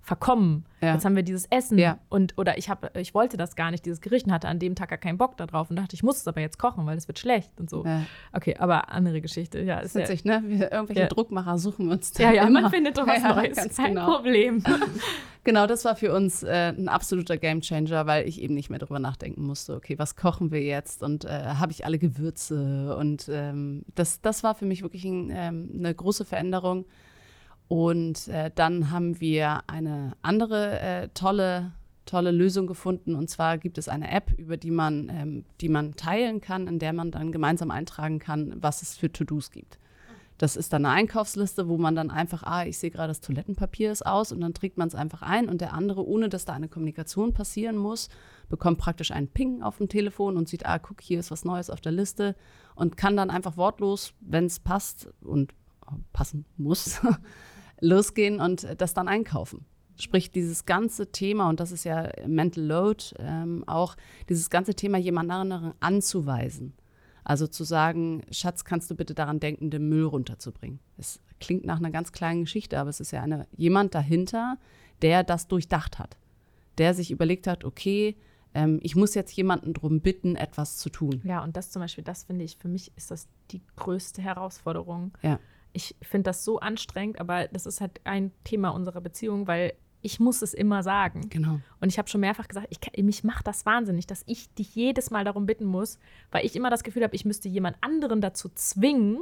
verkommen. 0.00 0.64
Ja. 0.80 0.94
Jetzt 0.94 1.04
haben 1.04 1.16
wir 1.16 1.22
dieses 1.22 1.46
Essen 1.46 1.76
Ja. 1.78 1.98
und 2.08 2.38
oder 2.38 2.56
ich 2.56 2.70
habe 2.70 2.90
ich 2.98 3.12
wollte 3.12 3.36
das 3.36 3.56
gar 3.56 3.70
nicht 3.70 3.84
dieses 3.84 4.00
Gericht 4.00 4.26
und 4.26 4.32
hatte 4.32 4.48
an 4.48 4.58
dem 4.58 4.74
Tag 4.74 4.88
gar 4.88 4.98
keinen 4.98 5.18
Bock 5.18 5.36
darauf 5.36 5.70
und 5.70 5.76
dachte, 5.76 5.94
ich 5.94 6.02
muss 6.02 6.18
es 6.18 6.28
aber 6.28 6.40
jetzt 6.40 6.58
kochen, 6.58 6.86
weil 6.86 6.96
es 6.96 7.08
wird 7.08 7.18
schlecht 7.18 7.50
und 7.58 7.68
so. 7.68 7.84
ja. 7.84 8.02
Okay, 8.32 8.56
aber 8.58 8.90
andere 8.90 9.20
Geschichte. 9.20 9.60
Ja, 9.60 9.80
ist 9.80 9.94
witzig, 9.94 10.24
ne? 10.24 10.42
Wir, 10.46 10.72
irgendwelche. 10.72 11.08
Druckmacher 11.08 11.58
suchen 11.58 11.86
wir 11.86 11.92
uns 11.92 12.12
da 12.12 12.22
ja, 12.24 12.32
ja, 12.32 12.42
immer. 12.46 12.62
man 12.62 12.70
findet 12.70 12.96
doch 12.96 13.06
was 13.06 13.22
Neues. 13.22 13.56
Ganz 13.56 13.76
Kein 13.76 13.94
genau. 13.94 14.14
Problem. 14.16 14.62
Genau, 15.44 15.66
das 15.66 15.86
war 15.86 15.96
für 15.96 16.12
uns 16.12 16.42
äh, 16.42 16.74
ein 16.76 16.88
absoluter 16.88 17.38
Gamechanger, 17.38 18.06
weil 18.06 18.28
ich 18.28 18.42
eben 18.42 18.52
nicht 18.52 18.68
mehr 18.68 18.78
darüber 18.78 18.98
nachdenken 18.98 19.44
musste, 19.46 19.76
okay, 19.76 19.98
was 19.98 20.14
kochen 20.14 20.50
wir 20.50 20.60
jetzt 20.60 21.02
und 21.02 21.24
äh, 21.24 21.28
habe 21.28 21.72
ich 21.72 21.86
alle 21.86 21.98
Gewürze 21.98 22.94
und 22.98 23.30
ähm, 23.32 23.82
das, 23.94 24.20
das 24.20 24.42
war 24.42 24.54
für 24.54 24.66
mich 24.66 24.82
wirklich 24.82 25.04
ein, 25.06 25.30
ähm, 25.34 25.70
eine 25.78 25.94
große 25.94 26.26
Veränderung. 26.26 26.84
Und 27.68 28.28
äh, 28.28 28.50
dann 28.54 28.90
haben 28.90 29.20
wir 29.20 29.60
eine 29.66 30.12
andere 30.22 30.80
äh, 30.80 31.08
tolle, 31.12 31.72
tolle 32.06 32.30
Lösung 32.30 32.66
gefunden 32.66 33.14
und 33.14 33.28
zwar 33.28 33.58
gibt 33.58 33.76
es 33.76 33.88
eine 33.88 34.10
App, 34.10 34.32
über 34.38 34.56
die 34.56 34.70
man, 34.70 35.10
ähm, 35.10 35.44
die 35.60 35.68
man 35.68 35.94
teilen 35.94 36.40
kann, 36.40 36.66
in 36.66 36.78
der 36.78 36.94
man 36.94 37.10
dann 37.10 37.30
gemeinsam 37.30 37.70
eintragen 37.70 38.18
kann, 38.18 38.54
was 38.60 38.80
es 38.80 38.96
für 38.96 39.12
To-Dos 39.12 39.50
gibt. 39.50 39.78
Das 40.38 40.54
ist 40.54 40.72
dann 40.72 40.86
eine 40.86 40.94
Einkaufsliste, 40.94 41.68
wo 41.68 41.78
man 41.78 41.96
dann 41.96 42.10
einfach, 42.10 42.44
ah, 42.44 42.64
ich 42.64 42.78
sehe 42.78 42.90
gerade, 42.90 43.08
das 43.08 43.20
Toilettenpapier 43.20 43.90
ist 43.90 44.06
aus 44.06 44.30
und 44.30 44.40
dann 44.40 44.54
trägt 44.54 44.78
man 44.78 44.86
es 44.86 44.94
einfach 44.94 45.20
ein 45.20 45.48
und 45.48 45.60
der 45.60 45.74
andere, 45.74 46.06
ohne 46.06 46.28
dass 46.28 46.44
da 46.44 46.52
eine 46.52 46.68
Kommunikation 46.68 47.34
passieren 47.34 47.76
muss, 47.76 48.08
bekommt 48.48 48.78
praktisch 48.78 49.10
einen 49.10 49.28
Ping 49.28 49.62
auf 49.62 49.78
dem 49.78 49.88
Telefon 49.88 50.36
und 50.36 50.48
sieht, 50.48 50.64
ah, 50.64 50.78
guck, 50.78 51.02
hier 51.02 51.18
ist 51.18 51.32
was 51.32 51.44
Neues 51.44 51.70
auf 51.70 51.80
der 51.80 51.92
Liste 51.92 52.36
und 52.76 52.96
kann 52.96 53.16
dann 53.16 53.30
einfach 53.30 53.56
wortlos, 53.56 54.14
wenn 54.20 54.46
es 54.46 54.60
passt 54.60 55.08
und 55.20 55.52
passen 56.12 56.44
muss, 56.56 57.00
losgehen 57.80 58.40
und 58.40 58.66
das 58.78 58.94
dann 58.94 59.08
einkaufen. 59.08 59.64
Sprich, 60.00 60.30
dieses 60.30 60.64
ganze 60.64 61.10
Thema, 61.10 61.48
und 61.48 61.58
das 61.58 61.72
ist 61.72 61.84
ja 61.84 62.10
Mental 62.26 62.64
Load, 62.64 63.04
ähm, 63.18 63.64
auch 63.66 63.96
dieses 64.28 64.48
ganze 64.48 64.74
Thema 64.74 64.96
jemand 64.96 65.30
anderen 65.30 65.74
anzuweisen. 65.80 66.74
Also 67.24 67.46
zu 67.46 67.64
sagen, 67.64 68.22
Schatz, 68.30 68.64
kannst 68.64 68.90
du 68.90 68.94
bitte 68.94 69.14
daran 69.14 69.40
denken, 69.40 69.70
den 69.70 69.88
Müll 69.88 70.04
runterzubringen. 70.04 70.78
Es 70.96 71.20
klingt 71.40 71.66
nach 71.66 71.78
einer 71.78 71.90
ganz 71.90 72.12
kleinen 72.12 72.44
Geschichte, 72.44 72.78
aber 72.78 72.90
es 72.90 73.00
ist 73.00 73.10
ja 73.10 73.22
eine, 73.22 73.46
jemand 73.56 73.94
dahinter, 73.94 74.56
der 75.02 75.24
das 75.24 75.48
durchdacht 75.48 75.98
hat. 75.98 76.16
Der 76.78 76.94
sich 76.94 77.10
überlegt 77.10 77.46
hat, 77.46 77.64
okay, 77.64 78.16
ähm, 78.54 78.78
ich 78.82 78.96
muss 78.96 79.14
jetzt 79.14 79.32
jemanden 79.32 79.74
darum 79.74 80.00
bitten, 80.00 80.36
etwas 80.36 80.78
zu 80.78 80.90
tun. 80.90 81.20
Ja, 81.24 81.42
und 81.42 81.56
das 81.56 81.70
zum 81.70 81.82
Beispiel, 81.82 82.04
das 82.04 82.24
finde 82.24 82.44
ich, 82.44 82.56
für 82.56 82.68
mich 82.68 82.92
ist 82.96 83.10
das 83.10 83.28
die 83.50 83.62
größte 83.76 84.22
Herausforderung. 84.22 85.12
Ja. 85.22 85.38
Ich 85.72 85.96
finde 86.02 86.24
das 86.24 86.44
so 86.44 86.58
anstrengend, 86.60 87.20
aber 87.20 87.48
das 87.48 87.66
ist 87.66 87.80
halt 87.80 88.00
ein 88.04 88.32
Thema 88.44 88.70
unserer 88.70 89.00
Beziehung, 89.00 89.46
weil 89.46 89.74
ich 90.00 90.20
muss 90.20 90.42
es 90.42 90.54
immer 90.54 90.82
sagen. 90.82 91.28
Genau. 91.28 91.60
Und 91.80 91.88
ich 91.88 91.98
habe 91.98 92.08
schon 92.08 92.20
mehrfach 92.20 92.48
gesagt, 92.48 92.68
ich, 92.70 93.02
mich 93.02 93.24
macht 93.24 93.46
das 93.46 93.66
wahnsinnig, 93.66 94.06
dass 94.06 94.22
ich 94.26 94.52
dich 94.54 94.74
jedes 94.74 95.10
Mal 95.10 95.24
darum 95.24 95.46
bitten 95.46 95.64
muss, 95.64 95.98
weil 96.30 96.46
ich 96.46 96.54
immer 96.54 96.70
das 96.70 96.84
Gefühl 96.84 97.02
habe, 97.02 97.16
ich 97.16 97.24
müsste 97.24 97.48
jemand 97.48 97.76
anderen 97.80 98.20
dazu 98.20 98.48
zwingen, 98.54 99.18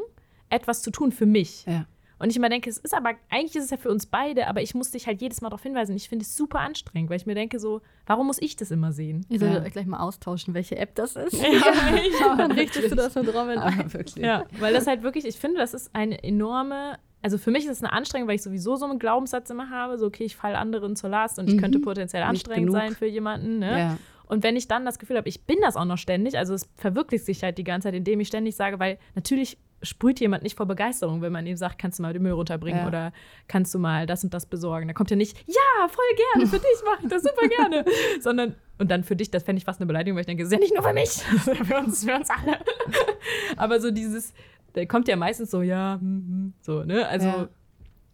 etwas 0.51 0.83
zu 0.83 0.91
tun 0.91 1.13
für 1.13 1.27
mich. 1.27 1.65
Ja. 1.67 1.87
Und 2.19 2.31
ich 2.31 2.37
immer 2.37 2.49
denke, 2.49 2.71
es 2.71 2.79
ist 2.79 2.95
aber, 2.95 3.11
eigentlich 3.29 3.57
ist 3.57 3.65
es 3.65 3.71
ja 3.71 3.77
für 3.77 3.91
uns 3.91 4.07
beide, 4.07 4.47
aber 4.47 4.63
ich 4.63 4.75
muss 4.75 4.91
dich 4.91 5.07
halt 5.07 5.21
jedes 5.21 5.43
Mal 5.43 5.51
darauf 5.51 5.63
hinweisen. 5.63 5.95
Ich 5.97 6.09
finde 6.09 6.23
es 6.25 6.35
super 6.37 6.61
anstrengend, 6.61 7.11
weil 7.11 7.19
ich 7.19 7.27
mir 7.27 7.35
denke, 7.35 7.59
so, 7.59 7.83
warum 8.07 8.27
muss 8.29 8.41
ich 8.41 8.57
das 8.57 8.71
immer 8.71 8.93
sehen? 8.93 9.27
Ich 9.29 9.39
soll 9.41 9.51
Ja. 9.51 9.61
gleich 9.69 9.87
mal 9.87 10.01
austauschen, 10.01 10.55
welche 10.55 10.77
App 10.79 10.95
das 10.95 11.15
ist. 11.17 11.35
Ja, 11.35 12.35
Dann 12.37 12.53
richtest 12.53 12.91
du 12.91 12.97
das 12.97 13.15
nur 13.15 13.25
drauf. 13.25 13.47
wenn- 13.47 13.59
Aber 13.59 13.93
wirklich. 13.93 14.17
Ja, 14.25 14.45
weil 14.59 14.73
das 14.73 14.87
halt 14.87 15.03
wirklich, 15.03 15.27
ich 15.27 15.37
finde, 15.37 15.59
das 15.59 15.75
ist 15.75 15.91
eine 15.95 16.23
enorme, 16.25 16.99
also 17.23 17.37
für 17.39 17.51
mich 17.51 17.65
ist 17.65 17.71
es 17.73 17.83
eine 17.83 17.93
Anstrengung, 17.93 18.29
weil 18.29 18.37
ich 18.37 18.43
sowieso 18.43 18.77
so 18.77 18.87
einen 18.87 18.99
Glaubenssatz 18.99 19.51
immer 19.51 19.69
habe, 19.71 19.99
so 19.99 20.07
okay, 20.07 20.25
ich 20.25 20.37
falle 20.37 20.57
anderen 20.59 20.97
zur 20.97 21.11
Last 21.11 21.39
und 21.39 21.49
ich 21.49 21.57
Mhm. 21.57 21.61
könnte 21.61 21.79
potenziell 21.81 22.23
Nicht 22.23 22.31
anstrengend 22.31 22.73
sein 22.73 22.95
für 22.95 23.07
jemanden. 23.07 23.59
Ne? 23.59 23.79
Ja. 23.79 23.99
Und 24.29 24.43
wenn 24.43 24.57
ich 24.57 24.67
dann 24.69 24.85
das 24.85 24.99
Gefühl 24.99 25.19
habe, 25.19 25.29
ich 25.29 25.45
bin 25.45 25.59
das 25.61 25.77
auch 25.77 25.85
noch 25.85 25.99
ständig, 25.99 26.37
also 26.39 26.55
es 26.55 26.69
verwirklicht 26.77 27.25
sich 27.27 27.43
halt 27.45 27.59
die 27.59 27.65
ganze 27.65 27.89
Zeit, 27.89 27.95
indem 27.95 28.21
ich 28.21 28.29
ständig 28.29 28.57
sage, 28.57 28.79
weil 28.81 28.99
natürlich 29.15 29.57
sprüht 29.83 30.21
jemand 30.21 30.43
nicht 30.43 30.57
vor 30.57 30.67
Begeisterung, 30.67 31.21
wenn 31.23 31.33
man 31.33 31.47
ihm 31.47 31.57
sagt, 31.57 31.79
kannst 31.79 31.99
du 31.99 32.03
mal 32.03 32.13
den 32.13 32.23
Müll 32.23 32.33
runterbringen 32.33 32.81
Ja. 32.83 32.87
oder 32.89 33.13
kannst 33.49 33.75
du 33.75 33.79
mal 33.79 34.07
das 34.07 34.25
und 34.25 34.33
das 34.33 34.47
besorgen. 34.47 34.89
Da 34.89 34.95
kommt 34.95 35.11
ja 35.11 35.17
nicht, 35.17 35.37
ja, 35.47 35.89
voll 35.89 36.05
gerne, 36.35 36.47
für 36.49 36.59
dich 36.59 36.83
mache 36.85 37.01
ich 37.03 37.09
das 37.09 37.23
super 37.23 37.47
gerne, 37.49 37.85
sondern 38.21 38.55
und 38.79 38.91
dann 38.91 39.05
für 39.05 39.17
dich, 39.17 39.31
das 39.31 39.43
fände 39.43 39.59
ich 39.59 39.65
fast 39.65 39.81
eine 39.81 39.87
Beleidigung, 39.87 40.17
weil 40.17 40.21
ich 40.23 40.27
denke, 40.27 40.43
das 40.43 40.49
ist 40.51 40.55
ja 40.55 40.61
nicht 40.61 40.75
nur 40.75 40.83
für 40.83 40.93
mich, 40.95 41.11
für 41.67 41.79
uns, 41.79 42.05
für 42.05 42.15
uns 42.15 42.29
alle. 42.31 42.59
Aber 43.57 43.81
so 43.81 43.91
dieses, 43.91 44.33
da 44.75 44.85
kommt 44.87 45.09
ja 45.09 45.17
meistens 45.17 45.51
so, 45.51 45.63
ja, 45.63 45.99
hm, 46.01 46.03
hm, 46.27 46.53
so, 46.61 46.83
ne? 46.85 47.07
Also 47.09 47.27
Ja. 47.29 47.49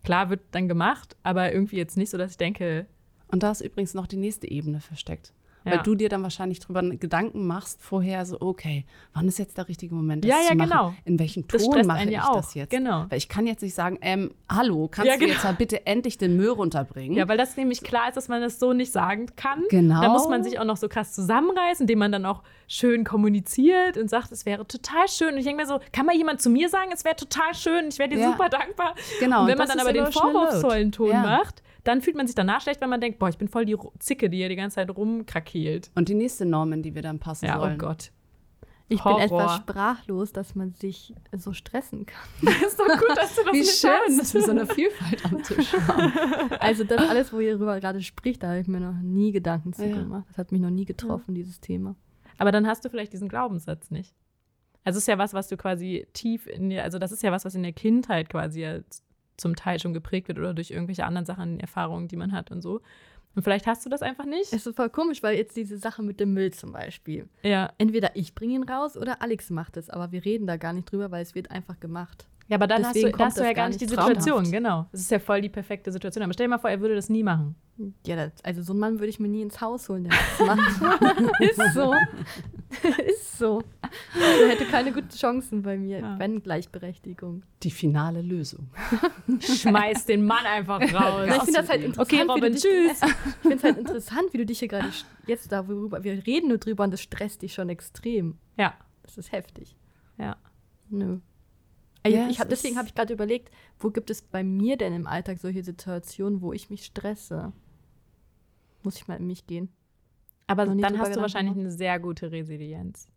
klar 0.05 0.31
wird 0.31 0.41
dann 0.53 0.69
gemacht, 0.69 1.17
aber 1.23 1.53
irgendwie 1.53 1.77
jetzt 1.77 1.97
nicht 1.97 2.11
so, 2.11 2.19
dass 2.19 2.33
ich 2.33 2.37
denke, 2.39 2.87
Und 3.29 3.43
da 3.43 3.51
ist 3.51 3.61
übrigens 3.61 3.95
noch 3.95 4.07
die 4.07 4.17
nächste 4.17 4.51
Ebene 4.51 4.81
versteckt. 4.81 5.33
Ja. 5.65 5.73
Weil 5.73 5.79
du 5.83 5.95
dir 5.95 6.09
dann 6.09 6.23
wahrscheinlich 6.23 6.61
drüber 6.61 6.83
Gedanken 6.83 7.47
machst, 7.47 7.81
vorher 7.83 8.25
so, 8.27 8.41
okay, 8.41 8.85
wann 9.15 9.29
ist 9.29 9.39
jetzt 9.39 9.57
der 9.59 9.69
richtige 9.69 9.95
Moment, 9.95 10.25
das 10.25 10.31
Ja, 10.31 10.37
ja, 10.43 10.49
zu 10.51 10.55
machen? 10.57 10.71
genau. 10.71 10.95
In 11.05 11.19
welchem 11.19 11.47
Ton 11.47 11.87
mache 11.87 12.05
ich 12.05 12.11
ja 12.11 12.25
auch. 12.29 12.37
das 12.37 12.55
jetzt? 12.55 12.71
Genau. 12.71 13.07
Weil 13.09 13.19
ich 13.19 13.29
kann 13.29 13.47
jetzt 13.47 13.63
nicht 13.63 13.75
sagen, 13.75 13.99
ähm, 14.01 14.33
hallo, 14.51 14.89
kannst 14.89 15.09
Ja, 15.09 15.15
du 15.15 15.21
genau. 15.21 15.33
jetzt 15.35 15.45
mal 15.45 15.55
bitte 15.55 15.87
endlich 15.87 16.19
den 16.19 16.37
Müll 16.37 16.51
runterbringen? 16.51 17.17
Ja, 17.17 17.29
weil 17.29 17.39
das 17.39 17.57
nämlich 17.57 17.83
klar 17.83 18.09
ist, 18.09 18.17
dass 18.17 18.29
man 18.29 18.41
das 18.41 18.59
so 18.59 18.73
nicht 18.73 18.93
sagen 18.93 19.27
kann. 19.37 19.63
Genau. 19.71 20.01
Da 20.01 20.09
muss 20.09 20.29
man 20.29 20.43
sich 20.45 20.59
auch 20.59 20.65
noch 20.65 20.77
so 20.77 20.89
krass 20.89 21.13
zusammenreißen, 21.13 21.85
indem 21.85 21.99
man 22.01 22.13
dann 22.13 22.27
auch 22.27 22.43
schön 22.67 23.05
kommuniziert 23.05 23.97
und 23.99 24.09
sagt, 24.09 24.33
es 24.33 24.47
wäre 24.47 24.67
total 24.67 25.09
schön. 25.09 25.35
Und 25.35 25.39
ich 25.39 25.45
denke 25.45 25.63
mir 25.63 25.69
so, 25.69 25.79
kann 25.93 26.07
mal 26.07 26.15
jemand 26.17 26.41
zu 26.41 26.51
mir 26.51 26.69
sagen, 26.69 26.91
es 26.93 27.05
wäre 27.05 27.17
total 27.17 27.55
schön, 27.55 27.89
ich 27.89 27.99
wäre 27.99 28.09
dir 28.09 28.19
Ja. 28.19 28.33
super 28.33 28.49
dankbar. 28.49 28.95
Genau, 29.21 29.43
Und 29.43 29.47
wenn 29.49 29.53
und 29.53 29.59
man 29.59 29.69
dann 29.69 29.81
aber 29.81 29.93
den 29.93 30.07
vorwurfsvollen 30.11 30.93
Ton 30.93 31.11
Ja. 31.11 31.23
macht, 31.23 31.63
dann 31.85 32.01
fühlt 32.01 32.17
man 32.17 32.27
sich 32.27 32.35
danach 32.37 32.61
schlecht, 32.61 32.81
wenn 32.81 32.91
man 32.91 33.01
denkt, 33.01 33.19
boah, 33.19 33.29
ich 33.29 33.39
bin 33.39 33.49
voll 33.49 33.65
die 33.65 33.77
Zicke, 33.99 34.31
die 34.31 34.39
hier 34.39 34.49
die 34.49 34.57
ganze 34.57 34.77
Zeit 34.77 34.91
rumkrakeelt. 34.97 35.91
Und 35.95 36.09
die 36.09 36.15
nächste 36.15 36.45
Norm, 36.47 36.73
in 36.73 36.83
die 36.83 36.95
wir 36.95 37.03
dann 37.03 37.19
passen 37.19 37.47
Ja, 37.47 37.59
sollen. 37.59 37.75
oh 37.75 37.79
Gott. 37.87 38.13
Ich 38.89 39.03
Horror. 39.05 39.17
bin 39.21 39.25
etwas 39.25 39.57
sprachlos, 39.57 40.33
dass 40.33 40.55
man 40.55 40.75
sich 40.75 41.15
so 41.35 41.53
stressen 41.55 42.05
kann. 42.05 42.29
ist 42.67 42.79
doch 42.79 42.87
gut, 42.87 43.17
dass 43.17 43.35
du 43.37 43.43
das 43.45 43.53
Wie 43.55 43.59
nicht 43.61 43.71
schön, 43.79 43.91
hast. 44.07 44.19
dass 44.21 44.35
wir 44.35 44.43
so 44.43 44.51
eine 44.51 44.67
Vielfalt 44.67 45.25
am 45.25 45.43
Tisch 45.43 45.73
haben. 45.73 46.13
Also 46.61 46.85
das 46.85 46.99
alles, 47.09 47.33
wo 47.33 47.41
ihr 47.41 47.55
darüber 47.55 47.81
gerade 47.81 48.03
spricht, 48.03 48.43
da 48.43 48.49
habe 48.49 48.61
ich 48.61 48.69
mir 48.69 48.81
noch 48.81 49.01
nie 49.01 49.33
Gedanken 49.33 49.73
zu 49.73 49.87
Ja. 49.89 49.95
gemacht. 49.97 50.25
Das 50.29 50.37
hat 50.37 50.53
mich 50.53 50.61
noch 50.61 50.71
nie 50.71 50.85
getroffen, 50.85 51.35
dieses 51.35 51.61
Thema. 51.61 51.97
Aber 52.39 52.53
dann 52.53 52.67
hast 52.67 52.85
du 52.85 52.91
vielleicht 52.91 53.13
diesen 53.15 53.29
Glaubenssatz 53.29 53.91
nicht. 53.91 54.15
Also 54.85 54.99
es 54.99 55.05
ist 55.05 55.09
ja 55.09 55.17
was, 55.17 55.33
was 55.33 55.49
du 55.49 55.57
quasi 55.57 56.07
tief 56.13 56.47
in 56.47 56.69
dir, 56.69 56.83
also 56.83 56.99
das 56.99 57.13
ist 57.13 57.23
ja 57.23 57.33
was, 57.33 57.45
was 57.45 57.55
in 57.55 57.63
der 57.63 57.73
Kindheit 57.73 58.29
quasi 58.29 58.61
ja 58.61 58.81
zum 59.43 59.57
Teil 59.57 59.79
schon 59.79 59.93
geprägt 59.93 60.29
wird 60.29 60.39
oder 60.39 60.55
durch 60.55 60.71
irgendwelche 60.71 61.05
anderen 61.05 61.27
Sachen, 61.27 61.61
Erfahrungen, 61.61 62.09
die 62.09 62.17
man 62.17 62.33
hat 62.33 62.51
und 62.51 62.63
so. 62.63 62.81
Und 63.35 63.43
vielleicht 63.43 63.67
hast 63.67 63.85
du 63.85 63.91
das 63.91 64.03
einfach 64.03 64.27
nicht. 64.27 64.53
Es 64.53 64.67
ist 64.67 64.77
voll 64.77 64.91
komisch, 64.91 65.23
weil 65.23 65.37
jetzt 65.37 65.57
diese 65.57 65.79
Sache 65.79 66.03
mit 66.03 66.21
dem 66.21 66.35
Müll 66.35 66.53
zum 66.53 66.73
Beispiel. 66.73 67.29
Ja. 67.43 67.71
Entweder 67.79 68.15
ich 68.15 68.35
bringe 68.35 68.55
ihn 68.55 68.63
raus 68.65 68.97
oder 68.97 69.23
Alex 69.23 69.51
macht 69.51 69.77
es, 69.77 69.89
aber 69.89 70.13
wir 70.13 70.25
reden 70.25 70.47
da 70.47 70.57
gar 70.57 70.73
nicht 70.73 70.91
drüber, 70.91 71.11
weil 71.11 71.23
es 71.23 71.35
wird 71.35 71.51
einfach 71.51 71.81
gemacht. 71.81 72.27
Ja, 72.49 72.57
aber 72.57 72.67
dann 72.67 72.85
hast 72.85 72.95
Deswegen 72.97 73.13
du, 73.13 73.13
da 73.13 73.17
kommt 73.17 73.27
hast 73.29 73.39
du 73.39 73.45
ja 73.45 73.53
gar 73.55 73.69
nicht 73.69 73.81
die 73.81 73.87
Situation, 73.87 74.45
traumhaft. 74.45 74.53
genau. 74.53 74.87
Das 74.93 75.01
ist 75.01 75.11
ja 75.11 75.19
voll 75.19 75.41
die 75.41 75.49
perfekte 75.49 75.91
Situation. 75.91 76.25
Aber 76.25 76.35
stell 76.35 76.47
dir 76.47 76.51
mal 76.51 76.59
vor, 76.59 76.69
er 76.69 76.81
würde 76.81 76.95
das 76.95 77.09
nie 77.09 77.23
machen. 77.23 77.55
Ja, 78.07 78.17
das, 78.17 78.33
also 78.45 78.63
so 78.63 78.73
einen 78.73 78.81
Mann 78.81 78.99
würde 78.99 79.09
ich 79.09 79.19
mir 79.19 79.29
nie 79.29 79.41
ins 79.41 79.61
Haus 79.61 79.89
holen, 79.89 80.05
der 80.05 80.13
das 80.13 80.47
macht. 80.47 81.41
ist 81.41 81.75
so. 81.75 81.95
ist 83.07 83.39
so. 83.39 83.63
Der 84.41 84.49
hätte 84.49 84.65
keine 84.67 84.93
guten 84.93 85.11
Chancen 85.11 85.63
bei 85.63 85.77
mir, 85.77 85.99
Ja. 86.01 86.19
wenn 86.19 86.43
Gleichberechtigung. 86.43 87.43
Die 87.63 87.71
finale 87.71 88.23
Lösung. 88.23 88.71
Schmeiß 89.41 90.07
den 90.07 90.25
Mann 90.25 90.45
einfach 90.47 90.81
raus. 90.81 91.27
Na, 91.27 91.37
ich 91.37 91.43
finde 91.43 91.61
das 91.61 91.69
halt 91.69 91.83
interessant. 91.85 92.13
Okay, 92.13 92.23
wie 92.23 92.27
du 92.27 92.33
Robin, 92.33 92.53
dich, 92.53 92.63
tschüss. 92.63 93.01
Ich 93.27 93.37
finde 93.43 93.57
es 93.57 93.63
halt 93.65 93.79
interessant, 93.79 94.33
wie 94.33 94.39
du 94.39 94.47
dich 94.47 94.59
hier 94.59 94.69
gerade 94.69 94.89
jetzt 95.27 95.51
darüber, 95.53 96.03
wir 96.05 96.27
reden 96.27 96.49
nur 96.49 96.59
drüber 96.59 96.85
und 96.85 96.91
das 96.93 97.01
stresst 97.03 97.43
dich 97.43 97.55
schon 97.55 97.69
extrem. 97.69 98.39
Ja. 98.57 98.75
Das 99.03 99.19
ist 99.19 99.33
heftig. 99.33 99.77
Ja. 100.19 100.37
Nö. 100.91 101.19
Also 102.05 102.17
Ja, 102.19 102.29
ich 102.29 102.41
hab, 102.41 102.49
deswegen 102.49 102.77
habe 102.79 102.89
ich 102.89 102.95
gerade 102.95 103.13
überlegt, 103.13 103.51
wo 103.79 103.91
gibt 103.91 104.11
es 104.11 104.23
bei 104.23 104.43
mir 104.43 104.77
denn 104.77 104.93
im 104.93 105.07
Alltag 105.07 105.39
solche 105.39 105.63
Situationen, 105.63 106.41
wo 106.41 106.53
ich 106.53 106.71
mich 106.71 106.85
stresse? 106.85 107.53
Muss 108.83 108.97
ich 108.97 109.07
mal 109.09 109.17
in 109.19 109.27
mich 109.27 109.47
gehen. 109.47 109.69
Aber 110.49 110.67
Noch 110.67 110.77
dann 110.81 110.99
hast 110.99 111.15
du 111.17 111.21
wahrscheinlich 111.21 111.55
gemacht. 111.55 111.69
eine 111.69 111.77
sehr 111.77 111.99
gute 112.01 112.33
Resilienz. 112.33 113.09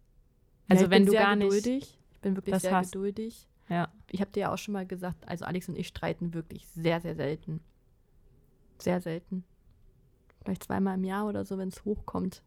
Ja, 0.68 0.72
Also 0.74 0.86
ich 0.86 0.90
wenn 0.92 1.06
du 1.06 1.12
gar 1.14 1.36
nicht. 1.36 1.50
geduldig. 1.50 2.00
Ich 2.14 2.20
bin 2.22 2.36
wirklich 2.36 2.56
sehr 2.60 2.76
hast- 2.76 2.92
geduldig. 2.92 3.48
Ja. 3.70 3.90
Ich 4.12 4.22
habe 4.22 4.32
dir 4.32 4.42
ja 4.42 4.54
auch 4.54 4.58
schon 4.58 4.74
mal 4.74 4.86
gesagt, 4.86 5.28
also 5.28 5.46
Alex 5.46 5.68
und 5.70 5.78
ich 5.78 5.88
streiten 5.88 6.34
wirklich 6.34 6.68
sehr, 6.68 7.02
sehr 7.02 7.16
selten. 7.16 7.62
Sehr 8.80 9.02
selten. 9.02 9.44
Vielleicht 10.44 10.64
zweimal 10.64 10.96
im 10.98 11.04
Jahr 11.04 11.26
oder 11.28 11.46
so, 11.46 11.58
wenn 11.58 11.70
es 11.70 11.84
hochkommt. 11.86 12.44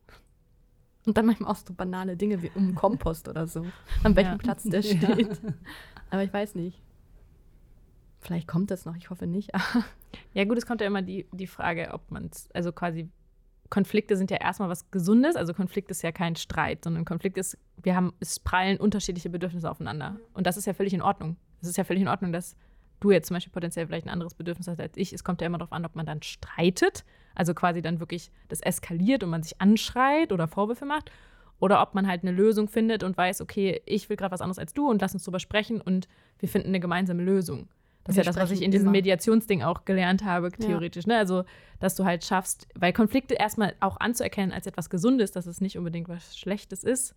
Und 1.07 1.17
dann 1.17 1.27
manchmal 1.27 1.51
auch 1.51 1.57
so 1.57 1.73
banale 1.75 2.17
Dinge 2.17 2.43
wie 2.43 2.51
um 2.55 2.75
Kompost 2.75 3.29
oder 3.29 3.47
so. 3.47 3.65
An 4.05 4.15
welchem 4.15 4.33
Ja. 4.33 4.39
Platz 4.39 4.63
der 4.65 4.81
Ja. 4.83 4.97
steht. 5.13 5.41
Aber 6.11 6.23
ich 6.23 6.33
weiß 6.33 6.55
nicht. 6.55 6.81
Vielleicht 8.21 8.47
kommt 8.49 8.71
das 8.71 8.85
noch, 8.85 8.97
ich 8.97 9.11
hoffe 9.11 9.27
nicht. 9.27 9.51
Ja, 10.33 10.45
gut, 10.45 10.57
es 10.57 10.65
kommt 10.67 10.81
ja 10.81 10.87
immer 10.87 11.03
die, 11.03 11.27
die 11.33 11.47
Frage, 11.47 11.91
ob 11.93 12.11
man 12.11 12.27
es, 12.33 12.49
also 12.53 12.73
quasi, 12.73 13.11
Konflikte 13.71 14.17
sind 14.17 14.31
ja 14.31 14.39
erstmal 14.39 14.69
was 14.69 14.91
Gesundes, 14.91 15.37
also 15.37 15.53
Konflikt 15.53 15.91
ist 15.91 16.03
ja 16.03 16.13
kein 16.13 16.37
Streit, 16.37 16.85
sondern 16.85 17.05
Konflikt 17.05 17.37
ist, 17.37 17.59
wir 17.83 17.95
haben, 17.95 18.13
es 18.21 18.41
prallen 18.41 18.79
unterschiedliche 18.79 19.29
Bedürfnisse 19.29 19.71
aufeinander. 19.71 20.17
Und 20.33 20.47
das 20.47 20.57
ist 20.57 20.67
ja 20.67 20.75
völlig 20.75 20.95
in 20.95 21.03
Ordnung. 21.03 21.37
Es 21.61 21.69
ist 21.69 21.77
ja 21.77 21.85
völlig 21.85 22.03
in 22.03 22.09
Ordnung, 22.09 22.33
dass 22.33 22.57
du 23.01 23.11
jetzt 23.11 23.29
zum 23.29 23.35
Beispiel 23.35 23.53
potenziell 23.53 23.87
vielleicht 23.87 24.07
ein 24.07 24.13
anderes 24.13 24.35
Bedürfnis 24.35 24.69
hast 24.69 24.81
als 24.81 24.97
ich. 24.97 25.13
Es 25.13 25.25
kommt 25.25 25.41
ja 25.41 25.47
immer 25.47 25.59
darauf 25.59 25.73
an, 25.73 25.85
ob 25.85 25.95
man 25.95 26.07
dann 26.07 26.23
streitet, 26.23 27.05
also 27.35 27.55
quasi 27.55 27.83
dann 27.83 28.01
wirklich 28.01 28.31
das 28.49 28.61
eskaliert 28.61 29.23
und 29.23 29.31
man 29.31 29.43
sich 29.43 29.61
anschreit 29.61 30.33
oder 30.33 30.49
Vorwürfe 30.49 30.85
macht. 30.85 31.11
Oder 31.61 31.83
ob 31.83 31.95
man 31.95 32.07
halt 32.07 32.23
eine 32.23 32.31
Lösung 32.31 32.69
findet 32.69 33.03
und 33.03 33.17
weiß, 33.17 33.41
okay, 33.41 33.83
ich 33.85 34.09
will 34.09 34.17
gerade 34.17 34.33
was 34.33 34.41
anderes 34.41 34.61
als 34.61 34.75
du 34.75 34.89
und 34.89 35.01
lass 35.01 35.15
uns 35.15 35.25
drüber 35.25 35.41
sprechen 35.41 35.81
und 35.81 36.07
wir 36.39 36.49
finden 36.49 36.69
eine 36.69 36.81
gemeinsame 36.81 37.23
Lösung. 37.23 37.69
Das 38.05 38.15
ist 38.15 38.19
ja 38.19 38.23
das, 38.25 38.37
was 38.37 38.51
ich 38.51 38.63
in 38.63 38.71
diesem 38.71 38.87
immer. 38.87 38.93
Mediationsding 38.93 39.63
auch 39.63 39.85
gelernt 39.85 40.25
habe, 40.25 40.51
theoretisch. 40.51 41.07
Ne? 41.07 41.17
Also, 41.19 41.45
dass 41.79 41.95
du 41.95 42.05
halt 42.05 42.25
schaffst, 42.25 42.67
weil 42.75 42.93
Konflikte 42.95 43.35
erstmal 43.35 43.75
auch 43.81 43.99
anzuerkennen 44.01 44.53
als 44.53 44.67
etwas 44.67 44.89
Gesundes, 44.89 45.31
dass 45.33 45.47
es 45.47 45.61
nicht 45.61 45.77
unbedingt 45.77 46.09
was 46.09 46.39
Schlechtes 46.39 46.85
ist, 46.85 47.15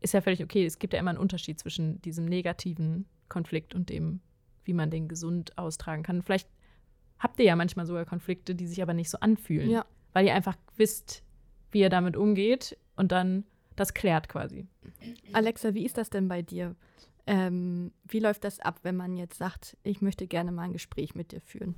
ist 0.00 0.14
ja 0.14 0.20
völlig 0.20 0.42
okay. 0.42 0.64
Es 0.64 0.78
gibt 0.78 0.92
ja 0.92 1.00
immer 1.00 1.10
einen 1.10 1.18
Unterschied 1.18 1.58
zwischen 1.58 2.00
diesem 2.02 2.24
negativen 2.24 3.06
Konflikt 3.28 3.74
und 3.74 3.88
dem, 3.88 4.20
wie 4.64 4.74
man 4.74 4.90
den 4.90 5.08
gesund 5.08 5.56
austragen 5.58 6.02
kann. 6.04 6.22
Vielleicht 6.22 6.48
habt 7.18 7.38
ihr 7.40 7.44
ja 7.46 7.56
manchmal 7.56 7.86
sogar 7.86 8.04
Konflikte, 8.04 8.54
die 8.54 8.66
sich 8.66 8.80
aber 8.82 8.94
nicht 8.94 9.10
so 9.10 9.18
anfühlen, 9.20 9.70
Ja. 9.70 9.84
weil 10.12 10.26
ihr 10.26 10.34
einfach 10.34 10.56
wisst, 10.76 11.22
wie 11.72 11.80
ihr 11.80 11.90
damit 11.90 12.16
umgeht 12.16 12.76
und 12.96 13.10
dann 13.12 13.44
das 13.74 13.94
klärt 13.94 14.28
quasi. 14.28 14.66
Alexa, 15.32 15.72
wie 15.74 15.84
ist 15.84 15.96
das 15.98 16.10
denn 16.10 16.28
bei 16.28 16.42
dir? 16.42 16.76
Ähm, 17.26 17.92
wie 18.08 18.18
läuft 18.20 18.44
das 18.44 18.58
ab, 18.60 18.80
wenn 18.82 18.96
man 18.96 19.16
jetzt 19.16 19.38
sagt, 19.38 19.76
ich 19.84 20.00
möchte 20.02 20.26
gerne 20.26 20.50
mal 20.52 20.62
ein 20.62 20.72
Gespräch 20.72 21.14
mit 21.14 21.32
dir 21.32 21.40
führen? 21.40 21.74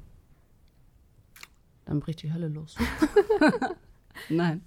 Dann 1.84 2.00
bricht 2.00 2.22
die 2.22 2.32
Hölle 2.32 2.48
los. 2.48 2.76
Nein. 4.28 4.62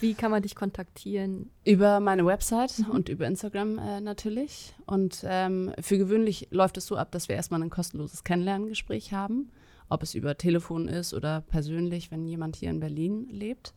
Wie 0.00 0.14
kann 0.14 0.30
man 0.30 0.42
dich 0.42 0.54
kontaktieren? 0.54 1.50
Über 1.64 2.00
meine 2.00 2.26
Website 2.26 2.78
Mhm. 2.80 2.90
und 2.90 3.08
über 3.08 3.26
Instagram 3.26 3.78
äh, 3.78 4.00
natürlich. 4.00 4.74
Und 4.86 5.22
ähm, 5.24 5.72
für 5.80 5.98
gewöhnlich 5.98 6.48
läuft 6.50 6.76
es 6.76 6.86
so 6.86 6.96
ab, 6.96 7.12
dass 7.12 7.28
wir 7.28 7.36
erstmal 7.36 7.62
ein 7.62 7.70
kostenloses 7.70 8.24
Kennenlerngespräch 8.24 9.12
haben. 9.12 9.50
Ob 9.88 10.02
es 10.02 10.14
über 10.14 10.36
Telefon 10.36 10.88
ist 10.88 11.14
oder 11.14 11.40
persönlich, 11.40 12.10
wenn 12.10 12.26
jemand 12.26 12.56
hier 12.56 12.68
in 12.70 12.80
Berlin 12.80 13.28
lebt. 13.30 13.72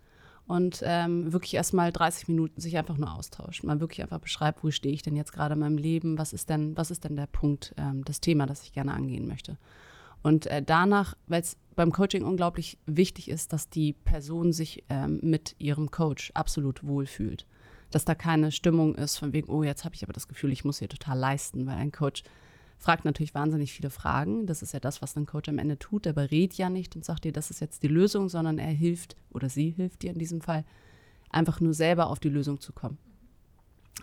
Und 0.52 0.82
ähm, 0.84 1.32
wirklich 1.32 1.54
erstmal 1.54 1.94
30 1.94 2.28
Minuten 2.28 2.60
sich 2.60 2.78
einfach 2.78 2.98
nur 2.98 3.16
austauschen. 3.16 3.68
Man 3.68 3.80
wirklich 3.80 4.02
einfach 4.02 4.20
beschreibt, 4.20 4.66
wo 4.66 4.70
stehe 4.70 4.94
ich 4.94 5.02
denn 5.02 5.16
jetzt 5.16 5.32
gerade 5.32 5.54
in 5.54 5.62
meinem 5.62 5.78
Leben, 5.78 6.18
was 6.18 6.34
ist 6.34 6.50
denn, 6.50 6.76
was 6.76 6.92
ist 6.92 7.06
denn 7.06 7.16
der 7.16 7.28
Punkt, 7.28 7.74
ähm, 7.78 8.04
das 8.04 8.20
Thema, 8.20 8.48
das 8.48 8.64
ich 8.64 8.74
gerne 8.74 8.94
angehen 8.94 9.30
möchte. 9.30 9.58
Und 10.24 10.48
äh, 10.48 10.62
danach, 10.62 11.16
weil 11.28 11.40
es 11.40 11.56
beim 11.78 11.94
Coaching 11.94 12.26
unglaublich 12.26 12.78
wichtig 12.86 13.30
ist, 13.30 13.54
dass 13.54 13.70
die 13.70 13.94
Person 13.94 14.52
sich 14.52 14.84
ähm, 14.90 15.22
mit 15.24 15.56
ihrem 15.58 15.90
Coach 15.90 16.32
absolut 16.34 16.84
wohlfühlt. 16.84 17.48
Dass 17.90 18.04
da 18.04 18.14
keine 18.14 18.52
Stimmung 18.52 18.96
ist 18.96 19.20
von 19.20 19.32
wegen, 19.32 19.48
oh, 19.48 19.64
jetzt 19.64 19.86
habe 19.86 19.96
ich 19.96 20.04
aber 20.04 20.12
das 20.12 20.28
Gefühl, 20.28 20.52
ich 20.52 20.66
muss 20.66 20.80
hier 20.80 20.90
total 20.90 21.18
leisten, 21.18 21.66
weil 21.66 21.78
ein 21.78 21.94
Coach 21.94 22.24
fragt 22.82 23.06
natürlich 23.06 23.36
wahnsinnig 23.36 23.72
viele 23.74 23.92
Fragen. 23.92 24.48
Das 24.48 24.64
ist 24.64 24.74
ja 24.74 24.80
das, 24.80 25.04
was 25.04 25.16
ein 25.16 25.28
Coach 25.28 25.48
am 25.50 25.60
Ende 25.60 25.78
tut. 25.78 26.08
Er 26.08 26.14
berät 26.14 26.56
ja 26.56 26.70
nicht 26.70 26.96
und 26.96 27.06
sagt 27.06 27.24
dir, 27.24 27.32
das 27.32 27.52
ist 27.52 27.62
jetzt 27.62 27.84
die 27.84 27.88
Lösung, 27.88 28.28
sondern 28.28 28.58
er 28.58 28.72
hilft 28.72 29.16
oder 29.30 29.50
sie 29.50 29.70
hilft 29.70 30.02
dir 30.02 30.12
in 30.12 30.18
diesem 30.18 30.42
Fall, 30.42 30.66
einfach 31.30 31.62
nur 31.62 31.76
selber 31.76 32.10
auf 32.10 32.20
die 32.20 32.30
Lösung 32.30 32.60
zu 32.60 32.74
kommen. 32.74 32.98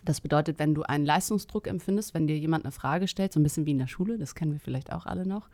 Das 0.05 0.21
bedeutet, 0.21 0.61
wenn 0.61 0.77
du 0.77 0.85
einen 0.85 1.05
Leistungsdruck 1.05 1.67
empfindest, 1.67 2.15
wenn 2.15 2.29
dir 2.29 2.39
jemand 2.39 2.65
eine 2.65 2.73
Frage 2.73 3.09
stellt, 3.09 3.33
so 3.33 3.41
ein 3.41 3.43
bisschen 3.43 3.67
wie 3.67 3.73
in 3.73 3.79
der 3.79 3.89
Schule, 3.89 4.17
das 4.17 4.37
kennen 4.37 4.53
wir 4.53 4.61
vielleicht 4.61 4.93
auch 4.93 5.07
alle 5.07 5.27
noch, 5.27 5.49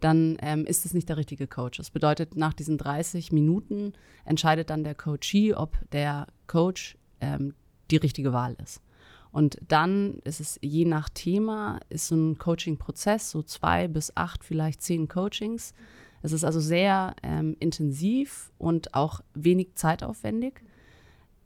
dann 0.00 0.36
ähm, 0.40 0.64
ist 0.66 0.84
es 0.84 0.94
nicht 0.94 1.08
der 1.08 1.16
richtige 1.16 1.46
Coach. 1.46 1.78
Das 1.78 1.90
bedeutet, 1.90 2.36
nach 2.36 2.54
diesen 2.54 2.76
30 2.76 3.30
Minuten 3.30 3.92
entscheidet 4.24 4.70
dann 4.70 4.82
der 4.82 4.96
Coachee, 4.96 5.54
ob 5.54 5.78
der 5.92 6.26
Coach 6.48 6.98
ähm, 7.20 7.54
die 7.92 7.96
richtige 7.96 8.32
Wahl 8.32 8.56
ist. 8.60 8.80
Und 9.32 9.58
dann 9.68 10.18
ist 10.24 10.40
es 10.40 10.58
je 10.62 10.84
nach 10.84 11.08
Thema, 11.08 11.80
ist 11.88 12.08
so 12.08 12.16
ein 12.16 12.38
Coaching-Prozess, 12.38 13.30
so 13.30 13.42
zwei 13.42 13.88
bis 13.88 14.16
acht, 14.16 14.44
vielleicht 14.44 14.82
zehn 14.82 15.08
Coachings. 15.08 15.74
Es 16.22 16.32
ist 16.32 16.44
also 16.44 16.60
sehr 16.60 17.14
ähm, 17.22 17.56
intensiv 17.60 18.50
und 18.58 18.94
auch 18.94 19.20
wenig 19.34 19.74
zeitaufwendig, 19.74 20.62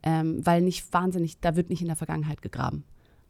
ähm, 0.01 0.45
weil 0.45 0.61
nicht 0.61 0.91
wahnsinnig, 0.93 1.39
da 1.39 1.55
wird 1.55 1.69
nicht 1.69 1.81
in 1.81 1.87
der 1.87 1.95
Vergangenheit 1.95 2.41
gegraben. 2.41 2.83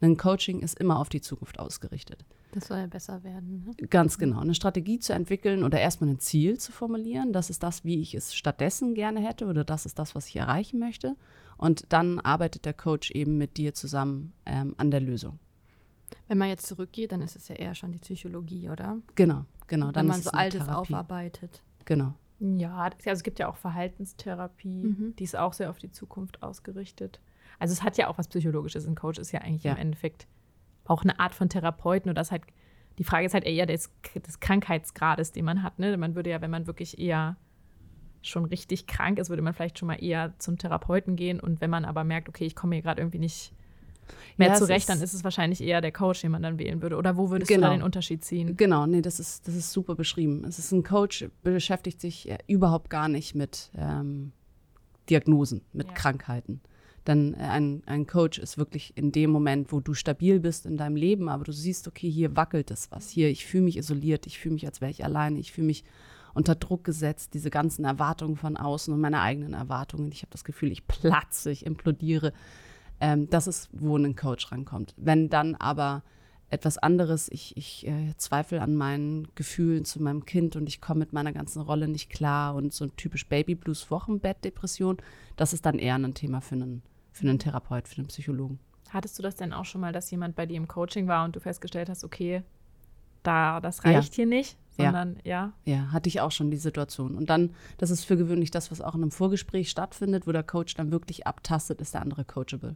Ein 0.04 0.18
Coaching 0.18 0.60
ist 0.60 0.78
immer 0.80 0.99
auf 0.99 1.08
die 1.08 1.22
Zukunft 1.22 1.60
ausgerichtet. 1.60 2.26
Das 2.51 2.68
soll 2.68 2.80
ja 2.80 2.88
besser 2.88 3.24
werden. 3.24 3.64
Ne? 3.66 3.88
Ganz 3.88 4.18
genau. 4.18 4.41
Eine 4.41 4.54
Strategie 4.54 4.99
zu 4.99 5.14
entwickeln 5.14 5.64
oder 5.64 5.80
erstmal 5.80 6.10
ein 6.10 6.20
Ziel 6.20 6.60
zu 6.60 6.74
formulieren. 6.74 7.32
Das 7.32 7.49
ist 7.49 7.64
das, 7.64 7.86
wie 7.86 8.01
ich 8.01 8.14
es 8.14 8.36
stattdessen 8.36 8.95
gerne 8.95 9.22
hätte 9.26 9.45
oder 9.45 9.64
das 9.64 9.86
ist 9.86 9.97
das, 9.97 10.14
was 10.14 10.28
ich 10.28 10.36
erreichen 10.36 10.78
möchte. 10.78 11.16
Und 11.56 11.86
dann 11.93 12.20
arbeitet 12.20 12.66
der 12.66 12.74
Coach 12.74 13.12
eben 13.12 13.38
mit 13.38 13.56
dir 13.56 13.74
zusammen 13.74 14.34
ähm, 14.45 14.76
an 14.78 14.91
der 14.91 14.99
Lösung. 14.99 15.39
Wenn 16.28 16.38
man 16.38 16.49
jetzt 16.49 16.68
zurückgeht, 16.68 17.14
dann 17.14 17.22
ist 17.22 17.38
es 17.38 17.47
ja 17.47 17.56
eher 17.56 17.74
schon 17.74 17.93
die 17.93 17.99
Psychologie, 17.99 18.70
oder? 18.70 18.97
Genau, 19.16 19.45
genau. 19.68 19.93
Dann 19.93 20.04
Wenn 20.04 20.08
man 20.08 20.22
so 20.22 20.32
Altes 20.32 20.66
Therapie. 20.66 20.93
aufarbeitet. 20.93 21.64
Genau. 21.86 22.14
Ja, 22.41 22.76
also 22.78 23.10
es 23.10 23.24
gibt 23.24 23.39
ja 23.39 23.47
auch 23.47 23.56
Verhaltenstherapie, 23.56 24.84
mhm. 24.84 25.16
die 25.18 25.24
ist 25.24 25.38
auch 25.38 25.54
sehr 25.54 25.70
auf 25.70 25.78
die 25.78 25.91
Zukunft 25.91 26.43
ausgerichtet. 26.43 27.22
Also 27.64 27.72
es 27.72 27.82
hat 27.82 27.97
ja 27.97 28.09
auch 28.09 28.18
was 28.18 28.28
Psychologisches. 28.28 28.86
Ein 28.86 28.95
Coach 28.95 29.18
ist 29.18 29.32
ja 29.32 29.39
eigentlich 29.39 29.64
ja. 29.64 29.72
im 29.72 29.78
Endeffekt 29.78 30.28
auch 30.84 31.03
eine 31.03 31.18
Art 31.22 31.34
von 31.34 31.47
Therapeuten 31.47 32.09
und 32.09 32.16
das 32.16 32.30
halt, 32.30 32.41
die 32.97 33.05
Frage 33.05 33.26
ist 33.26 33.34
halt 33.34 33.45
eher 33.45 33.66
des, 33.66 33.89
des 34.16 34.41
Krankheitsgrades, 34.41 35.32
den 35.32 35.45
man 35.45 35.64
hat. 35.64 35.80
Ne? 35.80 35.95
Man 35.95 36.14
würde 36.14 36.30
ja, 36.30 36.41
wenn 36.41 36.51
man 36.51 36.68
wirklich 36.68 36.99
eher 36.99 37.38
schon 38.22 38.43
richtig 38.43 38.86
krank 38.86 39.18
ist, 39.18 39.30
würde 39.30 39.41
man 39.41 39.53
vielleicht 39.53 39.80
schon 39.80 39.88
mal 39.88 40.03
eher 40.03 40.34
zum 40.39 40.57
Therapeuten 40.57 41.16
gehen. 41.16 41.39
Und 41.39 41.61
wenn 41.61 41.70
man 41.70 41.86
aber 41.86 42.03
merkt, 42.03 42.28
okay, 42.28 42.43
ich 42.43 42.53
komme 42.53 42.76
hier 42.76 42.82
gerade 42.82 42.99
irgendwie 42.99 43.20
nicht 43.20 43.53
mehr 44.36 44.49
ja, 44.49 44.55
zurecht, 44.55 44.89
dann 44.89 45.01
ist 45.01 45.14
es 45.14 45.24
wahrscheinlich 45.24 45.64
eher 45.64 45.80
der 45.80 45.93
Coach, 45.93 46.20
den 46.20 46.32
man 46.32 46.43
dann 46.43 46.59
wählen 46.59 46.82
würde. 46.82 46.97
Oder 46.97 47.16
wo 47.16 47.30
würdest 47.30 47.47
genau. 47.47 47.68
du 47.68 47.72
da 47.72 47.78
den 47.78 47.84
Unterschied 47.84 48.26
ziehen? 48.26 48.57
Genau, 48.57 48.88
nee, 48.88 49.01
das 49.01 49.22
ist, 49.22 49.47
das 49.47 49.55
ist 49.55 49.72
super 49.72 49.95
beschrieben. 49.95 50.43
Es 50.43 50.59
ist 50.59 50.74
ein 50.74 50.84
Coach, 50.84 51.30
beschäftigt 51.43 52.01
sich 52.01 52.30
überhaupt 52.47 52.89
gar 52.89 53.07
nicht 53.07 53.36
mit 53.36 53.72
ähm, 53.78 54.34
Diagnosen, 55.09 55.61
mit 55.72 55.88
ja. 55.88 55.93
Krankheiten. 55.93 56.59
Denn 57.08 57.34
äh, 57.34 57.43
ein, 57.43 57.84
ein 57.86 58.08
Coach 58.08 58.39
ist 58.39 58.58
wirklich 58.58 58.95
in 58.95 59.12
dem 59.12 59.30
Moment, 59.30 59.72
wo 59.72 59.80
du 59.80 59.93
stabil 59.93 60.39
bist 60.39 60.66
in 60.66 60.78
deinem 60.78 60.95
Leben, 60.95 61.30
aber 61.30 61.43
du 61.43 61.51
siehst, 61.51 61.88
okay, 61.88 62.10
hier 62.10 62.36
wackelt 62.36 62.72
es 62.72 62.91
was. 62.91 63.10
Hier, 63.10 63.30
ich 63.30 63.45
fühle 63.45 63.64
mich 63.64 63.78
isoliert, 63.78 64.26
ich 64.26 64.39
fühle 64.39 64.54
mich, 64.54 64.66
als 64.66 64.82
wäre 64.82 64.91
ich 64.91 65.04
alleine, 65.04 65.39
ich 65.39 65.51
fühle 65.51 65.68
mich 65.68 65.84
unter 66.34 66.56
Druck 66.56 66.84
gesetzt, 66.84 67.34
diese 67.34 67.49
ganzen 67.49 67.86
Erwartungen 67.86 68.38
von 68.38 68.58
außen 68.58 68.93
und 68.93 69.01
meine 69.01 69.22
eigenen 69.22 69.54
Erwartungen. 69.54 70.12
Ich 70.12 70.22
habe 70.22 70.32
das 70.32 70.43
Gefühl, 70.43 70.72
ich 70.72 70.88
platze, 70.88 71.51
ich 71.51 71.66
implodiere. 71.66 72.34
Ähm, 72.99 73.30
das 73.30 73.47
ist, 73.47 73.70
wo 73.72 73.97
ein 73.97 74.16
Coach 74.16 74.51
rankommt. 74.51 74.93
Wenn 74.97 75.30
dann 75.30 75.56
aber 75.56 76.04
etwas 76.54 76.78
anderes, 76.78 77.30
ich, 77.32 77.58
ich 77.58 77.88
äh, 77.88 78.14
zweifle 78.18 78.62
an 78.62 78.76
meinen 78.76 79.28
Gefühlen 79.36 79.86
zu 79.86 80.01
meinem 80.01 80.26
Kind 80.26 80.56
und 80.56 80.70
ich 80.70 80.82
komme 80.82 80.99
mit 80.99 81.12
meiner 81.12 81.34
ganzen 81.34 81.62
Rolle 81.62 81.88
nicht 81.88 82.12
klar 82.12 82.54
und 82.54 82.74
so 82.74 82.86
ein 82.86 82.95
typisch 82.95 83.28
Baby 83.28 83.56
Blues 83.56 83.89
Wochenbett-Depression, 83.89 84.97
das 85.36 85.54
ist 85.54 85.66
dann 85.66 85.80
eher 85.80 85.95
ein 85.95 86.14
Thema 86.14 86.41
für 86.41 86.56
einen, 86.56 86.84
für 87.14 87.28
einen 87.28 87.39
Therapeut, 87.39 87.88
für 87.88 87.99
einen 87.99 88.07
Psychologen. 88.07 88.59
Hattest 88.89 89.18
du 89.18 89.24
das 89.24 89.36
denn 89.36 89.53
auch 89.53 89.66
schon 89.66 89.82
mal, 89.82 89.93
dass 89.93 90.11
jemand 90.11 90.36
bei 90.36 90.45
dir 90.45 90.57
im 90.57 90.68
Coaching 90.68 91.07
war 91.07 91.24
und 91.26 91.36
du 91.36 91.39
festgestellt 91.39 91.89
hast, 91.89 92.03
okay, 92.03 92.43
da, 93.24 93.61
das 93.61 93.86
reicht 93.86 94.14
ja. 94.14 94.16
hier 94.18 94.26
nicht, 94.26 94.57
sondern 94.76 95.18
ja. 95.24 95.53
ja. 95.66 95.74
Ja, 95.74 95.91
hatte 95.91 96.09
ich 96.09 96.20
auch 96.20 96.32
schon 96.32 96.51
die 96.51 96.57
Situation. 96.57 97.16
Und 97.16 97.30
dann, 97.30 97.51
das 97.78 97.89
ist 97.89 98.03
für 98.03 98.18
gewöhnlich 98.18 98.51
das, 98.51 98.70
was 98.70 98.82
auch 98.82 98.95
in 98.95 99.01
einem 99.01 99.11
Vorgespräch 99.11 99.70
stattfindet, 99.70 100.28
wo 100.28 100.32
der 100.32 100.43
Coach 100.43 100.76
dann 100.76 100.91
wirklich 100.91 101.26
abtastet, 101.26 101.80
ist 101.80 101.93
der 101.93 102.01
andere 102.01 102.26
coachable. 102.26 102.76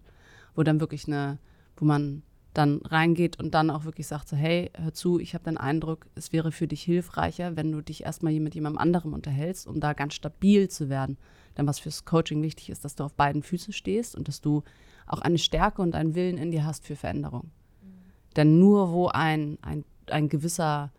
Wo 0.55 0.63
dann 0.63 0.79
wirklich 0.79 1.07
eine, 1.07 1.37
wo 1.75 1.85
man 1.85 2.23
dann 2.53 2.81
reingeht 2.83 3.39
und 3.39 3.53
dann 3.53 3.69
auch 3.69 3.85
wirklich 3.85 4.07
sagt 4.07 4.29
so, 4.29 4.35
hey, 4.35 4.71
hör 4.75 4.93
zu, 4.93 5.19
ich 5.19 5.35
habe 5.35 5.43
den 5.43 5.57
Eindruck, 5.57 6.07
es 6.15 6.33
wäre 6.33 6.51
für 6.51 6.67
dich 6.67 6.81
hilfreicher, 6.81 7.55
wenn 7.55 7.71
du 7.71 7.81
dich 7.81 8.03
erstmal 8.03 8.33
mit 8.39 8.55
jemandem 8.55 8.79
anderem 8.79 9.13
unterhältst, 9.13 9.67
um 9.67 9.79
da 9.79 9.93
ganz 9.93 10.15
stabil 10.15 10.67
zu 10.67 10.89
werden. 10.89 11.17
Denn 11.57 11.67
was 11.67 11.79
fürs 11.79 12.05
Coaching 12.05 12.41
wichtig 12.41 12.69
ist, 12.69 12.85
dass 12.85 12.95
du 12.95 13.03
auf 13.03 13.13
beiden 13.13 13.43
Füßen 13.43 13.73
stehst 13.73 14.15
und 14.15 14.27
dass 14.27 14.41
du 14.41 14.63
auch 15.07 15.19
eine 15.19 15.37
Stärke 15.37 15.81
und 15.81 15.95
einen 15.95 16.15
Willen 16.15 16.37
in 16.37 16.51
dir 16.51 16.65
hast 16.65 16.85
für 16.85 16.95
Veränderung. 16.95 17.51
Mhm. 17.81 17.87
Denn 18.35 18.59
nur 18.59 18.91
wo 18.91 19.07
ein, 19.07 19.57
ein 19.61 19.83
ein 20.11 20.29
gewisser 20.29 20.91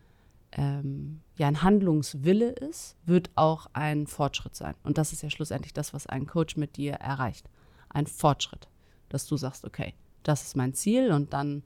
ähm, 0.52 1.20
ja, 1.36 1.46
ein 1.46 1.62
Handlungswille 1.62 2.50
ist, 2.50 2.96
wird 3.04 3.30
auch 3.34 3.66
ein 3.74 4.06
Fortschritt 4.06 4.56
sein. 4.56 4.74
Und 4.82 4.98
das 4.98 5.12
ist 5.12 5.22
ja 5.22 5.30
schlussendlich 5.30 5.74
das, 5.74 5.92
was 5.92 6.06
ein 6.06 6.26
Coach 6.26 6.56
mit 6.56 6.76
dir 6.76 6.94
erreicht. 6.94 7.48
Ein 7.90 8.06
Fortschritt. 8.06 8.68
Dass 9.09 9.26
du 9.26 9.36
sagst, 9.36 9.64
okay, 9.64 9.94
das 10.22 10.42
ist 10.42 10.56
mein 10.56 10.74
Ziel 10.74 11.12
und 11.12 11.32
dann, 11.32 11.62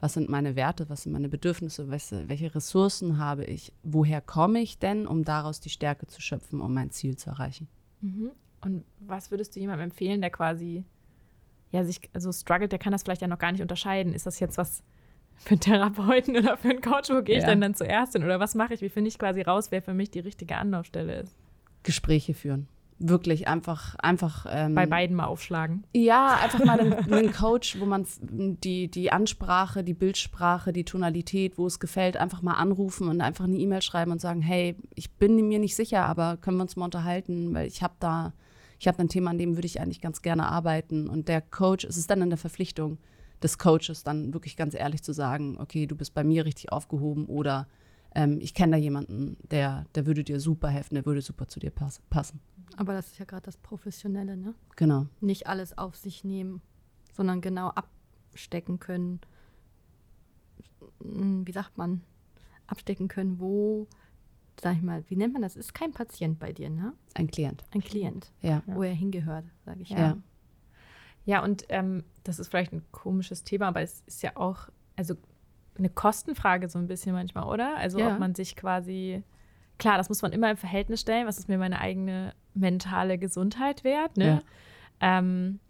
was 0.00 0.14
sind 0.14 0.28
meine 0.28 0.56
Werte, 0.56 0.88
was 0.88 1.02
sind 1.02 1.12
meine 1.12 1.28
Bedürfnisse, 1.28 1.90
welche, 1.90 2.28
welche 2.28 2.54
Ressourcen 2.54 3.18
habe 3.18 3.44
ich, 3.44 3.72
woher 3.82 4.20
komme 4.20 4.60
ich 4.60 4.78
denn, 4.78 5.06
um 5.06 5.24
daraus 5.24 5.60
die 5.60 5.70
Stärke 5.70 6.06
zu 6.06 6.20
schöpfen, 6.20 6.60
um 6.60 6.74
mein 6.74 6.90
Ziel 6.90 7.16
zu 7.16 7.30
erreichen. 7.30 7.68
Mhm. 8.04 8.32
Und 8.60 8.84
was 9.00 9.30
würdest 9.30 9.56
du 9.56 9.60
jemandem 9.60 9.84
empfehlen, 9.84 10.20
der 10.20 10.30
quasi 10.30 10.84
ja 11.70 11.84
sich 11.84 12.00
also 12.12 12.32
struggelt, 12.32 12.72
der 12.72 12.78
kann 12.78 12.92
das 12.92 13.02
vielleicht 13.02 13.22
ja 13.22 13.28
noch 13.28 13.38
gar 13.38 13.52
nicht 13.52 13.62
unterscheiden. 13.62 14.12
Ist 14.12 14.26
das 14.26 14.40
jetzt 14.40 14.58
was 14.58 14.82
für 15.36 15.50
einen 15.50 15.60
Therapeuten 15.60 16.36
oder 16.38 16.56
für 16.56 16.70
einen 16.70 16.80
Coach, 16.80 17.10
wo 17.10 17.22
gehe 17.22 17.36
ich 17.36 17.42
ja. 17.42 17.48
denn 17.48 17.60
dann 17.60 17.74
zuerst 17.74 18.12
hin? 18.12 18.24
Oder 18.24 18.40
was 18.40 18.54
mache 18.54 18.74
ich? 18.74 18.80
Wie 18.80 18.88
finde 18.88 19.08
ich 19.08 19.18
quasi 19.18 19.42
raus, 19.42 19.70
wer 19.70 19.82
für 19.82 19.94
mich 19.94 20.10
die 20.10 20.20
richtige 20.20 20.56
Anlaufstelle 20.56 21.20
ist? 21.20 21.36
Gespräche 21.82 22.34
führen. 22.34 22.68
Wirklich 22.98 23.48
einfach, 23.48 23.96
einfach. 23.96 24.46
Ähm, 24.48 24.74
Bei 24.74 24.86
beiden 24.86 25.16
mal 25.16 25.26
aufschlagen. 25.26 25.84
Ja, 25.92 26.38
einfach 26.42 26.64
mal 26.64 26.78
einen, 26.78 26.92
einen 26.92 27.32
Coach, 27.32 27.78
wo 27.80 27.86
man 27.86 28.06
die, 28.20 28.88
die 28.88 29.12
Ansprache, 29.12 29.82
die 29.82 29.94
Bildsprache, 29.94 30.72
die 30.72 30.84
Tonalität, 30.84 31.58
wo 31.58 31.66
es 31.66 31.80
gefällt, 31.80 32.16
einfach 32.16 32.42
mal 32.42 32.54
anrufen 32.54 33.08
und 33.08 33.20
einfach 33.20 33.44
eine 33.44 33.56
E-Mail 33.56 33.82
schreiben 33.82 34.12
und 34.12 34.20
sagen, 34.20 34.42
hey, 34.42 34.76
ich 34.94 35.12
bin 35.12 35.36
mir 35.48 35.58
nicht 35.58 35.76
sicher, 35.76 36.04
aber 36.04 36.36
können 36.36 36.56
wir 36.56 36.62
uns 36.62 36.76
mal 36.76 36.84
unterhalten, 36.84 37.52
weil 37.54 37.66
ich 37.66 37.82
habe 37.82 37.94
da, 37.98 38.32
ich 38.78 38.86
habe 38.86 38.98
ein 39.00 39.08
Thema, 39.08 39.30
an 39.30 39.38
dem 39.38 39.56
würde 39.56 39.66
ich 39.66 39.80
eigentlich 39.80 40.00
ganz 40.00 40.22
gerne 40.22 40.46
arbeiten. 40.46 41.08
Und 41.08 41.28
der 41.28 41.40
Coach, 41.40 41.84
es 41.84 41.96
ist 41.96 42.10
dann 42.10 42.22
in 42.22 42.30
der 42.30 42.38
Verpflichtung, 42.38 42.98
des 43.44 43.58
Coaches 43.58 44.02
dann 44.02 44.32
wirklich 44.32 44.56
ganz 44.56 44.74
ehrlich 44.74 45.02
zu 45.02 45.12
sagen, 45.12 45.58
okay, 45.60 45.86
du 45.86 45.94
bist 45.94 46.14
bei 46.14 46.24
mir 46.24 46.44
richtig 46.44 46.72
aufgehoben 46.72 47.26
oder 47.26 47.68
ähm, 48.14 48.38
ich 48.40 48.54
kenne 48.54 48.72
da 48.72 48.78
jemanden, 48.78 49.36
der, 49.50 49.84
der 49.94 50.06
würde 50.06 50.24
dir 50.24 50.40
super 50.40 50.68
helfen, 50.68 50.94
der 50.94 51.04
würde 51.04 51.20
super 51.20 51.46
zu 51.46 51.60
dir 51.60 51.70
pass 51.70 52.00
passen. 52.10 52.40
Aber 52.76 52.92
das 52.92 53.08
ist 53.08 53.18
ja 53.18 53.24
gerade 53.24 53.42
das 53.42 53.56
Professionelle, 53.56 54.36
ne? 54.36 54.54
Genau. 54.76 55.06
Nicht 55.20 55.46
alles 55.46 55.76
auf 55.76 55.96
sich 55.96 56.24
nehmen, 56.24 56.60
sondern 57.12 57.40
genau 57.40 57.70
abstecken 57.70 58.78
können. 58.78 59.20
Wie 61.00 61.52
sagt 61.52 61.76
man? 61.76 62.02
Abstecken 62.66 63.08
können, 63.08 63.38
wo, 63.38 63.86
sag 64.60 64.76
ich 64.76 64.82
mal, 64.82 65.04
wie 65.08 65.16
nennt 65.16 65.32
man 65.32 65.42
das? 65.42 65.56
Ist 65.56 65.74
kein 65.74 65.92
Patient 65.92 66.38
bei 66.38 66.52
dir, 66.52 66.70
ne? 66.70 66.94
Ein 67.14 67.28
Klient. 67.28 67.64
Ein 67.72 67.82
Klient. 67.82 68.32
Ja. 68.40 68.62
Wo 68.66 68.82
er 68.82 68.94
hingehört, 68.94 69.44
sage 69.64 69.82
ich 69.82 69.90
ja. 69.90 69.98
ja. 69.98 70.16
Ja, 71.26 71.42
und 71.42 71.64
ähm, 71.70 72.04
das 72.22 72.38
ist 72.38 72.48
vielleicht 72.48 72.72
ein 72.72 72.84
komisches 72.92 73.44
Thema, 73.44 73.68
aber 73.68 73.80
es 73.80 74.02
ist 74.06 74.22
ja 74.22 74.32
auch, 74.36 74.68
also 74.96 75.14
eine 75.76 75.88
Kostenfrage 75.88 76.68
so 76.68 76.78
ein 76.78 76.86
bisschen 76.86 77.14
manchmal, 77.14 77.44
oder? 77.44 77.76
Also 77.76 77.98
ja. 77.98 78.12
ob 78.12 78.18
man 78.18 78.34
sich 78.34 78.56
quasi, 78.56 79.22
klar, 79.78 79.96
das 79.96 80.08
muss 80.08 80.22
man 80.22 80.32
immer 80.32 80.50
im 80.50 80.56
Verhältnis 80.56 81.00
stellen, 81.00 81.26
was 81.26 81.38
ist 81.38 81.48
mir 81.48 81.58
meine 81.58 81.80
eigene 81.80 82.34
mentale 82.54 83.18
Gesundheit 83.18 83.84
wert, 83.84 84.16
ne? 84.16 84.42
Ja. 85.00 85.18
Ähm, 85.18 85.60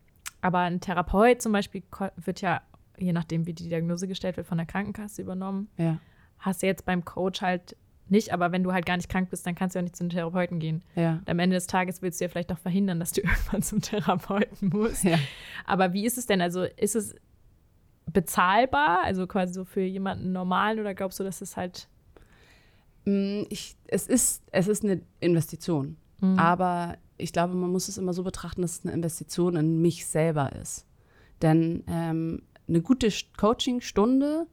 aber 0.41 0.61
ein 0.61 0.80
Therapeut 0.80 1.41
zum 1.41 1.53
Beispiel 1.53 1.82
wird 2.16 2.41
ja, 2.43 2.61
je 2.99 3.12
nachdem, 3.12 3.47
wie 3.47 3.55
die 3.55 3.68
Diagnose 3.68 4.07
gestellt 4.07 4.37
wird, 4.37 4.47
von 4.47 4.59
der 4.59 4.66
Krankenkasse 4.66 5.22
übernommen. 5.22 5.68
Ja. 5.78 5.99
Hast 6.39 6.62
du 6.62 6.66
jetzt 6.66 6.85
beim 6.85 7.05
Coach 7.05 7.41
halt 7.41 7.76
nicht, 8.09 8.32
aber 8.32 8.53
wenn 8.53 8.62
du 8.62 8.72
halt 8.72 8.85
gar 8.85 8.97
nicht 8.97 9.09
krank 9.09 9.30
bist, 9.30 9.47
dann 9.47 9.55
kannst 9.55 9.74
du 9.74 9.78
ja 9.78 9.82
nicht 9.82 9.97
zum 9.97 10.11
Therapeuten 10.11 10.59
gehen. 10.59 10.82
Ja. 10.95 11.22
am 11.26 11.39
Ende 11.39 11.57
des 11.57 11.66
Tages 11.66 12.03
willst 12.03 12.20
du 12.20 12.26
ja 12.26 12.28
vielleicht 12.28 12.53
auch 12.53 12.59
verhindern, 12.59 13.01
dass 13.01 13.12
du 13.12 13.20
irgendwann 13.22 13.62
zum 13.62 13.80
Therapeuten 13.80 14.68
musst. 14.68 15.05
Ja. 15.05 15.18
Aber 15.64 15.93
wie 15.93 16.05
ist 16.05 16.18
es 16.18 16.26
denn? 16.26 16.43
Also 16.43 16.64
ist 16.64 16.97
es 16.97 17.14
bezahlbar, 18.12 19.03
also 19.05 19.26
quasi 19.26 19.55
so 19.55 19.64
für 19.64 19.80
jemanden 19.80 20.32
normalen 20.32 20.78
oder 20.78 20.95
glaubst 20.95 21.18
du, 21.18 21.24
dass 21.24 21.41
es 21.41 21.57
halt 21.57 21.89
mm, 23.07 23.45
ich, 23.49 23.76
es, 23.87 24.07
ist, 24.07 24.43
es 24.53 24.68
ist 24.68 24.85
eine 24.85 25.01
Investition. 25.20 25.97
Mhm. 26.20 26.38
Aber 26.38 26.96
ich 27.16 27.32
glaube, 27.32 27.54
man 27.54 27.70
muss 27.70 27.88
es 27.88 27.98
immer 27.98 28.12
so 28.12 28.22
betrachten, 28.22 28.62
dass 28.62 28.78
es 28.78 28.84
eine 28.84 28.94
Investition 28.94 29.56
in 29.56 29.80
mich 29.80 30.06
selber 30.06 30.52
ist. 30.52 30.86
Denn 31.42 31.84
ähm, 31.86 32.42
eine 32.68 32.80
gute 32.80 33.08
Coachingstunde 33.36 34.46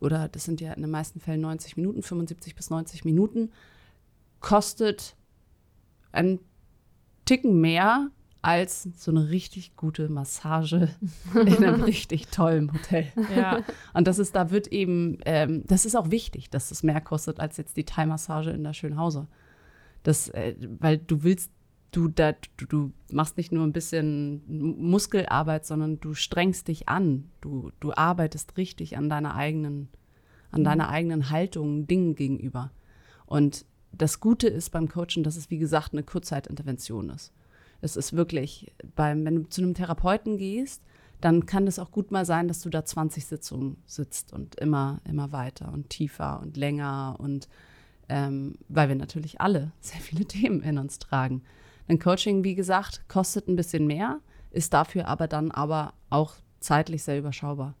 oder 0.00 0.28
das 0.28 0.44
sind 0.44 0.60
ja 0.60 0.72
in 0.72 0.82
den 0.82 0.90
meisten 0.90 1.20
Fällen 1.20 1.40
90 1.40 1.76
Minuten, 1.76 2.02
75 2.02 2.54
bis 2.54 2.70
90 2.70 3.04
Minuten, 3.04 3.50
kostet 4.40 5.16
einen 6.12 6.40
Ticken 7.24 7.60
mehr 7.60 8.10
als 8.42 8.88
so 8.96 9.10
eine 9.10 9.30
richtig 9.30 9.74
gute 9.74 10.08
Massage 10.08 10.88
in 11.34 11.64
einem 11.64 11.82
richtig 11.82 12.28
tollen 12.28 12.72
Hotel. 12.72 13.08
Ja. 13.34 13.62
Und 13.92 14.06
das 14.06 14.18
ist, 14.18 14.36
da 14.36 14.50
wird 14.50 14.68
eben, 14.68 15.18
ähm, 15.24 15.64
das 15.66 15.84
ist 15.84 15.96
auch 15.96 16.10
wichtig, 16.10 16.50
dass 16.50 16.70
es 16.70 16.82
mehr 16.82 17.00
kostet 17.00 17.40
als 17.40 17.56
jetzt 17.56 17.76
die 17.76 17.84
Thai-Massage 17.84 18.50
in 18.50 18.62
der 18.62 18.72
Schönhauser. 18.72 19.26
Das, 20.06 20.28
äh, 20.28 20.54
weil 20.78 20.98
du 20.98 21.24
willst, 21.24 21.50
du, 21.90 22.06
da, 22.06 22.32
du, 22.56 22.66
du 22.66 22.92
machst 23.10 23.36
nicht 23.36 23.50
nur 23.50 23.64
ein 23.64 23.72
bisschen 23.72 24.40
Muskelarbeit, 24.46 25.66
sondern 25.66 25.98
du 25.98 26.14
strengst 26.14 26.68
dich 26.68 26.88
an. 26.88 27.28
Du, 27.40 27.72
du 27.80 27.92
arbeitest 27.92 28.56
richtig 28.56 28.96
an 28.96 29.08
deiner 29.08 29.34
eigenen, 29.34 29.88
an 30.52 30.62
deiner 30.62 30.90
eigenen 30.90 31.30
Haltung, 31.30 31.88
Dingen 31.88 32.14
gegenüber. 32.14 32.70
Und 33.26 33.66
das 33.90 34.20
Gute 34.20 34.46
ist 34.46 34.70
beim 34.70 34.88
Coachen, 34.88 35.24
dass 35.24 35.36
es, 35.36 35.50
wie 35.50 35.58
gesagt, 35.58 35.92
eine 35.92 36.04
Kurzzeitintervention 36.04 37.10
ist. 37.10 37.32
Es 37.80 37.96
ist 37.96 38.12
wirklich, 38.12 38.72
beim, 38.94 39.24
wenn 39.24 39.34
du 39.34 39.48
zu 39.48 39.60
einem 39.60 39.74
Therapeuten 39.74 40.38
gehst, 40.38 40.84
dann 41.20 41.46
kann 41.46 41.66
es 41.66 41.80
auch 41.80 41.90
gut 41.90 42.12
mal 42.12 42.24
sein, 42.24 42.46
dass 42.46 42.60
du 42.60 42.70
da 42.70 42.84
20 42.84 43.26
Sitzungen 43.26 43.78
sitzt 43.86 44.32
und 44.32 44.54
immer, 44.60 45.00
immer 45.02 45.32
weiter 45.32 45.72
und 45.72 45.90
tiefer 45.90 46.38
und 46.40 46.56
länger 46.56 47.16
und 47.18 47.48
ähm, 48.08 48.56
weil 48.68 48.88
wir 48.88 48.96
natürlich 48.96 49.40
alle 49.40 49.72
sehr 49.80 50.00
viele 50.00 50.24
Themen 50.26 50.62
in 50.62 50.78
uns 50.78 50.98
tragen. 50.98 51.42
Ein 51.88 51.98
Coaching, 51.98 52.44
wie 52.44 52.54
gesagt, 52.54 53.08
kostet 53.08 53.48
ein 53.48 53.56
bisschen 53.56 53.86
mehr, 53.86 54.20
ist 54.50 54.72
dafür 54.72 55.06
aber 55.06 55.28
dann 55.28 55.50
aber 55.50 55.94
auch 56.10 56.34
zeitlich 56.60 57.02
sehr 57.02 57.18
überschaubar. 57.18 57.74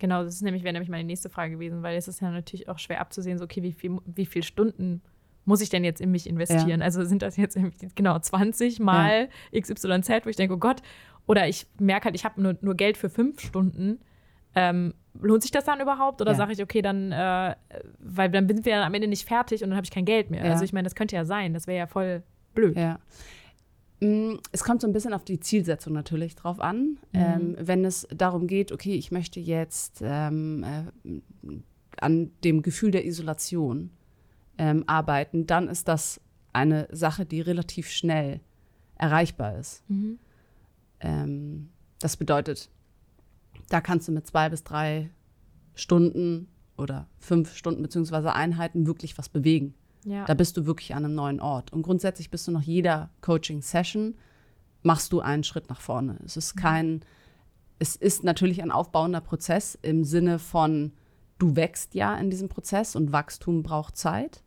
Genau, 0.00 0.22
das 0.22 0.34
ist 0.34 0.42
nämlich, 0.42 0.62
wäre 0.62 0.72
nämlich 0.72 0.90
meine 0.90 1.04
nächste 1.04 1.28
Frage 1.28 1.54
gewesen, 1.54 1.82
weil 1.82 1.96
es 1.96 2.08
ist 2.08 2.20
ja 2.20 2.30
natürlich 2.30 2.68
auch 2.68 2.78
schwer 2.78 3.00
abzusehen, 3.00 3.38
so, 3.38 3.44
okay, 3.44 3.62
wie 3.62 3.72
viel, 3.72 3.98
wie 4.06 4.26
viel 4.26 4.42
Stunden 4.42 5.02
muss 5.44 5.60
ich 5.60 5.70
denn 5.70 5.82
jetzt 5.82 6.00
in 6.00 6.10
mich 6.10 6.28
investieren? 6.28 6.80
Ja. 6.80 6.84
Also 6.84 7.04
sind 7.04 7.22
das 7.22 7.36
jetzt 7.36 7.58
genau 7.96 8.18
20 8.18 8.80
mal 8.80 9.28
XYZ, 9.52 10.24
wo 10.24 10.28
ich 10.28 10.36
denke, 10.36 10.54
oh 10.54 10.58
Gott, 10.58 10.82
oder 11.26 11.48
ich 11.48 11.66
merke 11.78 12.06
halt, 12.06 12.14
ich 12.14 12.24
habe 12.24 12.40
nur, 12.40 12.56
nur 12.60 12.74
Geld 12.74 12.96
für 12.96 13.10
fünf 13.10 13.40
Stunden. 13.40 13.98
Ähm, 14.54 14.94
lohnt 15.20 15.42
sich 15.42 15.50
das 15.50 15.64
dann 15.64 15.80
überhaupt? 15.80 16.20
Oder 16.20 16.32
Ja. 16.32 16.36
sage 16.36 16.52
ich, 16.52 16.62
okay, 16.62 16.82
dann, 16.82 17.12
äh, 17.12 17.54
weil 17.98 18.30
dann 18.30 18.46
sind 18.48 18.64
wir 18.64 18.74
dann 18.76 18.84
am 18.84 18.94
Ende 18.94 19.08
nicht 19.08 19.26
fertig 19.26 19.62
und 19.62 19.70
dann 19.70 19.76
habe 19.76 19.84
ich 19.84 19.90
kein 19.90 20.04
Geld 20.04 20.30
mehr. 20.30 20.44
Ja. 20.44 20.52
Also 20.52 20.64
ich 20.64 20.72
meine, 20.72 20.84
das 20.86 20.94
könnte 20.94 21.16
ja 21.16 21.24
sein, 21.24 21.54
das 21.54 21.66
wäre 21.66 21.78
ja 21.78 21.86
voll 21.86 22.22
blöd. 22.54 22.76
Ja. 22.76 22.98
Mm, 24.00 24.36
Es 24.52 24.62
kommt 24.64 24.80
so 24.80 24.86
ein 24.86 24.92
bisschen 24.92 25.12
auf 25.12 25.24
die 25.24 25.40
Zielsetzung 25.40 25.92
natürlich 25.92 26.36
drauf 26.36 26.60
an. 26.60 26.98
Ähm, 27.12 27.56
wenn 27.58 27.84
es 27.84 28.06
darum 28.14 28.46
geht, 28.46 28.70
okay, 28.72 28.94
ich 28.94 29.10
möchte 29.10 29.40
jetzt 29.40 30.00
ähm, 30.04 30.64
äh, 30.64 31.56
an 32.00 32.30
dem 32.44 32.62
Gefühl 32.62 32.92
der 32.92 33.04
Isolation 33.04 33.90
ähm, 34.56 34.84
arbeiten, 34.86 35.46
dann 35.46 35.68
ist 35.68 35.88
das 35.88 36.20
eine 36.52 36.86
Sache, 36.92 37.26
die 37.26 37.40
relativ 37.40 37.90
schnell 37.90 38.40
erreichbar 38.96 39.56
ist. 39.58 39.82
Mhm. 39.90 40.18
Ähm, 41.00 41.68
das 42.00 42.16
bedeutet, 42.16 42.70
da 43.68 43.80
kannst 43.80 44.08
du 44.08 44.12
mit 44.12 44.26
zwei 44.26 44.48
bis 44.48 44.64
drei 44.64 45.10
Stunden 45.74 46.48
oder 46.76 47.08
fünf 47.18 47.54
Stunden 47.54 47.82
beziehungsweise 47.82 48.32
Einheiten 48.32 48.86
wirklich 48.86 49.18
was 49.18 49.28
bewegen. 49.28 49.74
Ja. 50.04 50.24
Da 50.24 50.34
bist 50.34 50.56
du 50.56 50.66
wirklich 50.66 50.94
an 50.94 51.04
einem 51.04 51.14
neuen 51.14 51.40
Ort. 51.40 51.72
Und 51.72 51.82
grundsätzlich 51.82 52.30
bist 52.30 52.46
du 52.46 52.52
nach 52.52 52.62
jeder 52.62 53.10
Coaching-Session, 53.20 54.14
machst 54.82 55.12
du 55.12 55.20
einen 55.20 55.44
Schritt 55.44 55.68
nach 55.68 55.80
vorne. 55.80 56.18
Es 56.24 56.36
ist 56.36 56.56
kein, 56.56 57.02
es 57.78 57.96
ist 57.96 58.24
natürlich 58.24 58.62
ein 58.62 58.70
aufbauender 58.70 59.20
Prozess 59.20 59.76
im 59.82 60.04
Sinne 60.04 60.38
von, 60.38 60.92
du 61.38 61.56
wächst 61.56 61.94
ja 61.94 62.16
in 62.16 62.30
diesem 62.30 62.48
Prozess 62.48 62.96
und 62.96 63.12
Wachstum 63.12 63.62
braucht 63.62 63.96
Zeit. 63.96 64.42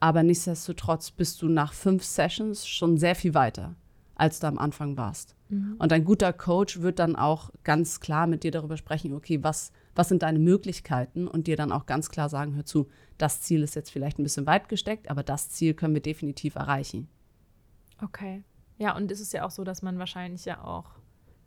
Aber 0.00 0.22
nichtsdestotrotz 0.22 1.10
bist 1.10 1.40
du 1.40 1.48
nach 1.48 1.72
fünf 1.72 2.04
Sessions 2.04 2.66
schon 2.66 2.98
sehr 2.98 3.14
viel 3.14 3.34
weiter, 3.34 3.74
als 4.16 4.40
du 4.40 4.48
am 4.48 4.58
Anfang 4.58 4.96
warst. 4.96 5.36
Und 5.78 5.92
ein 5.92 6.04
guter 6.04 6.32
Coach 6.32 6.80
wird 6.80 6.98
dann 6.98 7.14
auch 7.14 7.50
ganz 7.62 8.00
klar 8.00 8.26
mit 8.26 8.42
dir 8.42 8.50
darüber 8.50 8.76
sprechen, 8.76 9.14
okay, 9.14 9.44
was, 9.44 9.70
was 9.94 10.08
sind 10.08 10.24
deine 10.24 10.40
Möglichkeiten 10.40 11.28
und 11.28 11.46
dir 11.46 11.54
dann 11.56 11.70
auch 11.70 11.86
ganz 11.86 12.08
klar 12.10 12.28
sagen, 12.28 12.56
hör 12.56 12.64
zu, 12.64 12.88
das 13.16 13.42
Ziel 13.42 13.62
ist 13.62 13.76
jetzt 13.76 13.90
vielleicht 13.90 14.18
ein 14.18 14.24
bisschen 14.24 14.46
weit 14.46 14.68
gesteckt, 14.68 15.08
aber 15.08 15.22
das 15.22 15.50
Ziel 15.50 15.74
können 15.74 15.94
wir 15.94 16.02
definitiv 16.02 16.56
erreichen. 16.56 17.06
Okay. 18.02 18.42
Ja, 18.78 18.96
und 18.96 19.12
es 19.12 19.20
ist 19.20 19.32
ja 19.32 19.44
auch 19.46 19.52
so, 19.52 19.62
dass 19.62 19.82
man 19.82 20.00
wahrscheinlich 20.00 20.44
ja 20.46 20.64
auch 20.64 20.90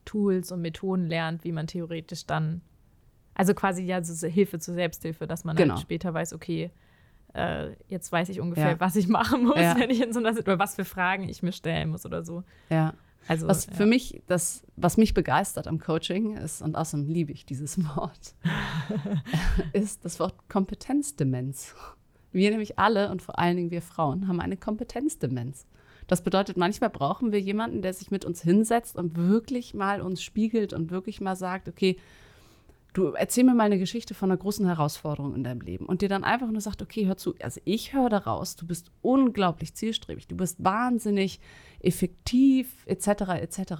Tools 0.05 0.51
und 0.53 0.61
Methoden 0.61 1.07
lernt, 1.07 1.43
wie 1.43 1.51
man 1.51 1.67
theoretisch 1.67 2.25
dann, 2.25 2.61
also 3.33 3.53
quasi 3.53 3.83
ja 3.83 4.01
so 4.01 4.27
Hilfe 4.27 4.59
zur 4.59 4.75
Selbsthilfe, 4.75 5.27
dass 5.27 5.43
man 5.43 5.57
Genau. 5.57 5.73
dann 5.75 5.81
später 5.81 6.13
weiß, 6.13 6.33
okay, 6.33 6.71
äh, 7.33 7.71
jetzt 7.87 8.11
weiß 8.11 8.29
ich 8.29 8.39
ungefähr, 8.39 8.71
Ja. 8.71 8.79
was 8.79 8.95
ich 8.95 9.07
machen 9.07 9.43
muss, 9.45 9.57
Ja. 9.59 9.77
wenn 9.77 9.89
ich 9.89 10.01
in 10.01 10.13
so 10.13 10.19
einer 10.19 10.29
Situation, 10.29 10.55
oder 10.55 10.63
was 10.63 10.75
für 10.75 10.85
Fragen 10.85 11.27
ich 11.29 11.43
mir 11.43 11.51
stellen 11.51 11.89
muss 11.89 12.05
oder 12.05 12.23
so. 12.23 12.43
Ja. 12.69 12.93
Also, 13.27 13.47
Was 13.47 13.65
für 13.65 13.85
mich, 13.85 14.23
das, 14.27 14.63
was 14.75 14.97
mich 14.97 15.13
begeistert 15.13 15.67
am 15.67 15.77
Coaching 15.79 16.35
ist, 16.37 16.61
und 16.63 16.75
außerdem 16.75 17.07
liebe 17.09 17.31
ich 17.31 17.45
dieses 17.45 17.77
Wort, 17.95 18.33
ist 19.73 20.03
das 20.05 20.19
Wort 20.19 20.33
Kompetenzdemenz. 20.49 21.75
Wir 22.31 22.49
nämlich 22.51 22.79
alle 22.79 23.09
und 23.11 23.21
vor 23.21 23.37
allen 23.39 23.57
Dingen 23.57 23.71
wir 23.71 23.81
Frauen 23.81 24.27
haben 24.27 24.39
eine 24.39 24.57
Kompetenzdemenz. 24.57 25.65
Das 26.07 26.23
bedeutet, 26.23 26.57
manchmal 26.57 26.89
brauchen 26.89 27.31
wir 27.31 27.39
jemanden, 27.39 27.81
der 27.83 27.93
sich 27.93 28.09
mit 28.09 28.25
uns 28.25 28.41
hinsetzt 28.41 28.95
und 28.95 29.15
wirklich 29.15 29.73
mal 29.75 30.01
uns 30.01 30.23
spiegelt 30.23 30.73
und 30.73 30.89
wirklich 30.89 31.21
mal 31.21 31.35
sagt, 31.35 31.67
okay, 31.67 31.97
du 32.93 33.11
erzähl 33.13 33.43
mir 33.43 33.53
mal 33.53 33.65
eine 33.65 33.79
Geschichte 33.79 34.13
von 34.13 34.31
einer 34.31 34.37
großen 34.37 34.65
Herausforderung 34.65 35.35
in 35.35 35.43
deinem 35.43 35.61
Leben 35.61 35.85
und 35.85 36.01
dir 36.01 36.09
dann 36.09 36.23
einfach 36.23 36.49
nur 36.49 36.61
sagt, 36.61 36.81
okay, 36.81 37.05
hör 37.05 37.17
zu, 37.17 37.35
also 37.41 37.61
ich 37.65 37.93
höre 37.93 38.09
daraus, 38.09 38.55
du 38.55 38.65
bist 38.65 38.91
unglaublich 39.01 39.75
zielstrebig, 39.75 40.27
du 40.27 40.35
bist 40.35 40.63
wahnsinnig 40.63 41.39
effektiv, 41.79 42.85
etc., 42.85 43.07
etc., 43.41 43.73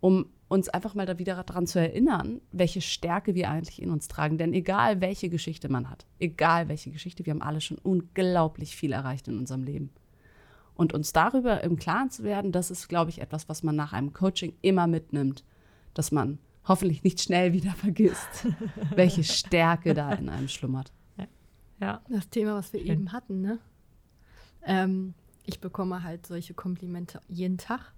um 0.00 0.26
uns 0.48 0.68
einfach 0.68 0.94
mal 0.94 1.06
da 1.06 1.18
wieder 1.18 1.42
daran 1.44 1.66
zu 1.66 1.78
erinnern, 1.78 2.42
welche 2.50 2.82
Stärke 2.82 3.34
wir 3.34 3.48
eigentlich 3.48 3.80
in 3.80 3.90
uns 3.90 4.08
tragen. 4.08 4.36
Denn 4.36 4.52
egal, 4.52 5.00
welche 5.00 5.30
Geschichte 5.30 5.70
man 5.70 5.88
hat, 5.88 6.04
egal 6.18 6.68
welche 6.68 6.90
Geschichte, 6.90 7.24
wir 7.24 7.32
haben 7.32 7.40
alle 7.40 7.62
schon 7.62 7.78
unglaublich 7.78 8.76
viel 8.76 8.92
erreicht 8.92 9.28
in 9.28 9.38
unserem 9.38 9.62
Leben. 9.62 9.90
Und 10.74 10.92
uns 10.92 11.12
darüber 11.14 11.62
im 11.64 11.76
Klaren 11.76 12.10
zu 12.10 12.22
werden, 12.22 12.52
das 12.52 12.70
ist, 12.70 12.88
glaube 12.88 13.10
ich, 13.10 13.20
etwas, 13.20 13.48
was 13.48 13.62
man 13.62 13.76
nach 13.76 13.94
einem 13.94 14.12
Coaching 14.12 14.54
immer 14.60 14.86
mitnimmt, 14.86 15.44
dass 15.94 16.12
man 16.12 16.38
hoffentlich 16.64 17.02
nicht 17.02 17.20
schnell 17.20 17.52
wieder 17.52 17.70
vergisst, 17.76 18.46
welche 18.94 19.24
Stärke 19.24 19.94
da 19.94 20.12
in 20.12 20.28
einem 20.28 20.48
schlummert. 20.48 20.92
ja. 21.80 22.00
Das 22.08 22.28
Thema, 22.28 22.54
was 22.54 22.72
wir 22.72 22.80
Schön. 22.80 22.90
eben 22.90 23.12
hatten, 23.12 23.40
ne? 23.40 23.58
Ähm, 24.64 25.14
ich 25.44 25.60
bekomme 25.60 26.04
halt 26.04 26.26
solche 26.26 26.54
Komplimente 26.54 27.20
jeden 27.28 27.58
Tag. 27.58 27.92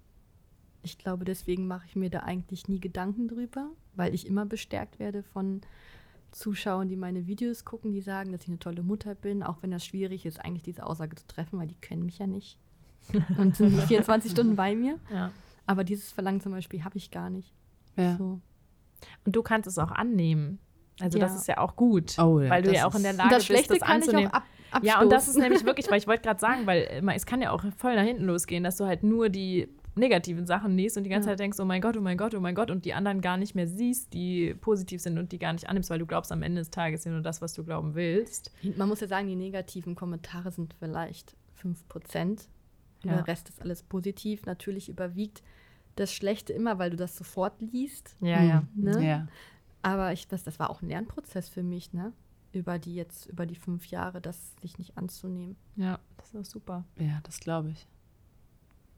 Ich 0.81 0.97
glaube, 0.97 1.25
deswegen 1.25 1.67
mache 1.67 1.85
ich 1.87 1.95
mir 1.95 2.09
da 2.09 2.21
eigentlich 2.21 2.67
nie 2.67 2.79
Gedanken 2.79 3.27
drüber, 3.27 3.69
weil 3.95 4.13
ich 4.13 4.25
immer 4.27 4.45
bestärkt 4.45 4.99
werde 4.99 5.23
von 5.23 5.61
Zuschauern, 6.31 6.89
die 6.89 6.95
meine 6.95 7.27
Videos 7.27 7.65
gucken, 7.65 7.91
die 7.91 8.01
sagen, 8.01 8.31
dass 8.31 8.41
ich 8.43 8.49
eine 8.49 8.59
tolle 8.59 8.83
Mutter 8.83 9.15
bin, 9.15 9.41
auch 9.41 9.57
wenn 9.61 9.71
das 9.71 9.85
schwierig 9.85 10.25
ist, 10.25 10.43
eigentlich 10.43 10.63
diese 10.63 10.85
Aussage 10.85 11.15
zu 11.15 11.25
treffen, 11.27 11.59
weil 11.59 11.67
die 11.67 11.75
kennen 11.75 12.05
mich 12.05 12.17
ja 12.19 12.27
nicht 12.27 12.59
und 13.37 13.55
sind 13.55 13.75
nicht 13.75 13.87
24 13.87 14.31
Stunden 14.31 14.55
bei 14.55 14.75
mir. 14.75 14.99
ja. 15.11 15.31
Aber 15.67 15.83
dieses 15.83 16.11
Verlangen 16.11 16.41
zum 16.41 16.51
Beispiel 16.51 16.83
habe 16.83 16.97
ich 16.97 17.09
gar 17.09 17.29
nicht. 17.31 17.51
Ja. 17.95 18.17
So. 18.17 18.39
Und 19.25 19.35
du 19.35 19.41
kannst 19.43 19.67
es 19.67 19.77
auch 19.77 19.91
annehmen. 19.91 20.59
Also 21.01 21.19
das 21.19 21.31
Ja. 21.33 21.37
ist 21.37 21.47
ja 21.47 21.57
auch 21.57 21.75
gut, 21.75 22.17
Oh 22.19 22.39
ja, 22.39 22.49
weil 22.49 22.61
du 22.61 22.69
das 22.69 22.77
ja 22.77 22.87
auch 22.87 22.95
in 22.95 23.03
der 23.03 23.13
Lage 23.13 23.29
das 23.35 23.45
Schlechte 23.45 23.73
bist, 23.73 23.81
das 23.81 23.87
kann 23.89 23.97
ich 24.01 24.07
anzunehmen. 24.07 24.31
auch 24.31 24.35
ab, 24.35 24.43
abstoßen. 24.71 24.87
Ja, 24.87 25.01
und 25.01 25.11
das 25.11 25.27
ist 25.27 25.37
nämlich 25.37 25.65
wirklich, 25.65 25.89
weil 25.91 25.97
ich 25.97 26.07
wollte 26.07 26.21
gerade 26.23 26.39
sagen, 26.39 26.65
weil 26.65 26.83
äh, 26.83 27.15
es 27.15 27.25
kann 27.25 27.41
ja 27.41 27.51
auch 27.51 27.63
voll 27.77 27.95
nach 27.95 28.03
hinten 28.03 28.23
losgehen, 28.23 28.63
dass 28.63 28.77
du 28.77 28.85
halt 28.85 29.03
nur 29.03 29.27
die 29.29 29.67
negativen 29.97 30.45
Sachen 30.45 30.75
liest 30.77 30.95
und 30.97 31.03
die 31.03 31.09
ganze 31.09 31.27
Ja. 31.29 31.33
Zeit 31.33 31.39
denkst, 31.39 31.57
oh 31.59 31.65
mein 31.65 31.81
Gott, 31.81 31.95
oh 31.97 32.01
mein 32.01 32.17
Gott, 32.17 32.33
oh 32.35 32.39
mein 32.39 32.55
Gott, 32.55 32.69
und 32.71 32.85
die 32.85 32.93
anderen 32.93 33.19
gar 33.21 33.35
nicht 33.37 33.55
mehr 33.55 33.67
siehst, 33.67 34.13
die 34.13 34.53
positiv 34.53 35.01
sind 35.01 35.17
und 35.17 35.31
die 35.31 35.39
gar 35.39 35.51
nicht 35.53 35.67
annimmst, 35.69 35.89
weil 35.89 35.99
du 35.99 36.05
glaubst, 36.05 36.31
am 36.31 36.43
Ende 36.43 36.61
des 36.61 36.69
Tages 36.69 37.03
ja 37.05 37.11
nur 37.11 37.21
das, 37.21 37.41
was 37.41 37.53
du 37.53 37.63
glauben 37.65 37.95
willst. 37.95 38.51
Man 38.77 38.87
muss 38.89 38.99
ja 39.01 39.07
sagen, 39.07 39.27
die 39.27 39.35
negativen 39.35 39.95
Kommentare 39.95 40.51
sind 40.51 40.73
vielleicht 40.79 41.35
5%. 41.61 42.21
Und 42.23 42.47
Ja. 43.03 43.15
Der 43.17 43.27
Rest 43.27 43.49
ist 43.49 43.61
alles 43.61 43.83
positiv. 43.83 44.45
Natürlich 44.45 44.89
überwiegt 44.89 45.43
das 45.95 46.13
Schlechte 46.13 46.53
immer, 46.53 46.77
weil 46.79 46.89
du 46.91 46.97
das 46.97 47.15
sofort 47.17 47.59
liest. 47.61 48.15
Ja, 48.21 48.39
Hm. 48.39 48.47
ja. 48.49 48.63
Ne? 48.75 49.07
Ja. 49.07 49.27
Aber 49.81 50.11
ich, 50.13 50.27
das, 50.27 50.43
das 50.43 50.59
war 50.59 50.69
auch 50.69 50.81
ein 50.81 50.89
Lernprozess 50.89 51.47
für 51.49 51.63
mich, 51.63 51.93
ne? 51.93 52.11
Über 52.51 52.79
die 52.79 52.95
jetzt, 52.95 53.25
über 53.27 53.45
die 53.45 53.55
fünf 53.55 53.87
Jahre, 53.87 54.21
das 54.21 54.55
sich 54.61 54.77
nicht 54.77 54.97
anzunehmen. 54.97 55.55
Ja, 55.75 55.99
das 56.17 56.27
ist 56.29 56.35
auch 56.35 56.45
super. 56.45 56.85
ja, 56.97 57.19
das 57.23 57.39
glaube 57.39 57.69
ich. 57.71 57.87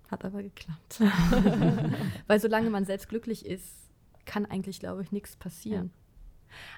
Hat 0.10 0.24
aber 0.24 0.42
geklappt. 0.44 1.02
weil 2.28 2.40
solange 2.40 2.70
man 2.70 2.86
selbst 2.86 3.10
glücklich 3.10 3.46
ist, 3.46 3.90
kann 4.26 4.46
eigentlich, 4.46 4.80
glaube 4.80 5.02
ich, 5.02 5.12
nichts 5.12 5.36
passieren. 5.36 5.92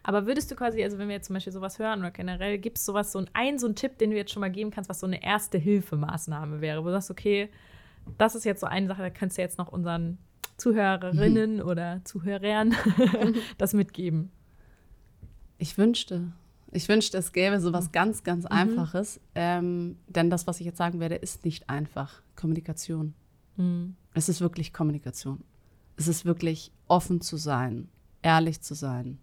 Aber 0.02 0.26
würdest 0.26 0.50
du 0.50 0.56
quasi, 0.56 0.84
also 0.84 0.98
wenn 0.98 1.08
wir 1.10 1.16
jetzt 1.16 1.28
zum 1.28 1.36
Beispiel 1.36 1.54
sowas 1.54 1.78
hören 1.78 2.00
oder 2.00 2.10
generell, 2.12 2.58
gibt 2.58 2.78
es 2.80 2.86
sowas, 2.86 3.12
so 3.12 3.20
ein, 3.20 3.30
ein, 3.34 3.60
so 3.60 3.68
ein 3.68 3.76
Tipp, 3.76 3.98
den 4.00 4.10
du 4.10 4.18
jetzt 4.18 4.32
schon 4.32 4.42
mal 4.42 4.50
geben 4.52 4.72
kannst, 4.72 4.90
was 4.90 5.00
so 5.00 5.06
eine 5.08 5.22
erste 5.24 5.58
Hilfemaßnahme 5.60 6.60
wäre, 6.62 6.82
wo 6.82 6.88
du 6.88 6.94
sagst, 6.94 7.12
okay, 7.12 7.50
das 8.18 8.36
ist 8.36 8.44
jetzt 8.44 8.62
so 8.62 8.68
eine 8.68 8.88
Sache, 8.88 9.02
da 9.02 9.10
kannst 9.10 9.38
du 9.38 9.42
jetzt 9.42 9.58
noch 9.58 9.70
unseren 9.70 10.18
Zuhörerinnen 10.58 11.62
oder 11.62 12.02
Zuhörern 12.04 12.76
das 13.58 13.74
mitgeben. 13.74 14.32
Ich 15.58 15.78
wünschte, 15.78 16.32
ich 16.72 16.88
wünschte, 16.88 17.18
es 17.18 17.32
gäbe 17.32 17.60
so 17.60 17.74
was 17.74 17.92
ganz, 17.92 18.24
ganz 18.24 18.46
Einfaches. 18.46 19.20
Ähm, 19.36 19.98
denn 20.08 20.30
das, 20.30 20.48
was 20.48 20.60
ich 20.60 20.66
jetzt 20.66 20.78
sagen 20.78 21.00
werde, 21.00 21.16
ist 21.16 21.46
nicht 21.46 21.70
einfach. 21.70 22.22
Kommunikation. 22.36 23.14
Mhm. 23.58 23.96
Es 24.14 24.30
ist 24.30 24.42
wirklich 24.42 24.74
Kommunikation. 24.74 25.44
Es 25.98 26.08
ist 26.08 26.26
wirklich 26.26 26.72
offen 26.88 27.22
zu 27.22 27.38
sein, 27.38 27.90
ehrlich 28.22 28.62
zu 28.62 28.74
sein 28.74 29.20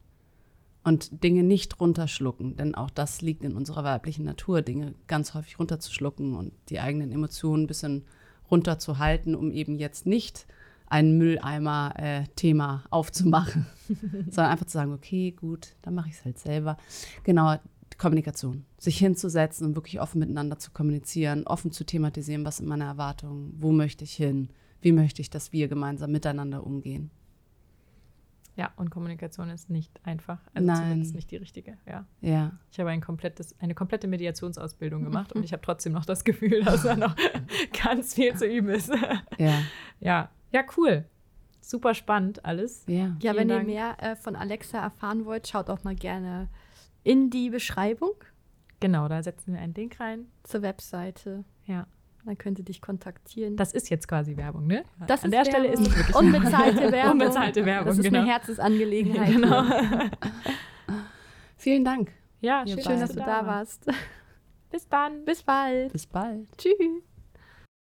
und 0.87 1.25
Dinge 1.25 1.43
nicht 1.43 1.81
runterschlucken, 1.81 2.57
denn 2.57 2.75
auch 2.75 2.91
das 2.91 3.21
liegt 3.21 3.43
in 3.43 3.57
unserer 3.57 3.83
weiblichen 3.83 4.25
Natur, 4.25 4.63
Dinge 4.63 4.95
ganz 5.07 5.35
häufig 5.35 5.59
runterzuschlucken 5.59 6.35
und 6.35 6.53
die 6.69 6.79
eigenen 6.79 7.11
Emotionen 7.11 7.65
ein 7.65 7.67
bisschen 7.67 8.05
runterzuhalten, 8.51 9.35
um 9.35 9.51
eben 9.51 9.79
jetzt 9.79 10.07
nicht 10.07 10.47
ein 10.89 11.19
Mülleimer-Thema 11.19 12.85
aufzumachen, 12.91 13.67
sondern 13.89 14.53
einfach 14.53 14.67
zu 14.67 14.73
sagen, 14.73 14.93
okay, 14.93 15.33
gut, 15.33 15.75
dann 15.83 15.95
mache 15.95 16.09
ich 16.09 16.15
es 16.15 16.25
halt 16.25 16.39
selber. 16.39 16.77
Genau, 17.25 17.57
Kommunikation. 17.99 18.65
Sich 18.79 18.99
hinzusetzen 18.99 19.67
und 19.67 19.75
wirklich 19.75 20.01
offen 20.01 20.19
miteinander 20.19 20.59
zu 20.59 20.71
kommunizieren, 20.71 21.47
offen 21.47 21.73
zu 21.73 21.85
thematisieren, 21.85 22.45
was 22.45 22.59
sind 22.59 22.69
meine 22.69 22.85
Erwartungen, 22.85 23.55
wo 23.59 23.73
möchte 23.73 24.05
ich 24.05 24.15
hin, 24.15 24.51
wie 24.81 24.93
möchte 24.93 25.23
ich, 25.23 25.31
dass 25.31 25.53
wir 25.53 25.69
gemeinsam 25.69 26.13
miteinander 26.13 26.65
umgehen. 26.65 27.11
Ja, 28.57 28.73
und 28.77 28.91
Kommunikation 28.91 29.51
ist 29.51 29.69
nicht 29.69 30.01
einfach. 30.05 30.39
Also 30.55 30.67
Nein. 30.67 30.77
zumindest 30.77 31.15
nicht 31.15 31.31
die 31.31 31.37
richtige, 31.37 31.77
ja. 31.87 32.07
Ja. 32.23 32.53
Ich 32.71 32.81
habe 32.81 32.91
ein 32.91 33.03
komplettes, 33.03 33.55
eine 33.61 33.75
komplette 33.75 34.09
Mediationsausbildung 34.09 35.05
gemacht 35.05 35.33
und 35.35 35.45
ich 35.45 35.53
habe 35.53 35.63
trotzdem 35.63 35.93
noch 35.93 36.07
das 36.07 36.25
Gefühl, 36.25 36.63
dass 36.65 36.83
da 36.83 36.97
noch 36.97 37.15
ganz 37.85 38.15
viel 38.15 38.35
zu 38.35 38.47
üben 38.47 38.71
ist. 38.71 38.91
Ja. 39.39 39.59
ja, 40.01 40.31
ja, 40.53 40.65
cool. 40.77 41.05
Super 41.61 41.93
spannend 41.95 42.45
alles. 42.45 42.85
Ja. 42.87 43.15
Ja, 43.21 43.37
wenn 43.37 43.49
Dank. 43.49 43.63
ihr 43.63 43.75
mehr 43.75 44.03
äh, 44.03 44.17
von 44.17 44.35
Alexa 44.37 44.79
erfahren 44.79 45.27
wollt, 45.27 45.47
schaut 45.47 45.69
auch 45.69 45.85
mal 45.85 45.95
gerne 45.95 46.49
in 47.03 47.29
die 47.29 47.51
Beschreibung 47.51 48.13
Genau, 48.81 49.09
da 49.09 49.23
setzen 49.23 49.55
wir 49.55 49.61
einen 49.61 49.75
Link 49.75 49.99
rein. 50.01 50.27
zur 50.43 50.63
Webseite. 50.63 51.45
Ja. 51.65 51.87
Dann 52.27 52.37
könnt 52.37 52.59
ihr 52.59 52.65
dich 52.65 52.81
kontaktieren. 52.81 53.57
Das 53.57 53.73
ist 53.73 53.89
jetzt 53.89 54.09
quasi 54.09 54.37
Werbung, 54.37 54.67
ne? 54.67 54.85
Das 55.07 55.23
An 55.23 55.33
ist 55.33 55.39
der 55.39 55.45
Stelle 55.45 55.69
ist 55.69 55.79
Werbung. 55.79 55.93
es 55.93 55.97
wirklich 55.97 56.17
Unbezahlte 56.17 56.93
Werbung. 56.93 57.13
Unbezahlte 57.13 57.65
Werbung, 57.65 57.87
Das 57.87 57.99
ist 57.99 58.05
genau. 58.05 58.19
eine 58.21 58.29
Herzensangelegenheit. 58.29 59.33
Genau. 59.33 59.63
Vielen 61.57 61.85
Dank. 61.85 62.11
Ja, 62.41 62.67
schön, 62.67 62.81
Schön, 62.83 63.01
dass 63.01 63.11
dass 63.11 63.13
du 63.13 63.21
da 63.21 63.47
warst. 63.47 63.87
Bis 64.71 64.89
dann. 64.89 65.25
Bis 65.25 65.43
bald. 65.43 65.93
Bis 65.93 66.07
bald. 66.07 66.49
Tschüss. 66.59 67.06